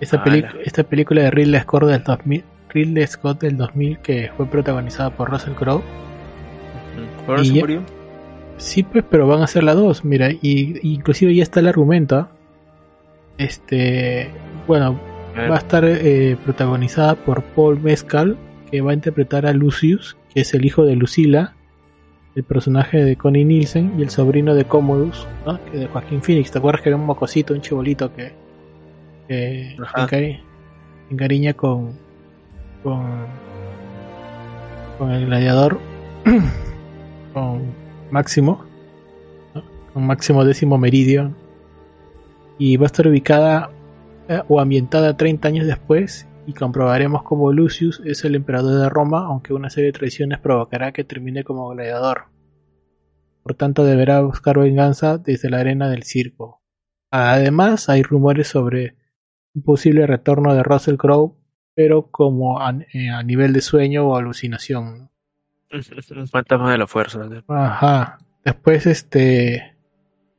Esta, 0.00 0.16
Ah, 0.16 0.24
peli 0.24 0.44
esta 0.64 0.84
película 0.84 1.22
de 1.22 1.30
Ridley 1.30 1.60
Scott 1.60 1.84
del 1.84 2.02
2000, 2.02 2.44
Ridley 2.70 3.06
Scott 3.06 3.40
del 3.40 3.56
2000 3.56 3.98
que 3.98 4.30
fue 4.36 4.46
protagonizada 4.46 5.10
por 5.10 5.28
Russell 5.30 5.54
Crowe. 5.54 5.82
¿Ahora 7.26 7.44
se 7.44 7.52
murió? 7.52 7.82
Sí, 8.58 8.84
pues, 8.84 9.04
pero 9.10 9.26
van 9.26 9.40
a 9.40 9.44
hacer 9.44 9.64
la 9.64 9.74
2, 9.74 10.04
mira, 10.04 10.30
y 10.30 10.78
inclusive 10.82 11.34
ya 11.34 11.42
está 11.42 11.60
el 11.60 11.66
argumento. 11.66 12.16
¿ah? 12.16 12.28
Este, 13.38 14.30
bueno, 14.68 15.00
A 15.34 15.48
va 15.48 15.56
a 15.56 15.58
estar 15.58 15.84
eh, 15.84 16.36
protagonizada 16.44 17.16
por 17.16 17.42
Paul 17.42 17.80
Mescal, 17.80 18.36
que 18.70 18.80
va 18.82 18.92
a 18.92 18.94
interpretar 18.94 19.46
a 19.46 19.52
Lucius, 19.52 20.16
que 20.32 20.42
es 20.42 20.54
el 20.54 20.64
hijo 20.64 20.84
de 20.84 20.94
Lucila, 20.94 21.54
el 22.34 22.44
personaje 22.44 23.04
de 23.04 23.16
Connie 23.16 23.44
Nielsen, 23.44 23.94
y 23.98 24.02
el 24.02 24.10
sobrino 24.10 24.54
de 24.54 24.64
Commodus, 24.64 25.26
¿no? 25.46 25.62
que 25.66 25.78
de 25.78 25.86
Joaquín 25.86 26.22
Phoenix. 26.22 26.50
¿Te 26.50 26.58
acuerdas 26.58 26.80
que 26.82 26.88
era 26.88 26.96
un 26.96 27.04
mocosito, 27.06 27.52
un 27.54 27.60
chibolito 27.60 28.12
que, 28.14 28.32
que 29.28 29.76
encari- 30.06 30.40
encariña 31.10 31.52
con, 31.54 31.92
con, 32.82 33.26
con 34.98 35.10
el 35.10 35.26
gladiador, 35.26 35.78
con 37.34 37.62
Máximo, 38.10 38.64
¿no? 39.54 39.62
con 39.92 40.06
Máximo 40.06 40.44
décimo 40.44 40.78
meridio, 40.78 41.32
y 42.58 42.76
va 42.76 42.84
a 42.84 42.86
estar 42.86 43.06
ubicada 43.06 43.70
eh, 44.28 44.40
o 44.48 44.60
ambientada 44.60 45.16
30 45.16 45.48
años 45.48 45.66
después 45.66 46.26
y 46.46 46.54
comprobaremos 46.54 47.22
cómo 47.22 47.52
Lucius 47.52 48.00
es 48.04 48.24
el 48.24 48.34
emperador 48.34 48.80
de 48.80 48.88
Roma, 48.88 49.26
aunque 49.26 49.54
una 49.54 49.70
serie 49.70 49.92
de 49.92 49.98
traiciones 49.98 50.40
provocará 50.40 50.92
que 50.92 51.04
termine 51.04 51.44
como 51.44 51.68
gladiador. 51.68 52.24
Por 53.42 53.54
tanto, 53.54 53.84
deberá 53.84 54.20
buscar 54.20 54.58
venganza 54.58 55.18
desde 55.18 55.50
la 55.50 55.60
arena 55.60 55.88
del 55.88 56.04
circo. 56.04 56.62
Además, 57.10 57.88
hay 57.88 58.02
rumores 58.02 58.48
sobre 58.48 58.96
un 59.54 59.62
posible 59.62 60.06
retorno 60.06 60.54
de 60.54 60.62
Russell 60.62 60.96
Crowe, 60.96 61.36
pero 61.74 62.10
como 62.10 62.60
a, 62.60 62.72
eh, 62.92 63.10
a 63.10 63.22
nivel 63.22 63.52
de 63.52 63.60
sueño 63.60 64.08
o 64.08 64.16
alucinación. 64.16 65.10
fantasma 66.30 66.72
de 66.72 66.78
la 66.78 66.86
fuerza. 66.86 67.20
Ajá. 67.48 68.18
Después, 68.44 68.86
este. 68.86 69.76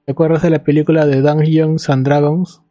¿Te 0.06 0.12
acuerdas 0.12 0.41
de 0.41 0.49
la 0.49 0.64
película 0.64 1.06
de 1.06 1.22
Dungeons 1.22 1.89
and 1.89 2.06
Dragons? 2.06 2.62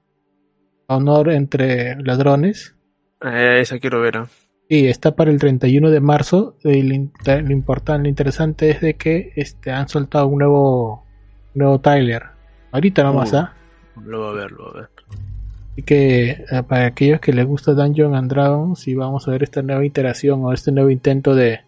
Honor 0.86 1.30
entre 1.30 1.96
ladrones. 2.02 2.76
Eh, 3.24 3.60
esa 3.60 3.78
quiero 3.78 4.00
ver. 4.00 4.16
¿ah? 4.18 4.26
Sí, 4.68 4.86
está 4.88 5.14
para 5.14 5.30
el 5.30 5.38
31 5.38 5.90
de 5.90 6.00
marzo. 6.00 6.56
Y 6.64 6.82
lo, 6.82 6.94
in- 6.94 7.12
lo 7.26 7.52
importante, 7.52 8.02
lo 8.04 8.08
interesante 8.08 8.70
es 8.70 8.80
de 8.80 8.94
que 8.94 9.32
este, 9.36 9.70
han 9.70 9.88
soltado 9.88 10.26
un 10.26 10.38
nuevo, 10.38 11.04
nuevo 11.54 11.80
trailer. 11.80 12.22
Ahorita 12.70 13.02
nomás, 13.02 13.32
Uh. 13.32 13.36
¿ah? 13.36 13.54
Lo 14.04 14.20
va 14.22 14.30
a 14.30 14.32
ver, 14.32 14.52
lo 14.52 14.64
va 14.64 14.70
a 14.70 14.74
ver. 14.82 14.88
Así 15.72 15.82
que 15.82 16.30
eh, 16.30 16.62
para 16.68 16.86
aquellos 16.86 17.20
que 17.20 17.32
les 17.32 17.46
gusta 17.46 17.72
Dungeons 17.72 18.14
and 18.14 18.30
Dragons, 18.30 18.86
y 18.88 18.94
vamos 18.94 19.26
a 19.26 19.30
ver 19.32 19.42
esta 19.42 19.62
nueva 19.62 19.84
iteración 19.84 20.44
o 20.44 20.52
este 20.52 20.70
nuevo 20.72 20.90
intento 20.90 21.34
de, 21.34 21.60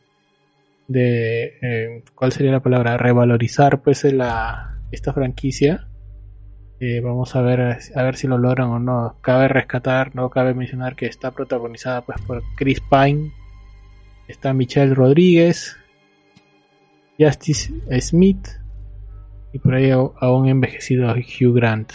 de 0.89 1.45
eh, 1.63 2.05
¿cuál 2.15 2.33
sería 2.33 2.53
la 2.53 2.61
palabra? 2.61 2.97
Revalorizar 2.97 3.81
pues 3.83 4.05
la, 4.05 4.79
esta 4.91 5.13
franquicia. 5.13 5.87
Vamos 6.81 7.35
a 7.35 7.41
ver 7.41 7.61
a 7.61 8.03
ver 8.03 8.17
si 8.17 8.27
lo 8.27 8.37
logran 8.37 8.69
o 8.69 8.79
no. 8.79 9.17
Cabe 9.23 9.49
rescatar, 9.49 10.15
no 10.15 10.29
cabe 10.29 10.55
mencionar 10.55 10.97
que 10.97 11.07
está 11.07 11.31
protagonizada 11.31 12.03
pues 12.03 12.21
por 12.21 12.43
Chris 12.57 12.81
Pine, 12.81 13.33
está 14.29 14.53
Michelle 14.53 14.95
Rodríguez, 14.95 15.79
Justice 17.19 17.73
Smith 18.01 18.49
y 19.53 19.59
por 19.61 19.75
ahí 19.75 19.91
aún 19.91 20.49
envejecido 20.49 21.11
Hugh 21.13 21.55
Grant. 21.55 21.93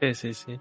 Sí, 0.00 0.14
sí, 0.14 0.34
sí. 0.34 0.60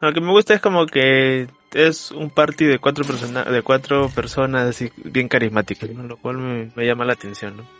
Lo 0.00 0.12
que 0.12 0.20
me 0.20 0.30
gusta 0.30 0.54
es 0.54 0.60
como 0.60 0.86
que 0.86 1.48
es 1.74 2.12
un 2.12 2.30
party 2.30 2.64
de 2.64 2.78
cuatro 2.78 3.04
personas, 3.04 3.50
de 3.50 3.62
cuatro 3.62 4.08
personas 4.08 4.68
así 4.68 4.90
bien 5.04 5.28
carismáticas. 5.28 5.90
Lo 5.90 6.16
cual 6.16 6.38
me, 6.38 6.70
me 6.74 6.86
llama 6.86 7.04
la 7.04 7.14
atención, 7.14 7.58
¿no? 7.58 7.77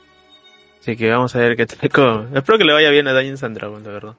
Así 0.81 0.97
que 0.97 1.11
vamos 1.11 1.35
a 1.35 1.41
ver 1.41 1.57
qué 1.57 1.67
tal 1.67 1.91
con... 1.93 2.37
Espero 2.37 2.59
que 2.59 2.65
le 2.65 2.73
vaya 2.73 2.91
bien 2.91 3.09
a 3.09 3.13
Dungeons 3.13 3.43
and 3.43 3.57
Dragons, 3.57 3.87
la 3.87 3.93
verdad. 3.93 4.17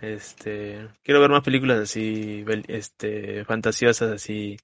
Este, 0.00 0.88
quiero 1.02 1.20
ver 1.20 1.30
más 1.30 1.42
películas 1.42 1.78
así, 1.78 2.44
este, 2.68 3.44
fantasiosas 3.44 4.10
así, 4.10 4.56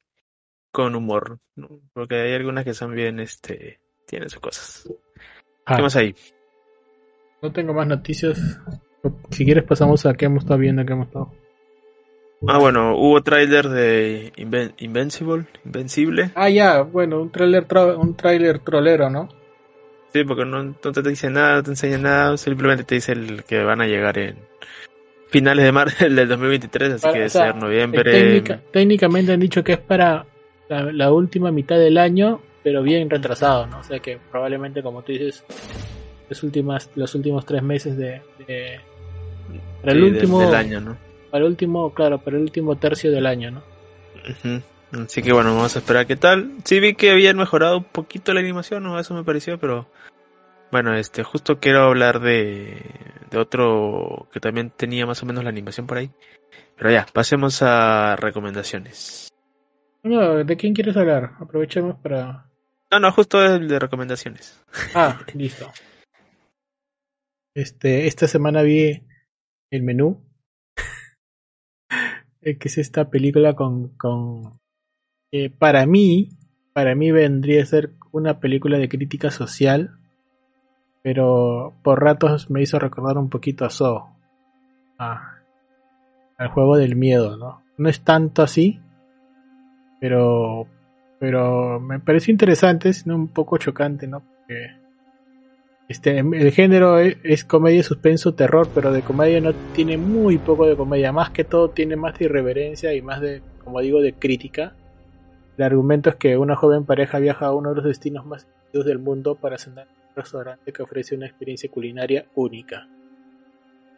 con 0.72 0.94
humor, 0.94 1.38
¿no? 1.56 1.68
Porque 1.92 2.14
hay 2.14 2.32
algunas 2.34 2.64
que 2.64 2.72
son 2.72 2.94
bien, 2.94 3.20
este, 3.20 3.78
tienen 4.06 4.30
sus 4.30 4.40
cosas. 4.40 4.90
Ah. 5.66 5.76
¿Qué 5.76 5.82
más 5.82 5.96
hay? 5.96 6.14
No 7.42 7.52
tengo 7.52 7.74
más 7.74 7.86
noticias. 7.86 8.58
Si 9.30 9.44
quieres 9.44 9.64
pasamos 9.64 10.06
a 10.06 10.14
qué 10.14 10.24
hemos 10.24 10.44
estado 10.44 10.58
viendo, 10.58 10.86
qué 10.86 10.92
hemos 10.94 11.08
estado. 11.08 11.32
Ah, 12.48 12.58
bueno, 12.58 12.96
hubo 12.96 13.22
tráiler 13.22 13.68
de 13.68 14.32
Inven- 14.36 14.74
Invincible, 14.78 15.46
Invencible. 15.64 16.30
Ah, 16.34 16.48
ya, 16.48 16.82
bueno, 16.82 17.20
un 17.20 17.30
trailer 17.30 17.66
un 17.98 18.16
tráiler 18.16 18.58
trolero, 18.60 19.10
¿no? 19.10 19.28
Sí, 20.16 20.24
porque 20.24 20.46
no, 20.46 20.62
no 20.62 20.74
te 20.74 21.02
dice 21.02 21.28
nada, 21.28 21.56
no 21.56 21.62
te 21.62 21.70
enseña 21.72 21.98
nada, 21.98 22.36
simplemente 22.38 22.84
te 22.84 22.94
dice 22.94 23.12
el 23.12 23.44
que 23.44 23.62
van 23.62 23.82
a 23.82 23.86
llegar 23.86 24.16
en 24.16 24.36
finales 25.28 25.62
de 25.66 25.72
marzo 25.72 26.04
del 26.08 26.26
2023, 26.26 26.92
así 26.94 27.02
Para- 27.02 27.12
que 27.12 27.18
o 27.18 27.20
debe 27.20 27.28
sea, 27.28 27.52
ser 27.52 27.56
noviembre. 27.56 28.02
Técnica- 28.10 28.62
técnicamente 28.72 29.32
han 29.32 29.40
dicho 29.40 29.62
que 29.62 29.72
es 29.74 29.78
para 29.78 30.24
la, 30.70 30.90
la 30.90 31.12
última 31.12 31.52
mitad 31.52 31.76
del 31.76 31.98
año, 31.98 32.40
pero 32.62 32.82
bien 32.82 33.10
retrasado, 33.10 33.66
¿no? 33.66 33.80
O 33.80 33.82
sea 33.82 33.98
que 33.98 34.18
probablemente, 34.30 34.82
como 34.82 35.02
tú 35.02 35.12
dices, 35.12 35.44
los, 36.30 36.42
últimas, 36.42 36.90
los 36.94 37.14
últimos 37.14 37.44
tres 37.44 37.62
meses 37.62 37.98
de, 37.98 38.22
para 39.82 39.92
el 39.92 40.02
último 40.02 40.40
del, 40.40 40.54
año, 40.54 40.80
¿no? 40.80 40.96
Para 41.30 41.44
el 41.44 41.50
último, 41.50 41.92
claro, 41.92 42.18
para 42.22 42.38
el 42.38 42.42
último 42.44 42.76
tercio 42.76 43.10
del 43.12 43.26
año, 43.26 43.50
¿no? 43.50 43.62
Así 45.04 45.22
que 45.22 45.32
bueno, 45.32 45.54
vamos 45.54 45.76
a 45.76 45.78
esperar 45.80 46.06
qué 46.06 46.16
tal. 46.16 46.52
Sí 46.64 46.80
vi 46.80 46.94
que 46.94 47.10
habían 47.10 47.36
mejorado 47.36 47.78
un 47.78 47.84
poquito 47.84 48.32
la 48.32 48.40
animación, 48.40 48.82
¿no? 48.82 48.98
Eso 48.98 49.14
me 49.14 49.24
pareció, 49.24 49.58
pero 49.58 49.88
bueno, 50.70 50.94
este, 50.94 51.22
justo 51.22 51.60
quiero 51.60 51.84
hablar 51.84 52.20
de, 52.20 52.82
de 53.30 53.38
otro 53.38 54.28
que 54.32 54.40
también 54.40 54.70
tenía 54.70 55.06
más 55.06 55.22
o 55.22 55.26
menos 55.26 55.44
la 55.44 55.50
animación 55.50 55.86
por 55.86 55.98
ahí. 55.98 56.10
Pero 56.76 56.90
ya, 56.90 57.06
pasemos 57.12 57.62
a 57.62 58.16
recomendaciones. 58.16 59.28
No, 60.02 60.44
¿de 60.44 60.56
quién 60.56 60.74
quieres 60.74 60.96
hablar? 60.96 61.32
Aprovechemos 61.40 61.98
para... 61.98 62.48
No, 62.90 63.00
no, 63.00 63.12
justo 63.12 63.44
el 63.44 63.66
de 63.66 63.78
recomendaciones. 63.78 64.62
Ah, 64.94 65.20
listo. 65.34 65.72
Este, 67.54 68.06
esta 68.06 68.28
semana 68.28 68.62
vi 68.62 69.02
el 69.70 69.82
menú. 69.82 70.24
que 72.40 72.56
es 72.60 72.78
esta 72.78 73.10
película 73.10 73.54
con, 73.54 73.96
con 73.96 74.60
eh, 75.44 75.50
para 75.50 75.86
mí, 75.86 76.30
para 76.72 76.94
mí 76.94 77.10
vendría 77.10 77.62
a 77.62 77.66
ser 77.66 77.92
una 78.12 78.40
película 78.40 78.78
de 78.78 78.88
crítica 78.88 79.30
social, 79.30 79.98
pero 81.02 81.74
por 81.82 82.02
ratos 82.02 82.50
me 82.50 82.62
hizo 82.62 82.78
recordar 82.78 83.18
un 83.18 83.28
poquito 83.28 83.64
a 83.64 83.70
So, 83.70 84.08
al 84.98 86.48
juego 86.48 86.76
del 86.76 86.96
miedo, 86.96 87.36
¿no? 87.36 87.62
No 87.76 87.88
es 87.88 88.00
tanto 88.00 88.42
así, 88.42 88.80
pero, 90.00 90.66
pero 91.18 91.80
me 91.80 92.00
pareció 92.00 92.32
interesante, 92.32 92.92
sino 92.92 93.14
un 93.14 93.28
poco 93.28 93.58
chocante, 93.58 94.06
¿no? 94.06 94.20
Porque 94.20 94.70
este, 95.88 96.18
el 96.18 96.52
género 96.52 96.98
es, 96.98 97.44
comedia, 97.44 97.82
suspenso, 97.82 98.34
terror, 98.34 98.68
pero 98.74 98.92
de 98.92 99.02
comedia 99.02 99.40
no 99.40 99.52
tiene 99.74 99.96
muy 99.96 100.38
poco 100.38 100.66
de 100.66 100.76
comedia, 100.76 101.12
más 101.12 101.30
que 101.30 101.44
todo 101.44 101.70
tiene 101.70 101.94
más 101.96 102.18
de 102.18 102.24
irreverencia 102.24 102.92
y 102.92 103.02
más 103.02 103.20
de, 103.20 103.42
como 103.62 103.80
digo, 103.80 104.00
de 104.00 104.12
crítica. 104.12 104.74
El 105.56 105.64
argumento 105.64 106.10
es 106.10 106.16
que 106.16 106.36
una 106.36 106.56
joven 106.56 106.84
pareja 106.84 107.18
viaja 107.18 107.46
a 107.46 107.54
uno 107.54 107.70
de 107.70 107.76
los 107.76 107.84
destinos 107.84 108.26
más 108.26 108.46
del 108.84 108.98
mundo 108.98 109.36
para 109.36 109.58
cenar 109.58 109.86
en 109.86 110.08
un 110.10 110.16
restaurante 110.16 110.72
que 110.72 110.82
ofrece 110.82 111.14
una 111.14 111.26
experiencia 111.26 111.70
culinaria 111.70 112.26
única. 112.34 112.88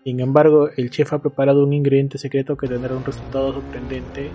Sin 0.05 0.21
embargo, 0.21 0.69
el 0.77 0.91
chef 0.91 1.13
ha 1.13 1.19
preparado 1.19 1.65
un 1.65 1.73
ingrediente 1.73 2.19
secreto 2.19 2.57
que 2.57 2.69
tendrá 2.69 2.95
un 2.95 3.05
resultado 3.05 3.53
sorprendente 3.53 4.31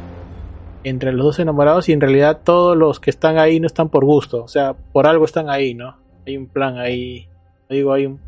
entre 0.83 1.13
los 1.13 1.25
dos 1.25 1.39
enamorados 1.39 1.87
y 1.87 1.93
en 1.93 2.01
realidad 2.01 2.41
todos 2.43 2.75
los 2.75 2.99
que 2.99 3.09
están 3.09 3.37
ahí 3.37 3.59
no 3.59 3.67
están 3.67 3.89
por 3.89 4.03
gusto, 4.03 4.43
o 4.43 4.47
sea, 4.47 4.73
por 4.73 5.07
algo 5.07 5.23
están 5.23 5.49
ahí, 5.49 5.73
¿no? 5.73 5.97
Hay 6.27 6.35
un 6.35 6.47
plan 6.47 6.77
ahí, 6.77 7.29
digo, 7.69 7.93
hay 7.93 8.05
un, 8.05 8.19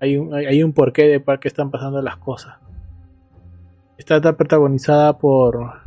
hay 0.00 0.16
un, 0.16 0.34
hay 0.34 0.62
un 0.62 0.72
porqué 0.72 1.06
de 1.06 1.20
por 1.20 1.38
qué 1.38 1.48
están 1.48 1.70
pasando 1.70 2.02
las 2.02 2.16
cosas. 2.16 2.56
Está 3.96 4.20
protagonizada 4.36 5.16
por 5.16 5.85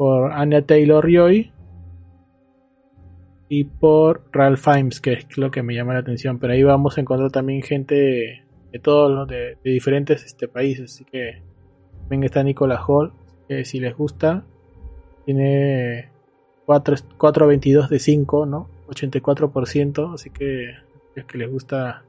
por 0.00 0.32
Anya 0.32 0.62
Taylor 0.62 1.06
Joy 1.12 1.52
y 3.50 3.64
por 3.64 4.22
Ralph 4.32 4.58
Fiennes, 4.58 4.98
que 4.98 5.12
es 5.12 5.36
lo 5.36 5.50
que 5.50 5.62
me 5.62 5.74
llama 5.74 5.92
la 5.92 5.98
atención. 5.98 6.38
Pero 6.38 6.54
ahí 6.54 6.62
vamos 6.62 6.96
a 6.96 7.02
encontrar 7.02 7.30
también 7.30 7.60
gente 7.60 8.42
de, 8.72 8.78
todos 8.78 9.10
los 9.10 9.28
de, 9.28 9.58
diferentes 9.62 10.24
este, 10.24 10.48
países. 10.48 10.94
Así 10.94 11.04
que 11.04 11.42
también 12.08 12.24
está 12.24 12.42
Nicolas 12.42 12.80
Hall, 12.88 13.12
que 13.46 13.66
si 13.66 13.78
les 13.78 13.94
gusta, 13.94 14.42
tiene 15.26 16.08
4.22 16.66 17.90
de 17.90 17.98
5, 17.98 18.46
¿no? 18.46 18.68
84%, 18.88 20.14
así 20.14 20.30
que 20.30 20.70
es 21.14 21.24
que 21.26 21.36
les 21.36 21.50
gusta 21.50 22.04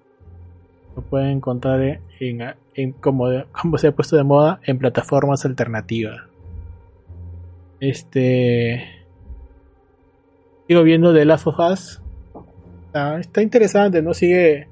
lo 0.96 1.02
pueden 1.02 1.32
encontrar 1.32 1.82
en, 1.82 2.56
en, 2.74 2.94
como, 2.94 3.28
como 3.52 3.78
se 3.78 3.88
ha 3.88 3.92
puesto 3.92 4.16
de 4.16 4.24
moda 4.24 4.62
en 4.64 4.78
plataformas 4.78 5.44
alternativas. 5.44 6.31
Este. 7.82 8.80
Sigo 10.68 10.84
viendo 10.84 11.14
The 11.14 11.26
Last 11.26 11.48
of 11.48 11.60
Us. 11.60 12.02
está 13.20 13.42
interesante, 13.42 14.02
¿no? 14.04 14.14
Sigue. 14.14 14.68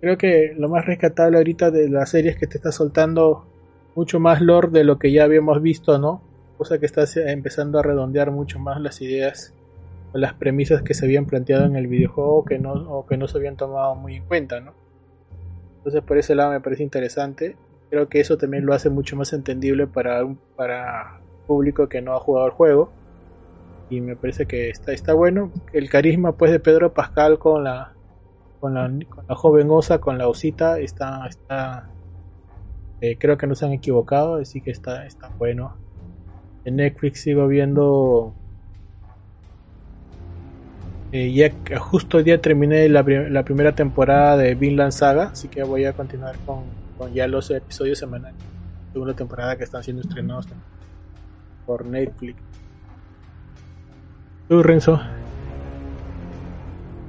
Creo 0.00 0.18
que 0.18 0.54
lo 0.58 0.68
más 0.68 0.84
rescatable 0.84 1.38
ahorita 1.38 1.70
de 1.70 1.88
la 1.88 2.04
serie 2.04 2.32
es 2.32 2.36
que 2.36 2.48
te 2.48 2.58
está 2.58 2.72
soltando 2.72 3.46
mucho 3.94 4.20
más 4.20 4.40
lore 4.40 4.68
de 4.70 4.84
lo 4.84 4.98
que 4.98 5.12
ya 5.12 5.24
habíamos 5.24 5.62
visto, 5.62 5.98
¿no? 5.98 6.20
Cosa 6.56 6.78
que 6.78 6.86
está 6.86 7.04
empezando 7.30 7.78
a 7.78 7.82
redondear 7.82 8.32
mucho 8.32 8.58
más 8.58 8.80
las 8.80 9.00
ideas 9.00 9.54
o 10.12 10.18
las 10.18 10.34
premisas 10.34 10.82
que 10.82 10.94
se 10.94 11.04
habían 11.04 11.26
planteado 11.26 11.64
en 11.64 11.76
el 11.76 11.86
videojuego 11.86 12.44
que 12.44 12.58
no, 12.58 12.72
o 12.72 13.06
que 13.06 13.16
no 13.16 13.28
se 13.28 13.38
habían 13.38 13.56
tomado 13.56 13.94
muy 13.94 14.16
en 14.16 14.24
cuenta, 14.24 14.60
¿no? 14.60 14.72
Entonces 15.78 16.02
por 16.02 16.18
ese 16.18 16.34
lado 16.34 16.50
me 16.50 16.60
parece 16.60 16.82
interesante. 16.82 17.56
Creo 17.90 18.08
que 18.08 18.20
eso 18.20 18.36
también 18.36 18.66
lo 18.66 18.74
hace 18.74 18.90
mucho 18.90 19.16
más 19.16 19.32
entendible 19.32 19.86
para, 19.86 20.26
para 20.56 21.17
público 21.48 21.88
que 21.88 22.02
no 22.02 22.14
ha 22.14 22.20
jugado 22.20 22.46
el 22.46 22.52
juego. 22.52 22.92
Y 23.90 24.00
me 24.02 24.14
parece 24.14 24.46
que 24.46 24.68
está 24.70 24.92
está 24.92 25.14
bueno. 25.14 25.50
El 25.72 25.88
carisma 25.90 26.32
pues 26.32 26.52
de 26.52 26.60
Pedro 26.60 26.92
Pascal 26.92 27.38
con 27.38 27.64
la 27.64 27.94
con 28.60 28.74
la, 28.74 28.90
con 29.08 29.24
la 29.26 29.34
joven 29.34 29.70
osa 29.70 29.98
con 29.98 30.18
la 30.18 30.28
osita 30.28 30.78
está 30.78 31.26
está 31.26 31.88
eh, 33.00 33.16
creo 33.18 33.38
que 33.38 33.46
no 33.46 33.54
se 33.54 33.66
han 33.66 33.72
equivocado 33.72 34.36
así 34.36 34.60
que 34.60 34.70
está 34.70 35.06
está 35.06 35.30
bueno. 35.38 35.76
En 36.64 36.76
Netflix 36.76 37.22
sigo 37.22 37.48
viendo 37.48 38.34
eh, 41.12 41.32
ya 41.32 41.78
justo 41.78 42.18
el 42.18 42.24
día 42.24 42.38
terminé 42.42 42.86
la, 42.90 43.02
primera 43.02 43.74
temporada 43.74 44.36
de 44.36 44.54
Vinland 44.54 44.92
Saga 44.92 45.30
así 45.32 45.48
que 45.48 45.62
voy 45.62 45.86
a 45.86 45.94
continuar 45.94 46.36
con, 46.44 46.64
ya 47.14 47.26
los 47.26 47.50
episodios 47.50 47.98
semanales 47.98 48.36
segunda 48.92 49.14
temporada 49.14 49.56
que 49.56 49.64
están 49.64 49.82
siendo 49.82 50.02
estrenados 50.02 50.46
por 51.68 51.84
Netflix. 51.84 52.40
¿Tú, 54.48 54.62
Renzo? 54.62 54.98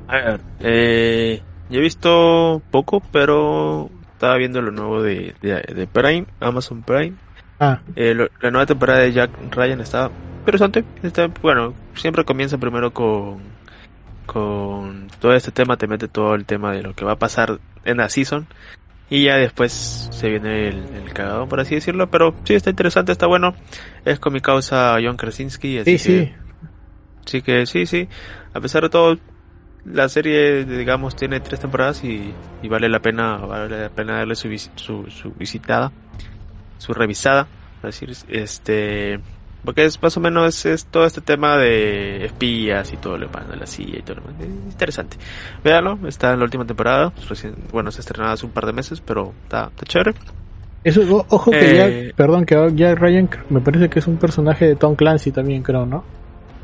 A 0.09 0.15
ver, 0.17 0.41
eh, 0.59 1.41
yo 1.69 1.79
he 1.79 1.81
visto 1.81 2.61
poco, 2.69 2.99
pero 2.99 3.89
estaba 4.11 4.35
viendo 4.35 4.61
lo 4.61 4.71
nuevo 4.71 5.01
de, 5.01 5.33
de, 5.41 5.87
Prime, 5.87 6.25
Amazon 6.41 6.83
Prime. 6.83 7.13
Ah. 7.61 7.79
Eh, 7.95 8.13
la 8.13 8.51
nueva 8.51 8.65
temporada 8.65 8.99
de 8.99 9.13
Jack 9.13 9.31
Ryan 9.49 9.79
está 9.79 10.11
interesante. 10.39 10.83
Está, 11.03 11.27
bueno, 11.41 11.73
siempre 11.95 12.25
comienza 12.25 12.57
primero 12.57 12.91
con, 12.91 13.37
con 14.25 15.07
todo 15.21 15.33
este 15.35 15.51
tema, 15.51 15.77
te 15.77 15.87
mete 15.87 16.09
todo 16.09 16.35
el 16.35 16.43
tema 16.43 16.73
de 16.73 16.83
lo 16.83 16.93
que 16.95 17.05
va 17.05 17.13
a 17.13 17.19
pasar 17.19 17.59
en 17.85 17.97
la 17.97 18.09
season. 18.09 18.45
Y 19.09 19.23
ya 19.23 19.37
después 19.37 20.07
se 20.11 20.29
viene 20.29 20.67
el, 20.67 20.85
el 20.95 21.13
cagado, 21.13 21.47
por 21.47 21.59
así 21.59 21.75
decirlo. 21.75 22.09
Pero 22.11 22.35
sí, 22.43 22.53
está 22.53 22.69
interesante, 22.69 23.11
está 23.11 23.25
bueno. 23.25 23.55
Es 24.05 24.19
con 24.19 24.33
mi 24.33 24.41
causa 24.41 24.97
John 25.03 25.17
Krasinski. 25.17 25.79
Así 25.79 25.97
sí, 25.97 26.09
que, 26.09 26.25
sí. 26.25 26.33
Sí 27.25 27.41
que 27.41 27.65
sí, 27.65 27.85
sí. 27.85 28.07
A 28.53 28.59
pesar 28.61 28.83
de 28.83 28.89
todo, 28.89 29.17
la 29.85 30.09
serie, 30.09 30.65
digamos, 30.65 31.15
tiene 31.15 31.39
tres 31.39 31.59
temporadas 31.59 32.03
y, 32.03 32.33
y 32.61 32.67
vale 32.67 32.89
la 32.89 32.99
pena 32.99 33.37
vale 33.37 33.83
la 33.83 33.89
pena 33.89 34.17
darle 34.17 34.35
su, 34.35 34.49
su, 34.75 35.09
su 35.09 35.31
visitada, 35.33 35.91
su 36.77 36.93
revisada. 36.93 37.47
Es 37.77 37.99
decir, 37.99 38.11
este 38.29 39.19
porque 39.63 39.85
es 39.85 40.01
más 40.01 40.15
o 40.15 40.19
menos 40.19 40.65
es 40.65 40.85
todo 40.85 41.05
este 41.05 41.21
tema 41.21 41.57
de 41.57 42.25
espías 42.25 42.93
y 42.93 42.97
todo 42.97 43.17
lo 43.17 43.27
demás 43.27 43.49
de 43.49 43.57
la 43.57 43.67
CIA 43.67 43.99
y 43.99 44.01
todo 44.01 44.17
lo 44.17 44.21
demás. 44.23 44.41
Es 44.41 44.71
interesante. 44.71 45.17
Véanlo, 45.63 45.99
está 46.07 46.33
en 46.33 46.39
la 46.39 46.45
última 46.45 46.65
temporada. 46.65 47.11
Recién, 47.27 47.55
bueno, 47.71 47.91
se 47.91 48.01
estrenó 48.01 48.29
hace 48.29 48.45
un 48.45 48.51
par 48.51 48.65
de 48.65 48.73
meses, 48.73 49.01
pero 49.01 49.33
está, 49.43 49.65
está 49.65 49.85
chévere. 49.85 50.13
Eso, 50.83 51.25
ojo 51.29 51.51
que 51.51 51.75
ya, 51.75 51.87
eh, 51.89 52.13
perdón, 52.15 52.45
que 52.45 52.55
ya 52.75 52.95
Ryan 52.95 53.29
me 53.49 53.59
parece 53.59 53.89
que 53.89 53.99
es 53.99 54.07
un 54.07 54.17
personaje 54.17 54.65
de 54.65 54.75
Tom 54.75 54.95
Clancy 54.95 55.31
también, 55.31 55.61
creo, 55.61 55.85
¿no? 55.85 56.05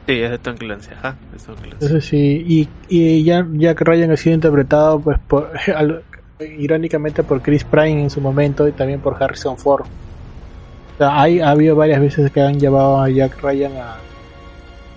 Sí, 0.07 0.21
es 0.21 0.31
de 0.31 0.37
Tom 0.37 0.55
Clancy, 0.55 0.91
ajá, 0.93 1.17
es 1.35 1.43
Tom 1.43 1.55
Clancy. 1.55 1.85
Eso 1.85 1.99
sí, 1.99 2.45
y, 2.47 2.69
y 2.87 3.23
ya 3.25 3.45
Jack 3.51 3.81
Ryan 3.81 4.11
ha 4.11 4.17
sido 4.17 4.35
interpretado, 4.35 5.01
pues, 5.01 5.19
por, 5.27 5.51
irónicamente 6.39 7.23
por 7.23 7.41
Chris 7.41 7.65
Pine 7.65 8.03
en 8.03 8.09
su 8.09 8.21
momento 8.21 8.65
y 8.67 8.71
también 8.71 9.01
por 9.01 9.21
Harrison 9.21 9.57
Ford 9.57 9.85
hay, 10.99 11.39
ha 11.39 11.49
habido 11.49 11.75
varias 11.75 11.99
veces 11.99 12.31
que 12.31 12.41
han 12.41 12.59
llevado 12.59 13.01
a 13.01 13.09
Jack 13.09 13.41
Ryan 13.41 13.73
a, 13.77 13.97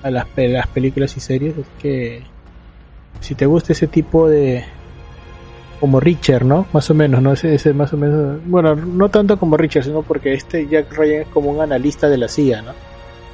a 0.03 0.11
las, 0.11 0.27
las 0.37 0.67
películas 0.69 1.17
y 1.17 1.21
series. 1.21 1.57
Es 1.57 1.67
que 1.81 2.23
si 3.21 3.35
te 3.35 3.47
gusta 3.47 3.73
ese 3.73 3.87
tipo 3.87 4.29
de. 4.29 4.65
como 5.81 6.01
Richard, 6.01 6.45
¿no? 6.45 6.67
Más 6.73 6.91
o 6.91 6.95
menos, 6.95 7.23
¿no? 7.23 7.33
Ese, 7.33 7.55
ese 7.55 7.73
más 7.73 7.93
o 7.93 7.97
menos. 7.97 8.41
Bueno, 8.47 8.75
no 8.75 9.09
tanto 9.09 9.39
como 9.39 9.57
Richard, 9.57 9.85
sino 9.85 10.03
porque 10.03 10.35
este 10.35 10.67
Jack 10.67 10.93
Ryan 10.97 11.23
es 11.23 11.29
como 11.29 11.51
un 11.51 11.61
analista 11.61 12.09
de 12.09 12.19
la 12.19 12.29
CIA, 12.29 12.63
¿no? 12.63 12.73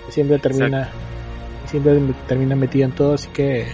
Que 0.07 0.12
siempre 0.12 0.39
termina. 0.39 0.89
Siempre 1.67 1.99
termina 2.29 2.55
metido 2.55 2.85
en 2.87 2.93
todo, 2.93 3.15
así 3.15 3.29
que. 3.33 3.67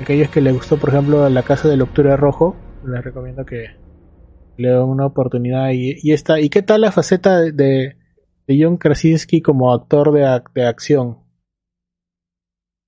Aquellos 0.00 0.30
que 0.30 0.40
le 0.40 0.52
gustó, 0.52 0.76
por 0.76 0.90
ejemplo, 0.90 1.28
La 1.28 1.42
Casa 1.42 1.66
del 1.66 1.82
Octubre 1.82 2.16
Rojo, 2.16 2.54
les 2.86 3.02
recomiendo 3.02 3.44
que 3.44 3.66
le 4.56 4.68
den 4.68 4.82
una 4.82 5.06
oportunidad. 5.06 5.70
Y, 5.70 5.96
y, 6.00 6.12
esta, 6.12 6.38
¿Y 6.38 6.50
qué 6.50 6.62
tal 6.62 6.82
la 6.82 6.92
faceta 6.92 7.40
de, 7.40 7.50
de 7.50 7.96
John 8.60 8.76
Krasinski 8.76 9.42
como 9.42 9.72
actor 9.72 10.12
de, 10.12 10.42
de 10.54 10.66
acción. 10.66 11.18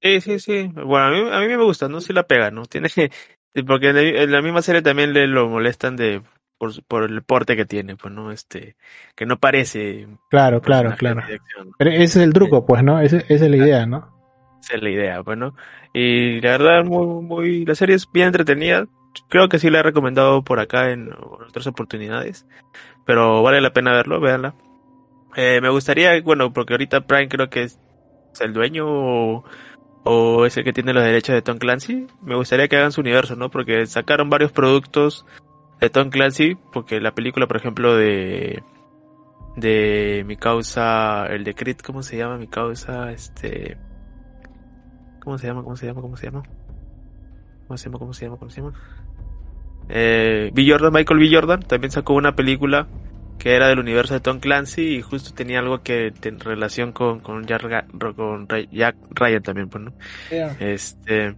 Sí, 0.02 0.20
sí, 0.20 0.38
sí. 0.38 0.68
Bueno, 0.74 1.06
a 1.06 1.10
mí, 1.10 1.18
a 1.30 1.40
mí 1.40 1.48
me 1.48 1.64
gusta, 1.64 1.88
¿no? 1.88 2.00
Sí 2.00 2.12
la 2.12 2.22
pega, 2.22 2.50
¿no? 2.50 2.64
Tiene, 2.66 2.88
Sí, 3.54 3.62
porque 3.64 3.88
en, 3.88 4.30
la 4.30 4.42
misma 4.42 4.62
serie 4.62 4.82
también 4.82 5.12
le 5.12 5.26
lo 5.26 5.48
molestan 5.48 5.96
de 5.96 6.22
por, 6.56 6.72
por 6.84 7.04
el 7.04 7.22
porte 7.22 7.56
que 7.56 7.64
tiene, 7.64 7.96
pues 7.96 8.14
no, 8.14 8.30
este, 8.30 8.76
que 9.16 9.26
no 9.26 9.38
parece. 9.38 10.06
Claro, 10.28 10.60
claro, 10.60 10.94
claro. 10.96 11.22
Pero 11.78 11.90
ese 11.90 12.02
es 12.04 12.16
el 12.16 12.32
truco, 12.32 12.64
pues, 12.64 12.84
¿no? 12.84 13.00
Esa 13.00 13.18
es 13.28 13.40
la 13.40 13.56
idea, 13.56 13.86
¿no? 13.86 14.08
Esa 14.62 14.76
es 14.76 14.82
la 14.82 14.90
idea, 14.90 15.20
bueno. 15.20 15.56
Y 15.92 16.40
la 16.40 16.50
verdad, 16.50 16.84
muy, 16.84 17.22
muy, 17.24 17.64
la 17.64 17.74
serie 17.74 17.96
es 17.96 18.06
bien 18.12 18.28
entretenida. 18.28 18.86
Creo 19.28 19.48
que 19.48 19.58
sí 19.58 19.68
la 19.68 19.80
he 19.80 19.82
recomendado 19.82 20.44
por 20.44 20.60
acá 20.60 20.90
en 20.90 21.10
otras 21.48 21.66
oportunidades. 21.66 22.46
Pero 23.04 23.42
vale 23.42 23.60
la 23.60 23.72
pena 23.72 23.92
verlo, 23.92 24.20
véanla. 24.20 24.54
Eh, 25.36 25.60
me 25.60 25.68
gustaría, 25.68 26.20
bueno, 26.22 26.52
porque 26.52 26.74
ahorita 26.74 27.02
Prime 27.02 27.28
creo 27.28 27.48
que 27.48 27.62
es 27.64 27.78
el 28.40 28.52
dueño 28.52 29.44
o, 30.04 30.46
es 30.46 30.56
el 30.56 30.64
que 30.64 30.72
tiene 30.72 30.92
los 30.92 31.04
derechos 31.04 31.34
de 31.34 31.42
Tom 31.42 31.58
Clancy. 31.58 32.06
Me 32.22 32.36
gustaría 32.36 32.68
que 32.68 32.76
hagan 32.76 32.92
su 32.92 33.00
universo, 33.00 33.36
¿no? 33.36 33.50
Porque 33.50 33.86
sacaron 33.86 34.30
varios 34.30 34.52
productos 34.52 35.26
de 35.80 35.90
Tom 35.90 36.10
Clancy, 36.10 36.56
porque 36.72 37.00
la 37.00 37.14
película, 37.14 37.46
por 37.46 37.56
ejemplo, 37.56 37.96
de 37.96 38.62
de 39.56 40.24
mi 40.26 40.36
causa, 40.36 41.26
el 41.26 41.44
de 41.44 41.54
Crit, 41.54 41.82
¿cómo 41.82 42.02
se 42.02 42.16
llama? 42.16 42.38
Mi 42.38 42.46
causa, 42.46 43.10
este 43.12 43.76
¿Cómo 45.20 45.38
se 45.38 45.46
llama? 45.46 45.62
¿Cómo 45.62 45.76
se 45.76 45.86
llama? 45.86 46.00
¿Cómo 46.00 46.16
se 46.16 46.26
llama? 46.26 46.42
¿Cómo 47.66 47.76
se 47.76 47.84
llama? 47.84 47.98
¿Cómo 47.98 48.12
se 48.14 48.24
llama? 48.24 48.36
¿Cómo 48.38 48.50
se 48.50 48.60
llama? 48.60 48.72
Eh, 49.88 50.50
B. 50.54 50.66
Jordan, 50.68 50.92
Michael 50.92 51.20
B. 51.20 51.28
Jordan, 51.32 51.62
también 51.62 51.90
sacó 51.90 52.14
una 52.14 52.34
película 52.34 52.88
que 53.40 53.54
era 53.56 53.68
del 53.68 53.78
universo 53.78 54.12
de 54.12 54.20
Tom 54.20 54.38
Clancy 54.38 54.96
y 54.96 55.02
justo 55.02 55.32
tenía 55.34 55.60
algo 55.60 55.82
que 55.82 56.12
en 56.22 56.40
relación 56.40 56.92
con, 56.92 57.20
con, 57.20 57.46
Jack, 57.46 57.86
con 58.14 58.46
Jack 58.70 58.96
Ryan 59.12 59.42
también, 59.42 59.70
pues, 59.70 59.84
¿no? 59.84 59.92
Este, 60.60 61.34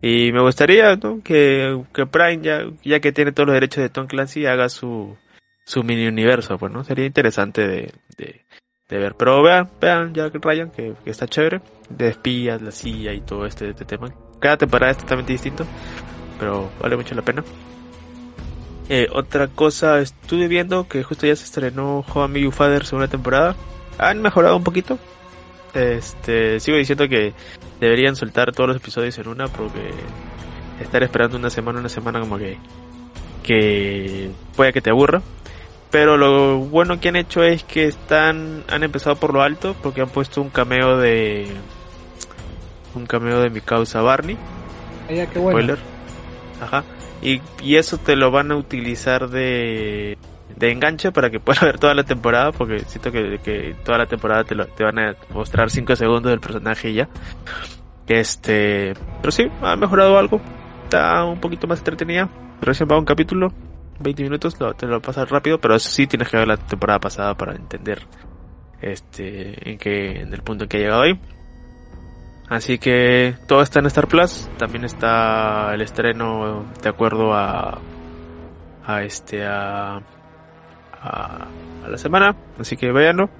y 0.00 0.32
me 0.32 0.40
gustaría, 0.40 0.96
¿no? 0.96 1.22
Que, 1.22 1.84
que 1.92 2.06
Prime, 2.06 2.42
ya, 2.42 2.64
ya 2.82 3.00
que 3.00 3.12
tiene 3.12 3.32
todos 3.32 3.48
los 3.48 3.54
derechos 3.54 3.82
de 3.82 3.90
Tom 3.90 4.06
Clancy, 4.06 4.46
haga 4.46 4.70
su, 4.70 5.14
su 5.66 5.84
mini 5.84 6.06
universo, 6.06 6.56
pues, 6.56 6.72
¿no? 6.72 6.82
Sería 6.82 7.04
interesante 7.04 7.68
de, 7.68 7.92
de, 8.16 8.46
de 8.88 8.98
ver. 8.98 9.14
Pero 9.14 9.42
vean, 9.42 9.68
vean 9.78 10.14
Jack 10.14 10.34
Ryan, 10.42 10.70
que, 10.70 10.94
que 11.04 11.10
está 11.10 11.28
chévere 11.28 11.60
de 11.90 12.08
espías, 12.08 12.62
la 12.62 12.70
silla 12.70 13.12
y 13.12 13.20
todo 13.20 13.44
este, 13.44 13.68
este, 13.68 13.84
tema. 13.84 14.08
Cada 14.40 14.56
temporada 14.56 14.92
es 14.92 14.98
totalmente 14.98 15.32
distinto, 15.32 15.66
pero 16.38 16.70
vale 16.80 16.96
mucho 16.96 17.14
la 17.14 17.22
pena. 17.22 17.44
Eh, 18.88 19.08
otra 19.12 19.48
cosa, 19.48 20.00
estuve 20.00 20.48
viendo 20.48 20.88
que 20.88 21.02
justo 21.02 21.26
ya 21.26 21.36
se 21.36 21.44
estrenó 21.44 22.04
How 22.12 22.36
I 22.36 22.50
Father 22.50 22.84
segunda 22.84 23.08
temporada. 23.08 23.56
Han 23.98 24.20
mejorado 24.22 24.56
un 24.56 24.64
poquito. 24.64 24.98
Este, 25.74 26.60
sigo 26.60 26.76
diciendo 26.76 27.08
que 27.08 27.32
deberían 27.80 28.16
soltar 28.16 28.52
todos 28.52 28.68
los 28.68 28.76
episodios 28.76 29.16
en 29.18 29.28
una 29.28 29.48
porque 29.48 29.90
estar 30.80 31.02
esperando 31.02 31.36
una 31.36 31.50
semana, 31.50 31.80
una 31.80 31.88
semana 31.88 32.20
como 32.20 32.36
que 32.36 32.58
que 33.42 34.30
puede 34.56 34.72
que 34.72 34.80
te 34.80 34.90
aburra. 34.90 35.22
Pero 35.90 36.16
lo 36.16 36.58
bueno 36.58 37.00
que 37.00 37.08
han 37.08 37.16
hecho 37.16 37.42
es 37.42 37.64
que 37.64 37.86
están 37.86 38.64
han 38.68 38.82
empezado 38.82 39.16
por 39.16 39.32
lo 39.32 39.42
alto 39.42 39.76
porque 39.82 40.00
han 40.00 40.08
puesto 40.08 40.40
un 40.40 40.50
cameo 40.50 40.98
de 40.98 41.46
un 42.94 43.06
cameo 43.06 43.40
de 43.40 43.50
mi 43.50 43.60
causa 43.60 44.00
Barney. 44.00 44.36
qué 45.08 45.38
bueno. 45.38 45.76
Ajá. 46.60 46.84
Y, 47.22 47.40
y 47.62 47.76
eso 47.76 47.98
te 47.98 48.16
lo 48.16 48.30
van 48.30 48.50
a 48.50 48.56
utilizar 48.56 49.30
de, 49.30 50.18
de 50.56 50.70
enganche 50.72 51.12
para 51.12 51.30
que 51.30 51.40
puedas 51.40 51.62
ver 51.62 51.78
toda 51.78 51.94
la 51.94 52.04
temporada, 52.04 52.52
porque 52.52 52.80
siento 52.80 53.12
que, 53.12 53.38
que 53.42 53.74
toda 53.84 53.98
la 53.98 54.06
temporada 54.06 54.44
te, 54.44 54.54
lo, 54.54 54.66
te 54.66 54.84
van 54.84 54.98
a 54.98 55.16
mostrar 55.32 55.70
5 55.70 55.96
segundos 55.96 56.30
del 56.30 56.40
personaje 56.40 56.90
y 56.90 56.94
ya. 56.94 57.08
Este, 58.08 58.94
pero 59.20 59.30
sí, 59.30 59.44
ha 59.62 59.76
mejorado 59.76 60.18
algo. 60.18 60.40
Está 60.84 61.24
un 61.24 61.40
poquito 61.40 61.66
más 61.66 61.78
entretenida. 61.78 62.28
Recién 62.60 62.88
va 62.90 62.98
un 62.98 63.04
capítulo, 63.04 63.52
20 64.00 64.22
minutos, 64.22 64.60
lo, 64.60 64.74
te 64.74 64.86
lo 64.86 65.00
pasas 65.00 65.28
rápido, 65.30 65.58
pero 65.58 65.74
eso 65.74 65.88
sí 65.88 66.06
tienes 66.06 66.28
que 66.28 66.36
ver 66.36 66.48
la 66.48 66.56
temporada 66.56 67.00
pasada 67.00 67.34
para 67.34 67.54
entender 67.54 68.06
este 68.80 69.70
en 69.70 69.78
que 69.78 70.20
en 70.20 70.34
el 70.34 70.42
punto 70.42 70.64
en 70.64 70.68
que 70.68 70.76
ha 70.78 70.80
llegado 70.80 71.02
ahí. 71.02 71.18
Así 72.48 72.78
que 72.78 73.36
todo 73.46 73.62
está 73.62 73.80
en 73.80 73.86
Star 73.86 74.08
Plus. 74.08 74.48
También 74.58 74.84
está 74.84 75.74
el 75.74 75.80
estreno 75.80 76.66
de 76.82 76.88
acuerdo 76.88 77.34
a 77.34 77.80
a 78.84 79.02
este 79.02 79.46
a 79.46 80.00
a, 81.02 81.48
la 81.88 81.98
semana. 81.98 82.36
Así 82.58 82.76
que 82.76 82.92
véanlo. 82.92 83.30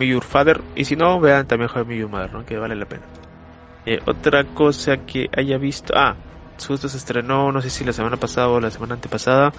I 0.00 0.06
Your 0.06 0.24
Father. 0.24 0.60
Y 0.76 0.84
si 0.84 0.96
no, 0.96 1.20
vean 1.20 1.46
también 1.46 1.70
I 1.74 1.98
Your 1.98 2.08
Mother, 2.08 2.44
que 2.44 2.56
vale 2.56 2.76
la 2.76 2.86
pena. 2.86 3.02
Eh, 3.86 3.98
otra 4.06 4.44
cosa 4.44 4.98
que 4.98 5.28
haya 5.36 5.58
visto. 5.58 5.94
Ah, 5.96 6.14
justo 6.66 6.88
se 6.88 6.98
estrenó, 6.98 7.50
no 7.52 7.60
sé 7.60 7.70
si 7.70 7.84
la 7.84 7.92
semana 7.92 8.16
pasada 8.16 8.48
o 8.48 8.60
la 8.60 8.70
semana 8.70 8.94
antepasada. 8.94 9.52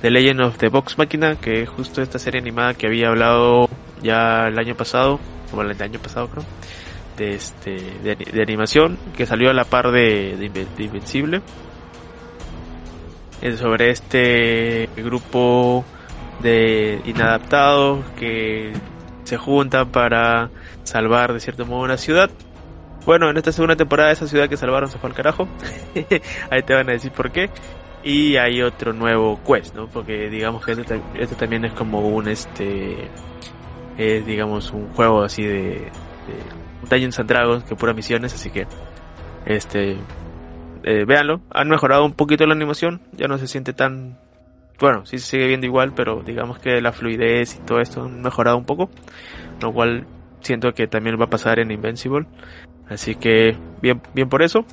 The 0.00 0.10
Legend 0.10 0.40
of 0.40 0.58
the 0.58 0.68
Box 0.68 0.98
Machina, 0.98 1.36
que 1.36 1.62
es 1.62 1.68
justo 1.68 2.02
esta 2.02 2.18
serie 2.18 2.40
animada 2.40 2.74
que 2.74 2.86
había 2.86 3.08
hablado 3.08 3.68
ya 4.02 4.48
el 4.48 4.58
año 4.58 4.74
pasado, 4.74 5.20
o 5.54 5.62
el 5.62 5.80
año 5.80 6.00
pasado 6.00 6.28
creo 6.28 6.44
de 7.22 7.34
este 7.34 7.70
de, 8.02 8.42
animación 8.42 8.98
que 9.16 9.26
salió 9.26 9.50
a 9.50 9.52
la 9.52 9.64
par 9.64 9.90
de, 9.92 10.36
Invencible. 10.78 11.40
Sobre 13.56 13.90
este 13.90 14.88
grupo 14.96 15.84
de 16.40 17.00
inadaptados 17.04 18.04
que 18.16 18.72
se 19.24 19.36
juntan 19.36 19.90
para 19.90 20.50
salvar 20.84 21.32
de 21.32 21.40
cierto 21.40 21.66
modo 21.66 21.82
una 21.82 21.96
ciudad. 21.96 22.30
Bueno 23.04 23.30
en 23.30 23.36
esta 23.36 23.50
segunda 23.50 23.74
temporada 23.74 24.12
esa 24.12 24.28
ciudad 24.28 24.48
que 24.48 24.56
salvaron 24.56 24.88
se 24.88 24.98
fue 24.98 25.10
al 25.10 25.16
carajo. 25.16 25.48
Ahí 26.50 26.62
te 26.62 26.74
van 26.74 26.88
a 26.88 26.92
decir 26.92 27.12
por 27.12 27.32
qué. 27.32 27.50
Y 28.04 28.36
hay 28.36 28.62
otro 28.62 28.92
nuevo 28.92 29.40
quest 29.44 29.74
no 29.74 29.86
porque 29.88 30.28
digamos 30.28 30.64
que 30.64 30.72
este, 30.72 31.00
este 31.14 31.36
también 31.36 31.64
es 31.64 31.72
como 31.72 32.00
un 32.00 32.28
este 32.28 33.08
es 33.96 34.26
digamos 34.26 34.72
un 34.72 34.88
juego 34.88 35.22
así 35.22 35.44
de 35.44 35.90
Dungeons 36.88 37.18
and 37.18 37.28
Dragons 37.28 37.64
que 37.64 37.76
pura 37.76 37.92
misiones, 37.92 38.34
así 38.34 38.50
que 38.50 38.66
este 39.46 39.96
eh, 40.84 41.04
véanlo. 41.06 41.40
Han 41.50 41.68
mejorado 41.68 42.04
un 42.04 42.12
poquito 42.12 42.46
la 42.46 42.54
animación, 42.54 43.00
ya 43.12 43.28
no 43.28 43.38
se 43.38 43.46
siente 43.46 43.72
tan 43.72 44.18
bueno, 44.78 45.06
sí 45.06 45.18
se 45.18 45.26
sigue 45.26 45.46
viendo 45.46 45.66
igual, 45.66 45.92
pero 45.94 46.22
digamos 46.22 46.58
que 46.58 46.80
la 46.80 46.92
fluidez 46.92 47.56
y 47.56 47.58
todo 47.60 47.80
esto 47.80 48.02
han 48.02 48.20
mejorado 48.20 48.56
un 48.56 48.64
poco, 48.64 48.90
lo 49.60 49.72
cual 49.72 50.06
siento 50.40 50.74
que 50.74 50.88
también 50.88 51.20
va 51.20 51.26
a 51.26 51.30
pasar 51.30 51.60
en 51.60 51.70
Invincible. 51.70 52.26
Así 52.88 53.14
que 53.14 53.56
bien 53.80 54.02
bien 54.12 54.28
por 54.28 54.42
eso. 54.42 54.64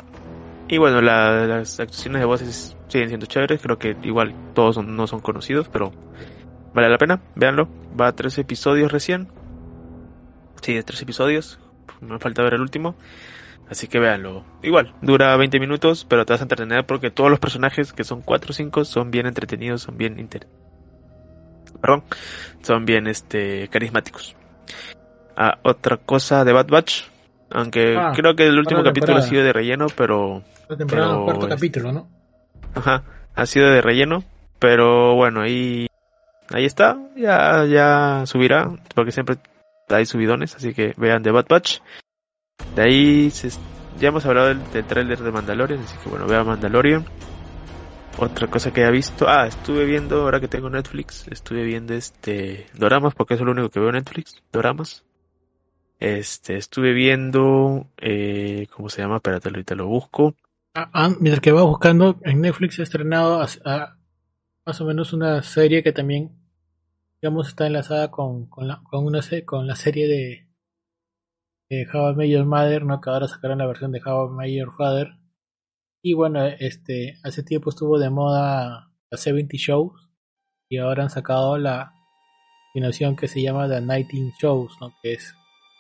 Y 0.68 0.78
bueno, 0.78 1.02
las 1.02 1.80
actuaciones 1.80 2.22
de 2.22 2.26
voces 2.26 2.78
siguen 2.88 3.10
siendo 3.10 3.26
chéveres, 3.28 3.62
creo 3.62 3.78
que 3.78 3.96
igual 4.04 4.34
todos 4.54 4.84
no 4.84 5.08
son 5.08 5.20
conocidos, 5.20 5.70
pero 5.70 5.92
vale 6.74 6.90
la 6.90 6.98
pena, 6.98 7.22
véanlo. 7.36 7.70
Va 8.00 8.08
a 8.08 8.16
tres 8.16 8.38
episodios 8.38 8.92
recién. 8.92 9.28
Sí, 10.62 10.80
tres 10.84 11.02
episodios 11.02 11.60
me 12.02 12.20
falta 12.20 12.44
ver 12.44 12.56
el 12.56 12.62
último. 12.62 12.96
Así 13.70 13.88
que 13.88 14.00
véanlo. 14.00 14.44
Igual, 14.64 14.94
dura 15.02 15.36
20 15.38 15.60
minutos, 15.60 16.06
pero 16.10 16.26
te 16.26 16.34
vas 16.34 16.42
a 16.42 16.46
entretener 16.46 16.86
porque 16.86 17.12
todos 17.12 17.30
los 17.30 17.40
personajes, 17.40 17.94
que 17.94 18.04
son 18.04 18.22
4 18.22 18.50
o 18.50 18.54
5, 18.54 18.86
son 18.86 19.12
bien 19.12 19.28
entretenidos, 19.28 19.84
son 19.84 19.98
bien 19.98 20.20
inter... 20.20 20.48
Perdón, 21.80 22.04
son 22.64 22.86
bien 22.86 23.08
este 23.08 23.70
carismáticos. 23.70 24.36
Ah, 25.38 25.60
otra 25.62 25.98
cosa 25.98 26.44
de 26.44 26.52
Bad 26.52 26.68
Batch, 26.68 27.04
aunque 27.52 27.96
ah, 27.96 28.12
creo 28.14 28.36
que 28.36 28.48
el 28.48 28.58
último 28.58 28.84
capítulo 28.84 29.18
ha 29.18 29.22
sido 29.22 29.44
de 29.44 29.54
relleno, 29.54 29.86
pero... 29.96 30.44
La 30.68 30.76
temporada, 30.76 31.24
cuarto 31.24 31.48
capítulo, 31.48 31.92
¿no? 31.94 32.10
Ajá, 32.74 33.04
ha 33.36 33.46
sido 33.46 33.70
de 33.70 33.82
relleno, 33.82 34.24
pero 34.58 35.16
bueno, 35.16 35.42
ahí 35.42 35.88
ahí 36.52 36.66
está, 36.66 36.98
ya 37.16 37.66
ya 37.66 38.24
subirá, 38.26 38.72
porque 38.96 39.12
siempre 39.12 39.38
hay 39.90 40.06
subidones, 40.06 40.56
así 40.56 40.74
que 40.74 40.94
vean 40.98 41.24
The 41.24 41.32
Bad 41.32 41.48
Batch. 41.50 41.80
De 42.76 42.82
ahí 42.82 43.32
ya 44.00 44.10
hemos 44.10 44.26
hablado 44.26 44.48
del, 44.48 44.72
del 44.72 44.86
tráiler 44.86 45.20
de 45.20 45.32
Mandalorian, 45.32 45.80
así 45.82 45.98
que 46.04 46.10
bueno, 46.10 46.28
vean 46.28 46.46
Mandalorian. 46.46 47.06
Otra 48.18 48.48
cosa 48.48 48.74
que 48.74 48.82
he 48.82 48.92
visto, 48.92 49.30
ah, 49.30 49.48
estuve 49.48 49.86
viendo, 49.86 50.24
ahora 50.24 50.42
que 50.42 50.50
tengo 50.50 50.70
Netflix, 50.70 51.26
estuve 51.30 51.64
viendo 51.64 51.94
este 51.94 52.68
Doramas, 52.74 53.16
porque 53.16 53.36
es 53.36 53.42
lo 53.42 53.52
único 53.52 53.70
que 53.70 53.80
veo 53.80 53.90
en 53.90 53.96
Netflix, 53.96 54.44
Doramas. 54.52 55.06
Este, 56.00 56.58
estuve 56.58 56.94
viendo, 56.94 57.88
eh, 57.98 58.68
¿cómo 58.72 58.90
se 58.90 59.02
llama? 59.02 59.18
Espérate, 59.18 59.50
ahorita 59.50 59.76
lo 59.76 59.88
busco. 59.88 60.36
Ah, 60.74 60.90
ah, 60.94 61.10
mientras 61.20 61.42
que 61.42 61.52
va 61.52 61.64
buscando, 61.64 62.20
en 62.24 62.42
Netflix 62.42 62.80
ha 62.80 62.84
estrenado 62.84 63.46
más 64.66 64.82
o 64.82 64.86
menos 64.86 65.14
una 65.14 65.42
serie 65.42 65.82
que 65.82 65.92
también 65.92 66.39
digamos, 67.22 67.50
está 67.50 67.68
enlazada 67.68 68.12
con, 68.12 68.48
con, 68.50 68.68
la, 68.68 68.82
con, 68.90 69.06
una, 69.06 69.20
con 69.46 69.68
la 69.68 69.76
serie 69.76 70.08
de, 70.08 70.48
How 71.94 72.22
I 72.22 72.44
Mother, 72.44 72.86
¿no? 72.86 73.00
que 73.00 73.10
ahora 73.10 73.28
sacaron 73.28 73.60
la 73.60 73.68
versión 73.68 73.92
de 73.92 74.02
How 74.04 74.42
I 74.44 74.62
Father. 74.78 75.20
Y 76.02 76.14
bueno, 76.14 76.46
este, 76.46 77.20
hace 77.24 77.44
tiempo 77.44 77.70
estuvo 77.70 78.00
de 78.00 78.10
moda 78.10 78.90
la 79.12 79.18
70 79.18 79.58
Shows 79.58 80.10
y 80.70 80.78
ahora 80.78 81.04
han 81.04 81.10
sacado 81.10 81.58
la 81.58 81.94
continuación 82.68 83.16
que 83.16 83.28
se 83.28 83.42
llama 83.42 83.68
The 83.68 83.82
19 83.82 84.34
Shows, 84.40 84.78
¿no? 84.80 84.94
que 85.02 85.14
es 85.14 85.36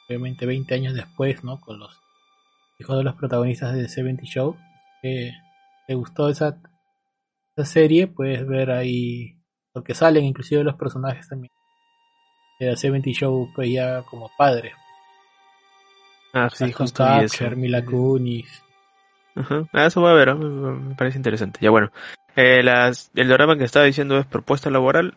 obviamente 0.08 0.46
20 0.46 0.74
años 0.76 0.94
después, 0.94 1.44
¿no? 1.44 1.62
con 1.62 1.80
los 1.80 1.98
hijos 2.80 2.98
de 2.98 3.04
los 3.04 3.16
protagonistas 3.16 3.74
de 3.76 3.84
The 3.84 3.90
70 3.90 4.24
Show. 4.26 4.58
Eh, 5.04 5.32
te 5.88 5.94
gustó 5.94 6.30
esa, 6.30 6.62
esa 7.56 7.66
serie, 7.66 8.08
puedes 8.08 8.46
ver 8.46 8.72
ahí, 8.72 9.39
porque 9.80 9.96
salen 9.96 10.26
inclusive 10.26 10.62
los 10.62 10.76
personajes 10.76 11.30
también 11.30 11.54
de 12.60 12.66
la 12.66 12.76
70 12.76 13.12
Show, 13.12 13.50
pues 13.56 13.72
ya 13.72 14.02
como 14.02 14.30
padres. 14.38 14.74
Ah, 16.34 16.50
sí, 16.54 16.70
justo 16.74 17.08
eso. 17.22 17.50
Mila 17.52 17.86
Kunis. 17.86 18.62
Ajá. 19.36 19.64
Ah, 19.72 19.86
eso 19.86 20.02
voy 20.02 20.12
a 20.12 20.16
ver, 20.16 20.28
¿eh? 20.28 20.36
me, 20.36 20.72
me 20.74 20.96
parece 20.96 21.16
interesante. 21.16 21.60
Ya 21.62 21.70
bueno, 21.70 21.94
eh, 22.36 22.62
las, 22.62 23.10
el 23.16 23.30
drama 23.30 23.58
que 23.58 23.64
estaba 23.64 23.86
diciendo 23.86 24.18
es 24.18 24.26
propuesta 24.26 24.70
laboral, 24.70 25.16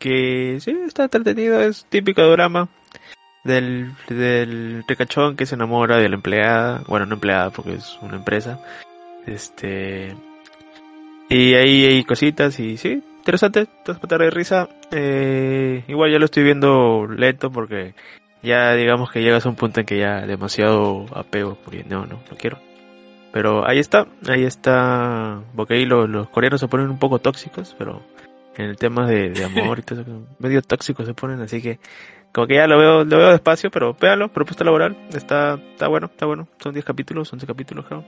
que 0.00 0.58
sí, 0.58 0.76
está 0.84 1.04
entretenido, 1.04 1.60
es 1.60 1.84
típico 1.84 2.22
drama 2.22 2.68
del, 3.44 3.92
del 4.08 4.82
ricachón 4.88 5.36
que 5.36 5.46
se 5.46 5.54
enamora 5.54 5.98
de 5.98 6.08
la 6.08 6.16
empleada, 6.16 6.82
bueno, 6.88 7.06
no 7.06 7.14
empleada 7.14 7.50
porque 7.50 7.74
es 7.74 7.96
una 8.02 8.16
empresa, 8.16 8.58
este, 9.24 10.16
y 11.28 11.54
ahí 11.54 11.86
hay 11.86 12.02
cositas 12.02 12.58
y 12.58 12.76
sí, 12.76 13.04
interesante, 13.24 13.64
te 13.64 13.92
vas 13.92 13.96
a 13.96 14.02
matar 14.02 14.20
de 14.20 14.30
risa, 14.30 14.68
eh, 14.90 15.82
igual 15.88 16.12
ya 16.12 16.18
lo 16.18 16.26
estoy 16.26 16.42
viendo 16.42 17.06
lento 17.06 17.50
porque 17.50 17.94
ya 18.42 18.74
digamos 18.74 19.10
que 19.10 19.22
llegas 19.22 19.46
a 19.46 19.48
un 19.48 19.56
punto 19.56 19.80
en 19.80 19.86
que 19.86 19.98
ya 19.98 20.26
demasiado 20.26 21.06
apego, 21.14 21.56
porque 21.64 21.84
no, 21.84 22.04
no, 22.04 22.20
no 22.30 22.36
quiero. 22.36 22.58
Pero 23.32 23.66
ahí 23.66 23.78
está, 23.78 24.06
ahí 24.28 24.44
está, 24.44 25.40
porque 25.56 25.74
ahí 25.74 25.86
los, 25.86 26.08
los 26.08 26.28
coreanos 26.28 26.60
se 26.60 26.68
ponen 26.68 26.90
un 26.90 26.98
poco 26.98 27.18
tóxicos, 27.18 27.74
pero 27.78 28.02
en 28.56 28.66
el 28.66 28.76
tema 28.76 29.06
de, 29.06 29.30
de 29.30 29.44
amor 29.44 29.78
y 29.78 29.82
todo 29.82 30.02
eso, 30.02 30.22
medio 30.38 30.60
tóxicos 30.60 31.06
se 31.06 31.14
ponen, 31.14 31.40
así 31.40 31.62
que 31.62 31.78
como 32.30 32.46
que 32.46 32.56
ya 32.56 32.66
lo 32.66 32.78
veo, 32.78 33.04
lo 33.04 33.16
veo 33.16 33.30
despacio, 33.30 33.70
pero 33.70 33.96
véanlo, 33.98 34.28
propuesta 34.28 34.64
laboral, 34.64 34.98
está, 35.14 35.54
está 35.54 35.88
bueno, 35.88 36.08
está 36.08 36.26
bueno, 36.26 36.46
son 36.62 36.74
10 36.74 36.84
capítulos, 36.84 37.32
11 37.32 37.46
capítulos 37.46 37.86
creo. 37.86 38.04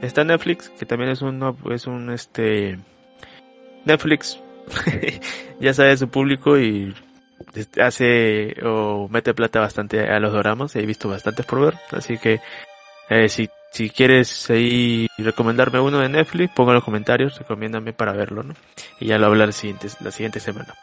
Está 0.00 0.20
en 0.20 0.28
Netflix, 0.28 0.68
que 0.78 0.86
también 0.86 1.10
es 1.10 1.22
un, 1.22 1.56
es 1.72 1.86
un, 1.88 2.10
este, 2.10 2.78
Netflix, 3.84 4.40
ya 5.60 5.74
sabe 5.74 5.96
su 5.96 6.08
público 6.08 6.58
y 6.58 6.94
hace 7.80 8.54
o 8.64 9.08
mete 9.08 9.34
plata 9.34 9.60
bastante 9.60 10.00
a 10.08 10.18
los 10.18 10.32
doramas, 10.32 10.74
he 10.76 10.86
visto 10.86 11.08
bastantes 11.08 11.46
por 11.46 11.60
ver, 11.60 11.74
así 11.92 12.18
que 12.18 12.40
eh, 13.10 13.28
si, 13.28 13.48
si 13.70 13.90
quieres 13.90 14.50
ahí 14.50 15.08
recomendarme 15.18 15.80
uno 15.80 16.00
de 16.00 16.08
Netflix, 16.08 16.52
ponga 16.54 16.70
en 16.70 16.76
los 16.76 16.84
comentarios, 16.84 17.38
recomiéndame 17.38 17.92
para 17.92 18.12
verlo, 18.12 18.42
¿no? 18.42 18.54
Y 19.00 19.06
ya 19.06 19.18
lo 19.18 19.26
hablaré 19.26 19.48
la 19.48 19.52
siguiente, 19.52 19.88
la 20.00 20.10
siguiente 20.10 20.40
semana. 20.40 20.74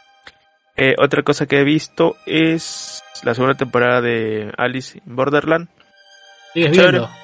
Eh, 0.78 0.96
otra 0.98 1.24
cosa 1.24 1.46
que 1.46 1.60
he 1.60 1.64
visto 1.64 2.16
es 2.26 3.04
la 3.24 3.34
segunda 3.34 3.56
temporada 3.56 4.02
de 4.02 4.52
Alice 4.58 5.00
in 5.06 5.16
Borderland. 5.16 5.68
¿Sigues 6.54 6.72
Chévere. 6.72 7.00
viendo? 7.00 7.21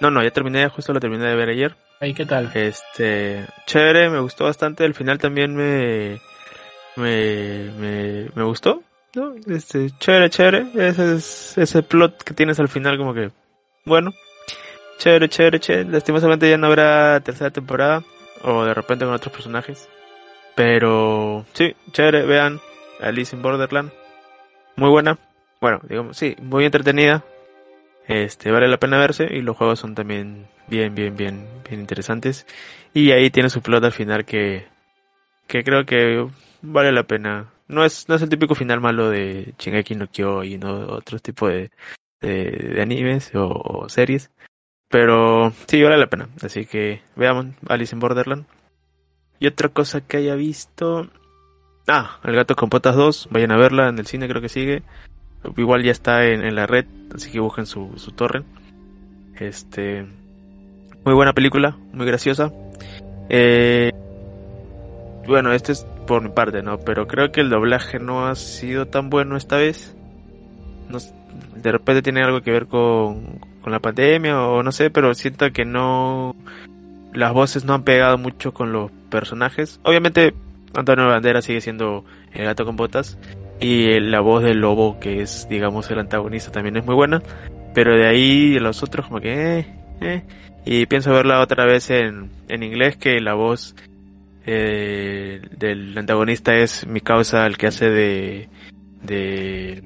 No, 0.00 0.10
no, 0.10 0.22
ya 0.22 0.30
terminé, 0.30 0.68
justo 0.68 0.92
lo 0.92 1.00
terminé 1.00 1.24
de 1.26 1.36
ver 1.36 1.48
ayer. 1.48 1.76
Ahí, 2.00 2.14
¿qué 2.14 2.26
tal? 2.26 2.50
Este, 2.54 3.46
chévere, 3.66 4.10
me 4.10 4.20
gustó 4.20 4.44
bastante. 4.44 4.84
El 4.84 4.94
final 4.94 5.18
también 5.18 5.54
me, 5.54 6.20
me, 6.96 7.70
me, 7.78 8.30
me 8.34 8.42
gustó, 8.42 8.82
¿no? 9.14 9.34
Este, 9.46 9.90
chévere, 9.98 10.30
chévere. 10.30 10.66
Ese 10.74 11.14
es, 11.14 11.58
ese 11.58 11.82
plot 11.82 12.22
que 12.22 12.34
tienes 12.34 12.58
al 12.60 12.68
final 12.68 12.98
como 12.98 13.14
que, 13.14 13.30
bueno, 13.84 14.12
chévere, 14.98 15.28
chévere, 15.28 15.60
chévere. 15.60 15.90
Lastimosamente 15.90 16.50
ya 16.50 16.58
no 16.58 16.66
habrá 16.66 17.20
tercera 17.20 17.50
temporada 17.50 18.02
o 18.42 18.64
de 18.64 18.74
repente 18.74 19.04
con 19.04 19.14
otros 19.14 19.32
personajes. 19.32 19.88
Pero, 20.54 21.46
sí, 21.52 21.74
chévere, 21.92 22.26
vean 22.26 22.60
Alice 23.00 23.34
in 23.34 23.42
Borderland. 23.42 23.92
Muy 24.76 24.90
buena. 24.90 25.18
Bueno, 25.60 25.80
digamos, 25.88 26.16
sí, 26.16 26.36
muy 26.40 26.64
entretenida. 26.64 27.24
Este, 28.06 28.50
vale 28.50 28.68
la 28.68 28.78
pena 28.78 28.98
verse 28.98 29.28
y 29.30 29.40
los 29.40 29.56
juegos 29.56 29.78
son 29.78 29.94
también 29.94 30.46
bien, 30.68 30.94
bien, 30.94 31.16
bien, 31.16 31.46
bien 31.68 31.80
interesantes. 31.80 32.46
Y 32.92 33.12
ahí 33.12 33.30
tiene 33.30 33.50
su 33.50 33.62
plot 33.62 33.84
al 33.84 33.92
final 33.92 34.24
que, 34.24 34.66
que 35.46 35.64
creo 35.64 35.84
que 35.84 36.26
vale 36.62 36.92
la 36.92 37.04
pena. 37.04 37.50
No 37.68 37.84
es, 37.84 38.08
no 38.08 38.14
es 38.14 38.22
el 38.22 38.28
típico 38.28 38.54
final 38.54 38.80
malo 38.80 39.08
de 39.08 39.54
Shingeki 39.58 39.94
no 39.94 40.06
Kyo 40.08 40.44
y 40.44 40.58
no 40.58 40.86
otro 40.88 41.18
tipo 41.18 41.48
de, 41.48 41.70
de, 42.20 42.50
de 42.74 42.82
animes 42.82 43.34
o, 43.34 43.48
o 43.48 43.88
series. 43.88 44.30
Pero 44.88 45.52
sí, 45.66 45.82
vale 45.82 45.98
la 45.98 46.08
pena. 46.08 46.28
Así 46.42 46.66
que 46.66 47.02
veamos 47.16 47.46
Alice 47.68 47.94
in 47.94 48.00
Borderland. 48.00 48.44
Y 49.40 49.46
otra 49.46 49.68
cosa 49.68 50.02
que 50.02 50.18
haya 50.18 50.34
visto. 50.34 51.08
Ah, 51.86 52.20
El 52.22 52.34
gato 52.36 52.54
con 52.54 52.70
potas 52.70 52.94
2. 52.94 53.28
Vayan 53.30 53.50
a 53.52 53.56
verla 53.56 53.88
en 53.88 53.98
el 53.98 54.06
cine, 54.06 54.28
creo 54.28 54.40
que 54.40 54.48
sigue. 54.48 54.82
Igual 55.56 55.82
ya 55.82 55.92
está 55.92 56.26
en, 56.26 56.44
en 56.44 56.54
la 56.54 56.66
red, 56.66 56.86
así 57.14 57.30
que 57.30 57.40
busquen 57.40 57.66
su, 57.66 57.92
su 57.96 58.12
torre. 58.12 58.42
Este. 59.38 60.06
Muy 61.04 61.14
buena 61.14 61.32
película, 61.32 61.76
muy 61.92 62.06
graciosa. 62.06 62.52
Eh, 63.28 63.92
bueno, 65.26 65.52
este 65.52 65.72
es 65.72 65.86
por 66.06 66.22
mi 66.22 66.30
parte, 66.30 66.62
¿no? 66.62 66.78
Pero 66.78 67.06
creo 67.06 67.32
que 67.32 67.40
el 67.40 67.50
doblaje 67.50 67.98
no 67.98 68.26
ha 68.26 68.34
sido 68.34 68.86
tan 68.86 69.10
bueno 69.10 69.36
esta 69.36 69.56
vez. 69.56 69.94
De 71.56 71.72
repente 71.72 72.02
tiene 72.02 72.22
algo 72.22 72.42
que 72.42 72.52
ver 72.52 72.66
con, 72.66 73.38
con 73.62 73.72
la 73.72 73.80
pandemia 73.80 74.40
o 74.40 74.62
no 74.62 74.72
sé, 74.72 74.90
pero 74.90 75.14
siento 75.14 75.50
que 75.52 75.64
no... 75.64 76.36
Las 77.12 77.32
voces 77.32 77.64
no 77.64 77.74
han 77.74 77.84
pegado 77.84 78.18
mucho 78.18 78.52
con 78.52 78.72
los 78.72 78.90
personajes. 79.08 79.80
Obviamente 79.84 80.34
Antonio 80.74 81.06
Bandera 81.06 81.42
sigue 81.42 81.60
siendo 81.60 82.04
el 82.32 82.44
gato 82.44 82.64
con 82.64 82.76
botas 82.76 83.16
y 83.60 83.98
la 84.00 84.20
voz 84.20 84.42
del 84.42 84.58
lobo 84.58 84.98
que 85.00 85.20
es 85.22 85.46
digamos 85.48 85.90
el 85.90 85.98
antagonista 86.00 86.50
también 86.52 86.76
es 86.76 86.84
muy 86.84 86.94
buena. 86.94 87.22
Pero 87.74 87.96
de 87.96 88.06
ahí 88.06 88.58
los 88.60 88.82
otros 88.82 89.06
como 89.06 89.20
que... 89.20 89.58
Eh, 89.58 89.66
eh. 90.00 90.22
Y 90.64 90.86
pienso 90.86 91.12
verla 91.12 91.40
otra 91.40 91.66
vez 91.66 91.90
en, 91.90 92.30
en 92.48 92.62
inglés 92.62 92.96
que 92.96 93.20
la 93.20 93.34
voz 93.34 93.74
eh, 94.46 95.42
del 95.58 95.96
antagonista 95.98 96.54
es 96.56 96.86
mi 96.86 97.00
causa, 97.00 97.44
el 97.46 97.58
que 97.58 97.66
hace 97.66 97.90
de, 97.90 98.48
de, 99.02 99.82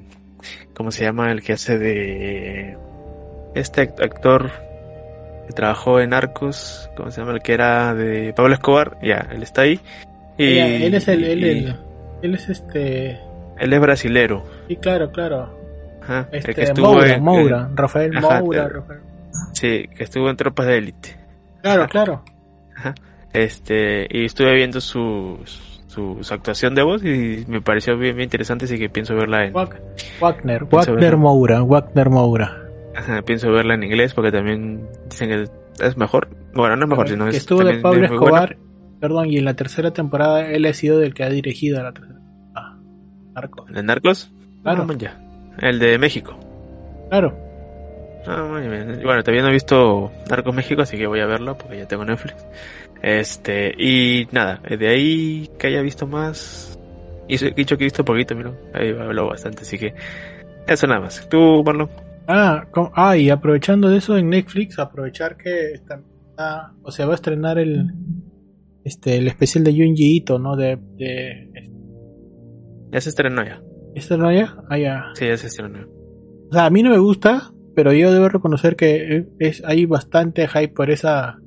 ¿cómo 0.73 0.91
se 0.91 1.03
llama? 1.03 1.31
El 1.31 1.41
que 1.41 1.53
hace 1.53 1.77
de 1.77 2.77
este 3.55 3.81
act- 3.89 4.01
actor 4.03 4.51
que 5.47 5.53
trabajó 5.53 5.99
en 5.99 6.13
Arcos, 6.13 6.89
¿cómo 6.95 7.11
se 7.11 7.21
llama? 7.21 7.33
El 7.33 7.41
que 7.41 7.53
era 7.53 7.93
de 7.93 8.33
Pablo 8.33 8.53
Escobar, 8.53 8.97
ya, 9.01 9.27
él 9.33 9.43
está 9.43 9.61
ahí. 9.63 9.79
Y, 10.37 10.59
él 10.59 10.93
es 10.93 11.07
el, 11.09 11.23
él, 11.25 11.43
y- 11.43 11.49
el- 11.49 11.75
él 12.21 12.35
es 12.35 12.47
este, 12.49 13.19
él 13.59 13.73
es 13.73 13.79
brasilero. 13.79 14.43
sí, 14.67 14.75
claro, 14.77 15.11
claro. 15.11 15.57
Ajá, 16.01 16.27
el 16.31 16.39
Este, 16.39 16.55
que 16.55 16.61
estuvo 16.63 16.93
Moura, 16.93 17.13
en- 17.15 17.23
Moura, 17.23 17.69
Rafael 17.75 18.17
Ajá, 18.17 18.39
Moura. 18.41 18.67
Rafael- 18.69 19.01
sí, 19.53 19.85
que 19.95 20.03
estuvo 20.03 20.29
en 20.29 20.37
Tropas 20.37 20.65
de 20.67 20.77
Élite. 20.77 21.17
Claro, 21.61 21.87
claro. 21.87 22.23
Este, 23.33 24.07
y 24.09 24.25
estuve 24.25 24.55
viendo 24.55 24.81
su, 24.81 25.37
su, 25.87 26.17
su 26.21 26.33
actuación 26.33 26.73
de 26.73 26.81
voz 26.81 27.03
y 27.03 27.45
me 27.47 27.61
pareció 27.61 27.95
bien, 27.97 28.15
bien 28.15 28.25
interesante, 28.25 28.65
así 28.65 28.79
que 28.79 28.89
pienso 28.89 29.15
verla 29.15 29.45
en, 29.45 29.53
Wag- 29.53 29.79
Wagner, 30.19 30.65
Pienso 30.65 30.91
Wagner 30.93 30.99
verlo. 31.11 31.17
Moura, 31.19 31.61
Wagner 31.61 32.09
Moura. 32.09 32.57
Ajá, 32.95 33.21
pienso 33.21 33.51
verla 33.51 33.75
en 33.75 33.83
inglés 33.83 34.13
porque 34.15 34.31
también 34.31 34.87
dicen 35.09 35.29
que 35.29 35.85
es 35.85 35.95
mejor. 35.97 36.27
Bueno, 36.55 36.75
no 36.75 36.85
es 36.85 36.89
mejor, 36.89 37.07
sino 37.07 37.25
que 37.25 37.31
es 37.31 37.37
estuvo 37.37 37.63
de 37.63 37.75
Pablo. 37.77 38.05
Escobar, 38.05 38.57
perdón, 38.99 39.27
y 39.29 39.37
en 39.37 39.45
la 39.45 39.53
tercera 39.53 39.91
temporada 39.91 40.47
él 40.49 40.65
ha 40.65 40.73
sido 40.73 40.97
del 40.97 41.13
que 41.13 41.23
ha 41.23 41.29
dirigido 41.29 41.81
la 41.83 41.91
tercera. 41.93 42.18
Narcos. 43.33 43.67
¿De 43.71 43.83
Narcos? 43.83 44.31
Claro. 44.63 44.87
Ya. 44.97 45.19
El 45.59 45.79
de 45.79 45.97
México. 45.97 46.37
Claro. 47.09 47.37
Ah, 48.27 48.45
muy 48.49 48.61
bien. 48.67 48.99
Bueno, 49.03 49.21
todavía 49.23 49.41
no 49.43 49.49
he 49.49 49.53
visto 49.53 50.11
Narcos 50.29 50.53
México, 50.53 50.81
así 50.81 50.97
que 50.97 51.07
voy 51.07 51.19
a 51.21 51.25
verlo 51.25 51.57
porque 51.57 51.77
ya 51.77 51.87
tengo 51.87 52.05
Netflix. 52.05 52.35
Este, 53.01 53.73
y 53.77 54.27
nada, 54.31 54.59
de 54.67 54.87
ahí 54.87 55.49
que 55.57 55.67
haya 55.67 55.81
visto 55.81 56.05
más. 56.05 56.77
Y 57.27 57.43
he 57.43 57.51
dicho 57.51 57.77
que 57.77 57.83
he 57.83 57.87
visto 57.87 58.03
poquito, 58.03 58.35
mira. 58.35 58.51
Ahí 58.73 58.89
hablado 58.89 59.29
bastante, 59.29 59.61
así 59.61 59.77
que. 59.77 59.93
Eso 60.67 60.85
nada 60.87 61.01
más. 61.01 61.27
¿Tú, 61.29 61.63
Marlon? 61.63 61.89
Ah, 62.27 62.65
com- 62.71 62.91
ah, 62.93 63.15
y 63.17 63.29
aprovechando 63.29 63.89
de 63.89 63.97
eso 63.97 64.17
en 64.17 64.29
Netflix, 64.29 64.77
aprovechar 64.77 65.35
que 65.37 65.71
está, 65.71 65.99
está- 66.29 66.73
o 66.83 66.91
sea, 66.91 67.05
va 67.05 67.13
a 67.13 67.15
estrenar 67.15 67.57
el 67.57 67.91
este 68.83 69.17
el 69.17 69.27
especial 69.27 69.63
de 69.63 69.71
Junji 69.71 70.17
Ito, 70.17 70.37
¿no? 70.39 70.55
De, 70.55 70.77
de 70.95 71.48
Ya 72.91 73.01
se 73.01 73.09
estrenó 73.09 73.43
ya. 73.43 73.61
¿Este 73.95 74.17
no 74.17 74.31
ya? 74.31 74.57
Ah, 74.69 74.77
ya. 74.77 75.05
Sí, 75.13 75.27
ya 75.27 75.37
se 75.37 75.47
estrenó. 75.47 75.87
O 76.49 76.53
sea, 76.53 76.65
a 76.65 76.69
mí 76.69 76.81
no 76.81 76.89
me 76.89 76.97
gusta, 76.97 77.51
pero 77.75 77.93
yo 77.93 78.11
debo 78.11 78.29
reconocer 78.29 78.75
que 78.75 79.27
es, 79.39 79.63
hay 79.63 79.85
bastante 79.85 80.47
hype 80.47 80.73
por 80.73 80.89
esa 80.89 81.39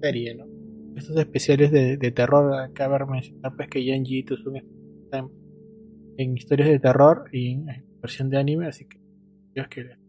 serie, 0.00 0.34
¿no? 0.34 0.46
Estos 0.96 1.16
especiales 1.16 1.70
de, 1.70 1.96
de 1.96 2.10
terror, 2.10 2.70
ver 2.76 3.06
mencionar 3.06 3.52
pues 3.56 3.68
que 3.68 3.80
Junji 3.80 4.18
Ito 4.18 4.34
es 4.34 4.46
un 4.46 4.56
especialista 4.56 5.18
en, 5.18 5.30
en 6.18 6.36
historias 6.36 6.68
de 6.68 6.78
terror 6.80 7.28
y 7.32 7.52
en, 7.52 7.68
en 7.68 7.84
versión 8.00 8.28
de 8.28 8.38
anime, 8.38 8.66
así 8.66 8.86
que 8.86 8.98
Dios 9.54 9.68
que 9.68 10.02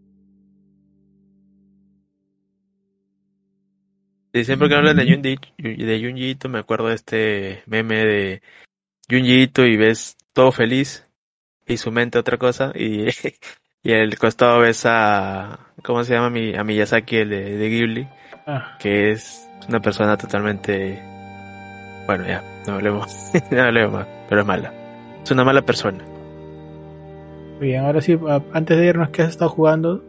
Sí, 4.34 4.45
siempre 4.45 4.67
que 4.67 4.75
hablan 4.75 4.97
de 4.97 5.05
Junji, 5.05 5.86
de 5.86 6.01
Junji 6.03 6.31
Ito, 6.31 6.49
me 6.49 6.57
acuerdo 6.57 6.88
de 6.88 6.95
este 6.95 7.63
meme 7.67 8.03
de 8.03 8.41
Junji 9.07 9.43
Ito 9.43 9.65
y 9.67 9.77
ves 9.77 10.17
todo 10.34 10.51
feliz 10.51 11.07
y 11.65 11.77
su 11.77 11.91
mente 11.91 12.19
otra 12.19 12.38
cosa 12.38 12.71
y, 12.75 13.07
y 13.84 13.93
al 13.93 14.17
costado 14.17 14.59
ves 14.59 14.86
a, 14.86 15.59
¿cómo 15.84 16.03
se 16.03 16.13
llama? 16.13 16.29
Mi, 16.29 16.55
a 16.55 16.63
Miyazaki, 16.63 17.17
el 17.17 17.29
de, 17.29 17.57
de 17.57 17.69
Ghibli, 17.69 18.07
ah, 18.45 18.77
que 18.79 19.11
es 19.11 19.47
Es 19.63 19.69
una 19.69 19.79
persona 19.79 20.17
totalmente... 20.17 21.01
Bueno, 22.05 22.27
ya, 22.27 22.43
no 22.67 22.73
hablemos, 22.73 23.31
no 23.51 23.61
hablemos 23.61 23.93
más, 23.93 24.07
pero 24.27 24.41
es 24.41 24.47
mala. 24.47 24.73
Es 25.23 25.31
una 25.31 25.45
mala 25.45 25.61
persona. 25.61 26.03
Bien, 27.61 27.86
ahora 27.86 28.01
sí, 28.01 28.19
antes 28.51 28.77
de 28.77 28.86
irnos, 28.86 29.09
¿qué 29.09 29.21
has 29.21 29.29
estado 29.29 29.49
jugando? 29.49 30.03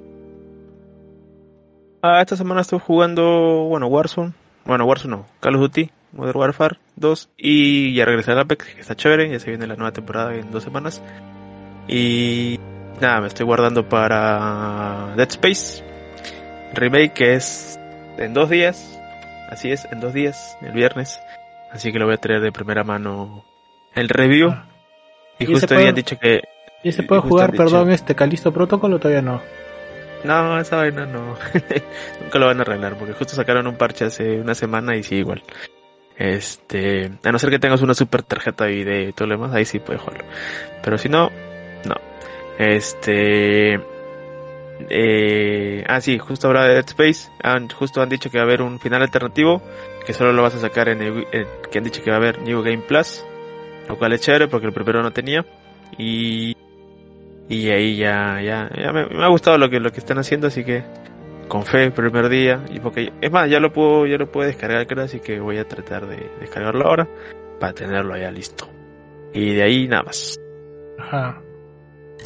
Ah, 2.02 2.20
esta 2.20 2.34
semana 2.34 2.62
estuve 2.62 2.80
jugando, 2.80 3.66
bueno, 3.68 3.86
Warzone. 3.86 4.32
Bueno, 4.64 4.86
Warzone 4.86 5.18
no, 5.18 5.26
Call 5.38 5.54
of 5.54 5.60
Duty, 5.60 5.90
Modern 6.14 6.38
Warfare 6.38 6.78
2. 6.96 7.30
Y 7.36 7.94
ya 7.94 8.04
regresé 8.04 8.32
al 8.32 8.40
Apex, 8.40 8.64
que 8.66 8.80
está 8.80 8.94
chévere, 8.94 9.30
ya 9.30 9.38
se 9.38 9.50
viene 9.50 9.66
la 9.66 9.76
nueva 9.76 9.92
temporada 9.92 10.34
en 10.34 10.50
dos 10.50 10.62
semanas. 10.62 11.02
Y 11.88 12.58
nada, 13.00 13.20
me 13.20 13.26
estoy 13.26 13.44
guardando 13.46 13.88
para 13.88 15.14
Dead 15.16 15.28
Space 15.28 15.84
Remake, 16.74 17.12
que 17.12 17.34
es 17.34 17.78
en 18.18 18.34
dos 18.34 18.50
días. 18.50 18.98
Así 19.50 19.70
es, 19.70 19.86
en 19.92 20.00
dos 20.00 20.14
días, 20.14 20.56
el 20.62 20.72
viernes. 20.72 21.20
Así 21.72 21.92
que 21.92 21.98
lo 21.98 22.06
voy 22.06 22.14
a 22.14 22.18
traer 22.18 22.40
de 22.40 22.52
primera 22.52 22.84
mano 22.84 23.44
el 23.94 24.08
review. 24.08 24.50
Ah. 24.50 24.66
Y, 25.38 25.46
justo 25.46 25.74
habían 25.74 25.94
dicho 25.94 26.18
que 26.18 26.42
¿Y 26.84 26.92
se 26.92 27.02
puede 27.02 27.22
jugar, 27.22 27.52
perdón, 27.52 27.90
este 27.90 28.14
Calisto 28.14 28.52
Protocol 28.52 28.92
o 28.92 28.98
todavía 28.98 29.22
no? 29.22 29.40
No, 30.22 30.58
esa 30.58 30.76
vaina 30.76 31.06
no. 31.06 31.34
Nunca 32.22 32.38
lo 32.38 32.46
van 32.46 32.58
a 32.58 32.62
arreglar 32.62 32.96
porque 32.96 33.14
justo 33.14 33.34
sacaron 33.34 33.66
un 33.66 33.76
parche 33.76 34.04
hace 34.04 34.40
una 34.40 34.54
semana 34.54 34.96
y 34.96 35.02
sí, 35.02 35.16
igual. 35.16 35.42
Este, 36.16 37.10
a 37.24 37.32
no 37.32 37.38
ser 37.38 37.50
que 37.50 37.58
tengas 37.58 37.82
una 37.82 37.94
super 37.94 38.22
tarjeta 38.22 38.70
y 38.70 39.12
todo 39.12 39.28
lo 39.28 39.36
demás, 39.36 39.54
ahí 39.54 39.64
sí 39.64 39.80
puedes 39.80 40.02
jugarlo. 40.02 40.24
Pero 40.82 40.98
si 40.98 41.08
no, 41.08 41.30
no. 41.84 41.94
Este, 42.58 43.80
eh, 44.90 45.84
ah, 45.88 46.00
sí, 46.00 46.18
justo 46.18 46.46
ahora 46.46 46.64
de 46.64 46.74
Dead 46.74 46.86
Space, 46.86 47.30
han, 47.42 47.68
justo 47.68 48.00
han 48.00 48.08
dicho 48.08 48.30
que 48.30 48.38
va 48.38 48.44
a 48.44 48.46
haber 48.46 48.62
un 48.62 48.78
final 48.78 49.02
alternativo, 49.02 49.62
que 50.06 50.12
solo 50.12 50.32
lo 50.32 50.42
vas 50.42 50.54
a 50.54 50.60
sacar 50.60 50.88
en 50.88 51.02
el, 51.02 51.26
que 51.70 51.78
han 51.78 51.84
dicho 51.84 52.02
que 52.02 52.10
va 52.10 52.16
a 52.16 52.20
haber 52.20 52.40
New 52.42 52.62
Game 52.62 52.82
Plus, 52.86 53.24
lo 53.88 53.98
cual 53.98 54.12
es 54.12 54.20
chévere 54.20 54.48
porque 54.48 54.66
el 54.66 54.72
primero 54.72 55.02
no 55.02 55.12
tenía. 55.12 55.44
Y 55.98 56.56
y 57.48 57.68
ahí 57.70 57.96
ya, 57.96 58.40
ya, 58.40 58.70
ya 58.74 58.92
me, 58.92 59.02
ha 59.22 59.28
gustado 59.28 59.58
lo 59.58 59.68
que, 59.68 59.78
lo 59.78 59.92
que 59.92 60.00
están 60.00 60.18
haciendo, 60.18 60.46
así 60.46 60.64
que 60.64 60.82
con 61.48 61.64
fe 61.64 61.84
el 61.84 61.92
primer 61.92 62.28
día. 62.28 62.64
Y 62.70 62.80
porque, 62.80 63.12
es 63.20 63.30
más, 63.30 63.48
ya 63.50 63.60
lo 63.60 63.72
puedo, 63.72 64.06
ya 64.06 64.16
lo 64.16 64.30
puedo 64.30 64.46
descargar, 64.46 64.86
creo, 64.86 65.04
así 65.04 65.20
que 65.20 65.40
voy 65.40 65.58
a 65.58 65.66
tratar 65.66 66.06
de 66.06 66.30
descargarlo 66.40 66.86
ahora 66.86 67.08
para 67.60 67.72
tenerlo 67.72 68.16
ya 68.16 68.30
listo. 68.30 68.68
Y 69.32 69.54
de 69.54 69.62
ahí 69.62 69.88
nada 69.88 70.04
más. 70.04 70.38
Ajá. 70.98 71.40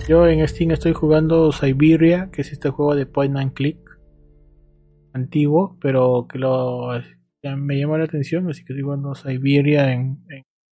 Yo 0.09 0.27
en 0.27 0.47
Steam 0.47 0.71
estoy 0.71 0.93
jugando 0.93 1.53
Siberia, 1.53 2.31
que 2.33 2.43
es 2.43 2.53
este 2.53 2.71
juego 2.71 2.95
de 2.95 3.07
point 3.07 3.37
and 3.37 3.53
click 3.53 3.79
antiguo, 5.13 5.77
pero 5.81 6.27
que 6.31 6.39
lo 6.39 6.91
me 7.43 7.79
llama 7.79 7.99
la 7.99 8.05
atención, 8.05 8.49
así 8.49 8.65
que 8.65 8.73
estoy 8.73 8.83
jugando 8.83 9.15
Siberia 9.15 9.93
en, 9.93 10.25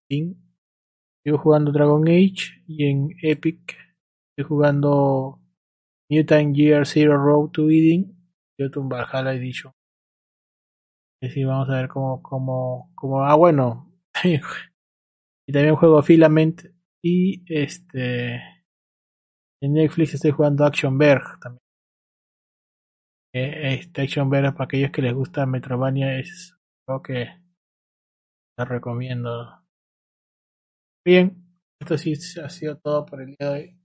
Steam. 0.06 0.36
Estoy 1.24 1.39
jugando 1.41 1.72
Dragon 1.72 2.08
Age 2.08 2.64
y 2.68 2.86
en 2.86 3.10
Epic 3.22 3.78
Estoy 4.36 4.50
jugando 4.50 5.39
Mutant 6.10 6.56
Year 6.56 6.86
Zero 6.86 7.18
Road 7.18 7.52
to 7.52 7.70
Eden 7.70 8.22
otro 8.68 8.88
Valhalla 8.88 9.34
Edition. 9.34 9.74
Y 11.22 11.30
sí, 11.30 11.43
vamos 11.43 11.70
a 11.70 11.78
ver 11.78 11.88
cómo, 11.88 12.22
cómo, 12.22 12.91
cómo. 12.95 13.24
Ah, 13.24 13.36
bueno. 13.36 13.91
y 14.24 15.53
también 15.53 15.76
juego 15.76 16.01
Filament. 16.01 16.64
Y 17.03 17.43
este. 17.53 18.36
En 19.61 19.74
Netflix 19.74 20.14
estoy 20.14 20.32
jugando 20.32 20.66
Action 20.66 20.97
Berg 20.97 21.39
también. 21.39 21.59
Este 23.34 24.01
Action 24.01 24.30
Berg, 24.30 24.53
para 24.53 24.66
aquellos 24.66 24.91
que 24.91 25.01
les 25.01 25.14
gusta 25.14 25.45
Metrovania, 25.45 26.20
es 26.20 26.55
creo 26.86 27.01
que 27.01 27.28
les 28.57 28.68
recomiendo. 28.68 29.64
Bien, 31.05 31.57
esto 31.82 31.97
sí 31.97 32.14
ha 32.41 32.49
sido 32.49 32.78
todo 32.78 33.05
por 33.05 33.22
el 33.22 33.28
día 33.28 33.49
de 33.49 33.49
hoy 33.49 33.84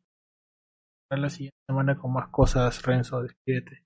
la 1.17 1.31
siguiente 1.31 1.57
semana 1.67 1.97
con 1.97 2.13
más 2.13 2.29
cosas, 2.29 2.83
Renzo, 2.83 3.23
despídete. 3.23 3.85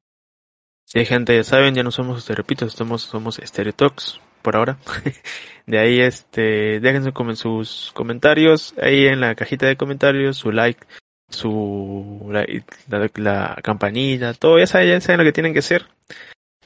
Sí, 0.85 1.05
gente, 1.05 1.35
ya 1.35 1.45
saben, 1.45 1.75
ya 1.75 1.83
no 1.83 1.91
somos 1.91 2.29
repito, 2.29 2.69
somos, 2.69 3.03
somos 3.03 3.41
Stereotalks 3.43 4.21
por 4.43 4.57
ahora. 4.57 4.79
de 5.67 5.79
ahí, 5.79 6.01
este, 6.01 6.81
déjense 6.81 7.13
sus 7.37 7.93
comentarios, 7.95 8.75
ahí 8.81 9.07
en 9.07 9.21
la 9.21 9.35
cajita 9.35 9.67
de 9.67 9.77
comentarios, 9.77 10.37
su 10.37 10.53
like, 10.53 10.87
su, 11.29 12.29
la, 12.31 13.57
campanilla, 13.63 14.35
todo, 14.35 14.59
ya 14.59 14.67
saben, 14.67 14.89
ya 14.89 15.01
saben 15.01 15.19
lo 15.19 15.25
que 15.25 15.33
tienen 15.33 15.53
que 15.53 15.61
hacer 15.61 15.87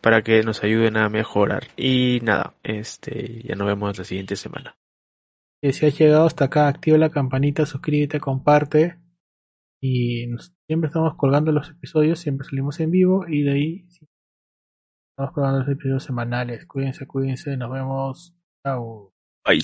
para 0.00 0.22
que 0.22 0.42
nos 0.42 0.62
ayuden 0.64 0.96
a 0.96 1.08
mejorar. 1.08 1.68
Y 1.76 2.20
nada, 2.22 2.54
este, 2.62 3.42
ya 3.42 3.54
nos 3.54 3.66
vemos 3.66 3.96
la 3.98 4.04
siguiente 4.04 4.36
semana. 4.36 4.76
Si 5.62 5.86
has 5.86 5.98
llegado 5.98 6.26
hasta 6.26 6.44
acá, 6.44 6.68
activa 6.68 6.98
la 6.98 7.10
campanita, 7.10 7.66
suscríbete, 7.66 8.20
comparte 8.20 8.96
y 9.80 10.26
siempre 10.66 10.88
estamos 10.88 11.16
colgando 11.16 11.52
los 11.52 11.70
episodios, 11.70 12.18
siempre 12.18 12.46
salimos 12.48 12.80
en 12.80 12.90
vivo 12.90 13.26
y 13.28 13.42
de 13.42 13.52
ahí 13.52 13.86
estamos 13.88 15.32
colgando 15.34 15.60
los 15.60 15.68
episodios 15.68 16.04
semanales. 16.04 16.66
Cuídense, 16.66 17.06
cuídense, 17.06 17.56
nos 17.56 17.70
vemos. 17.70 18.34
Chao. 18.64 19.12
Bye. 19.44 19.62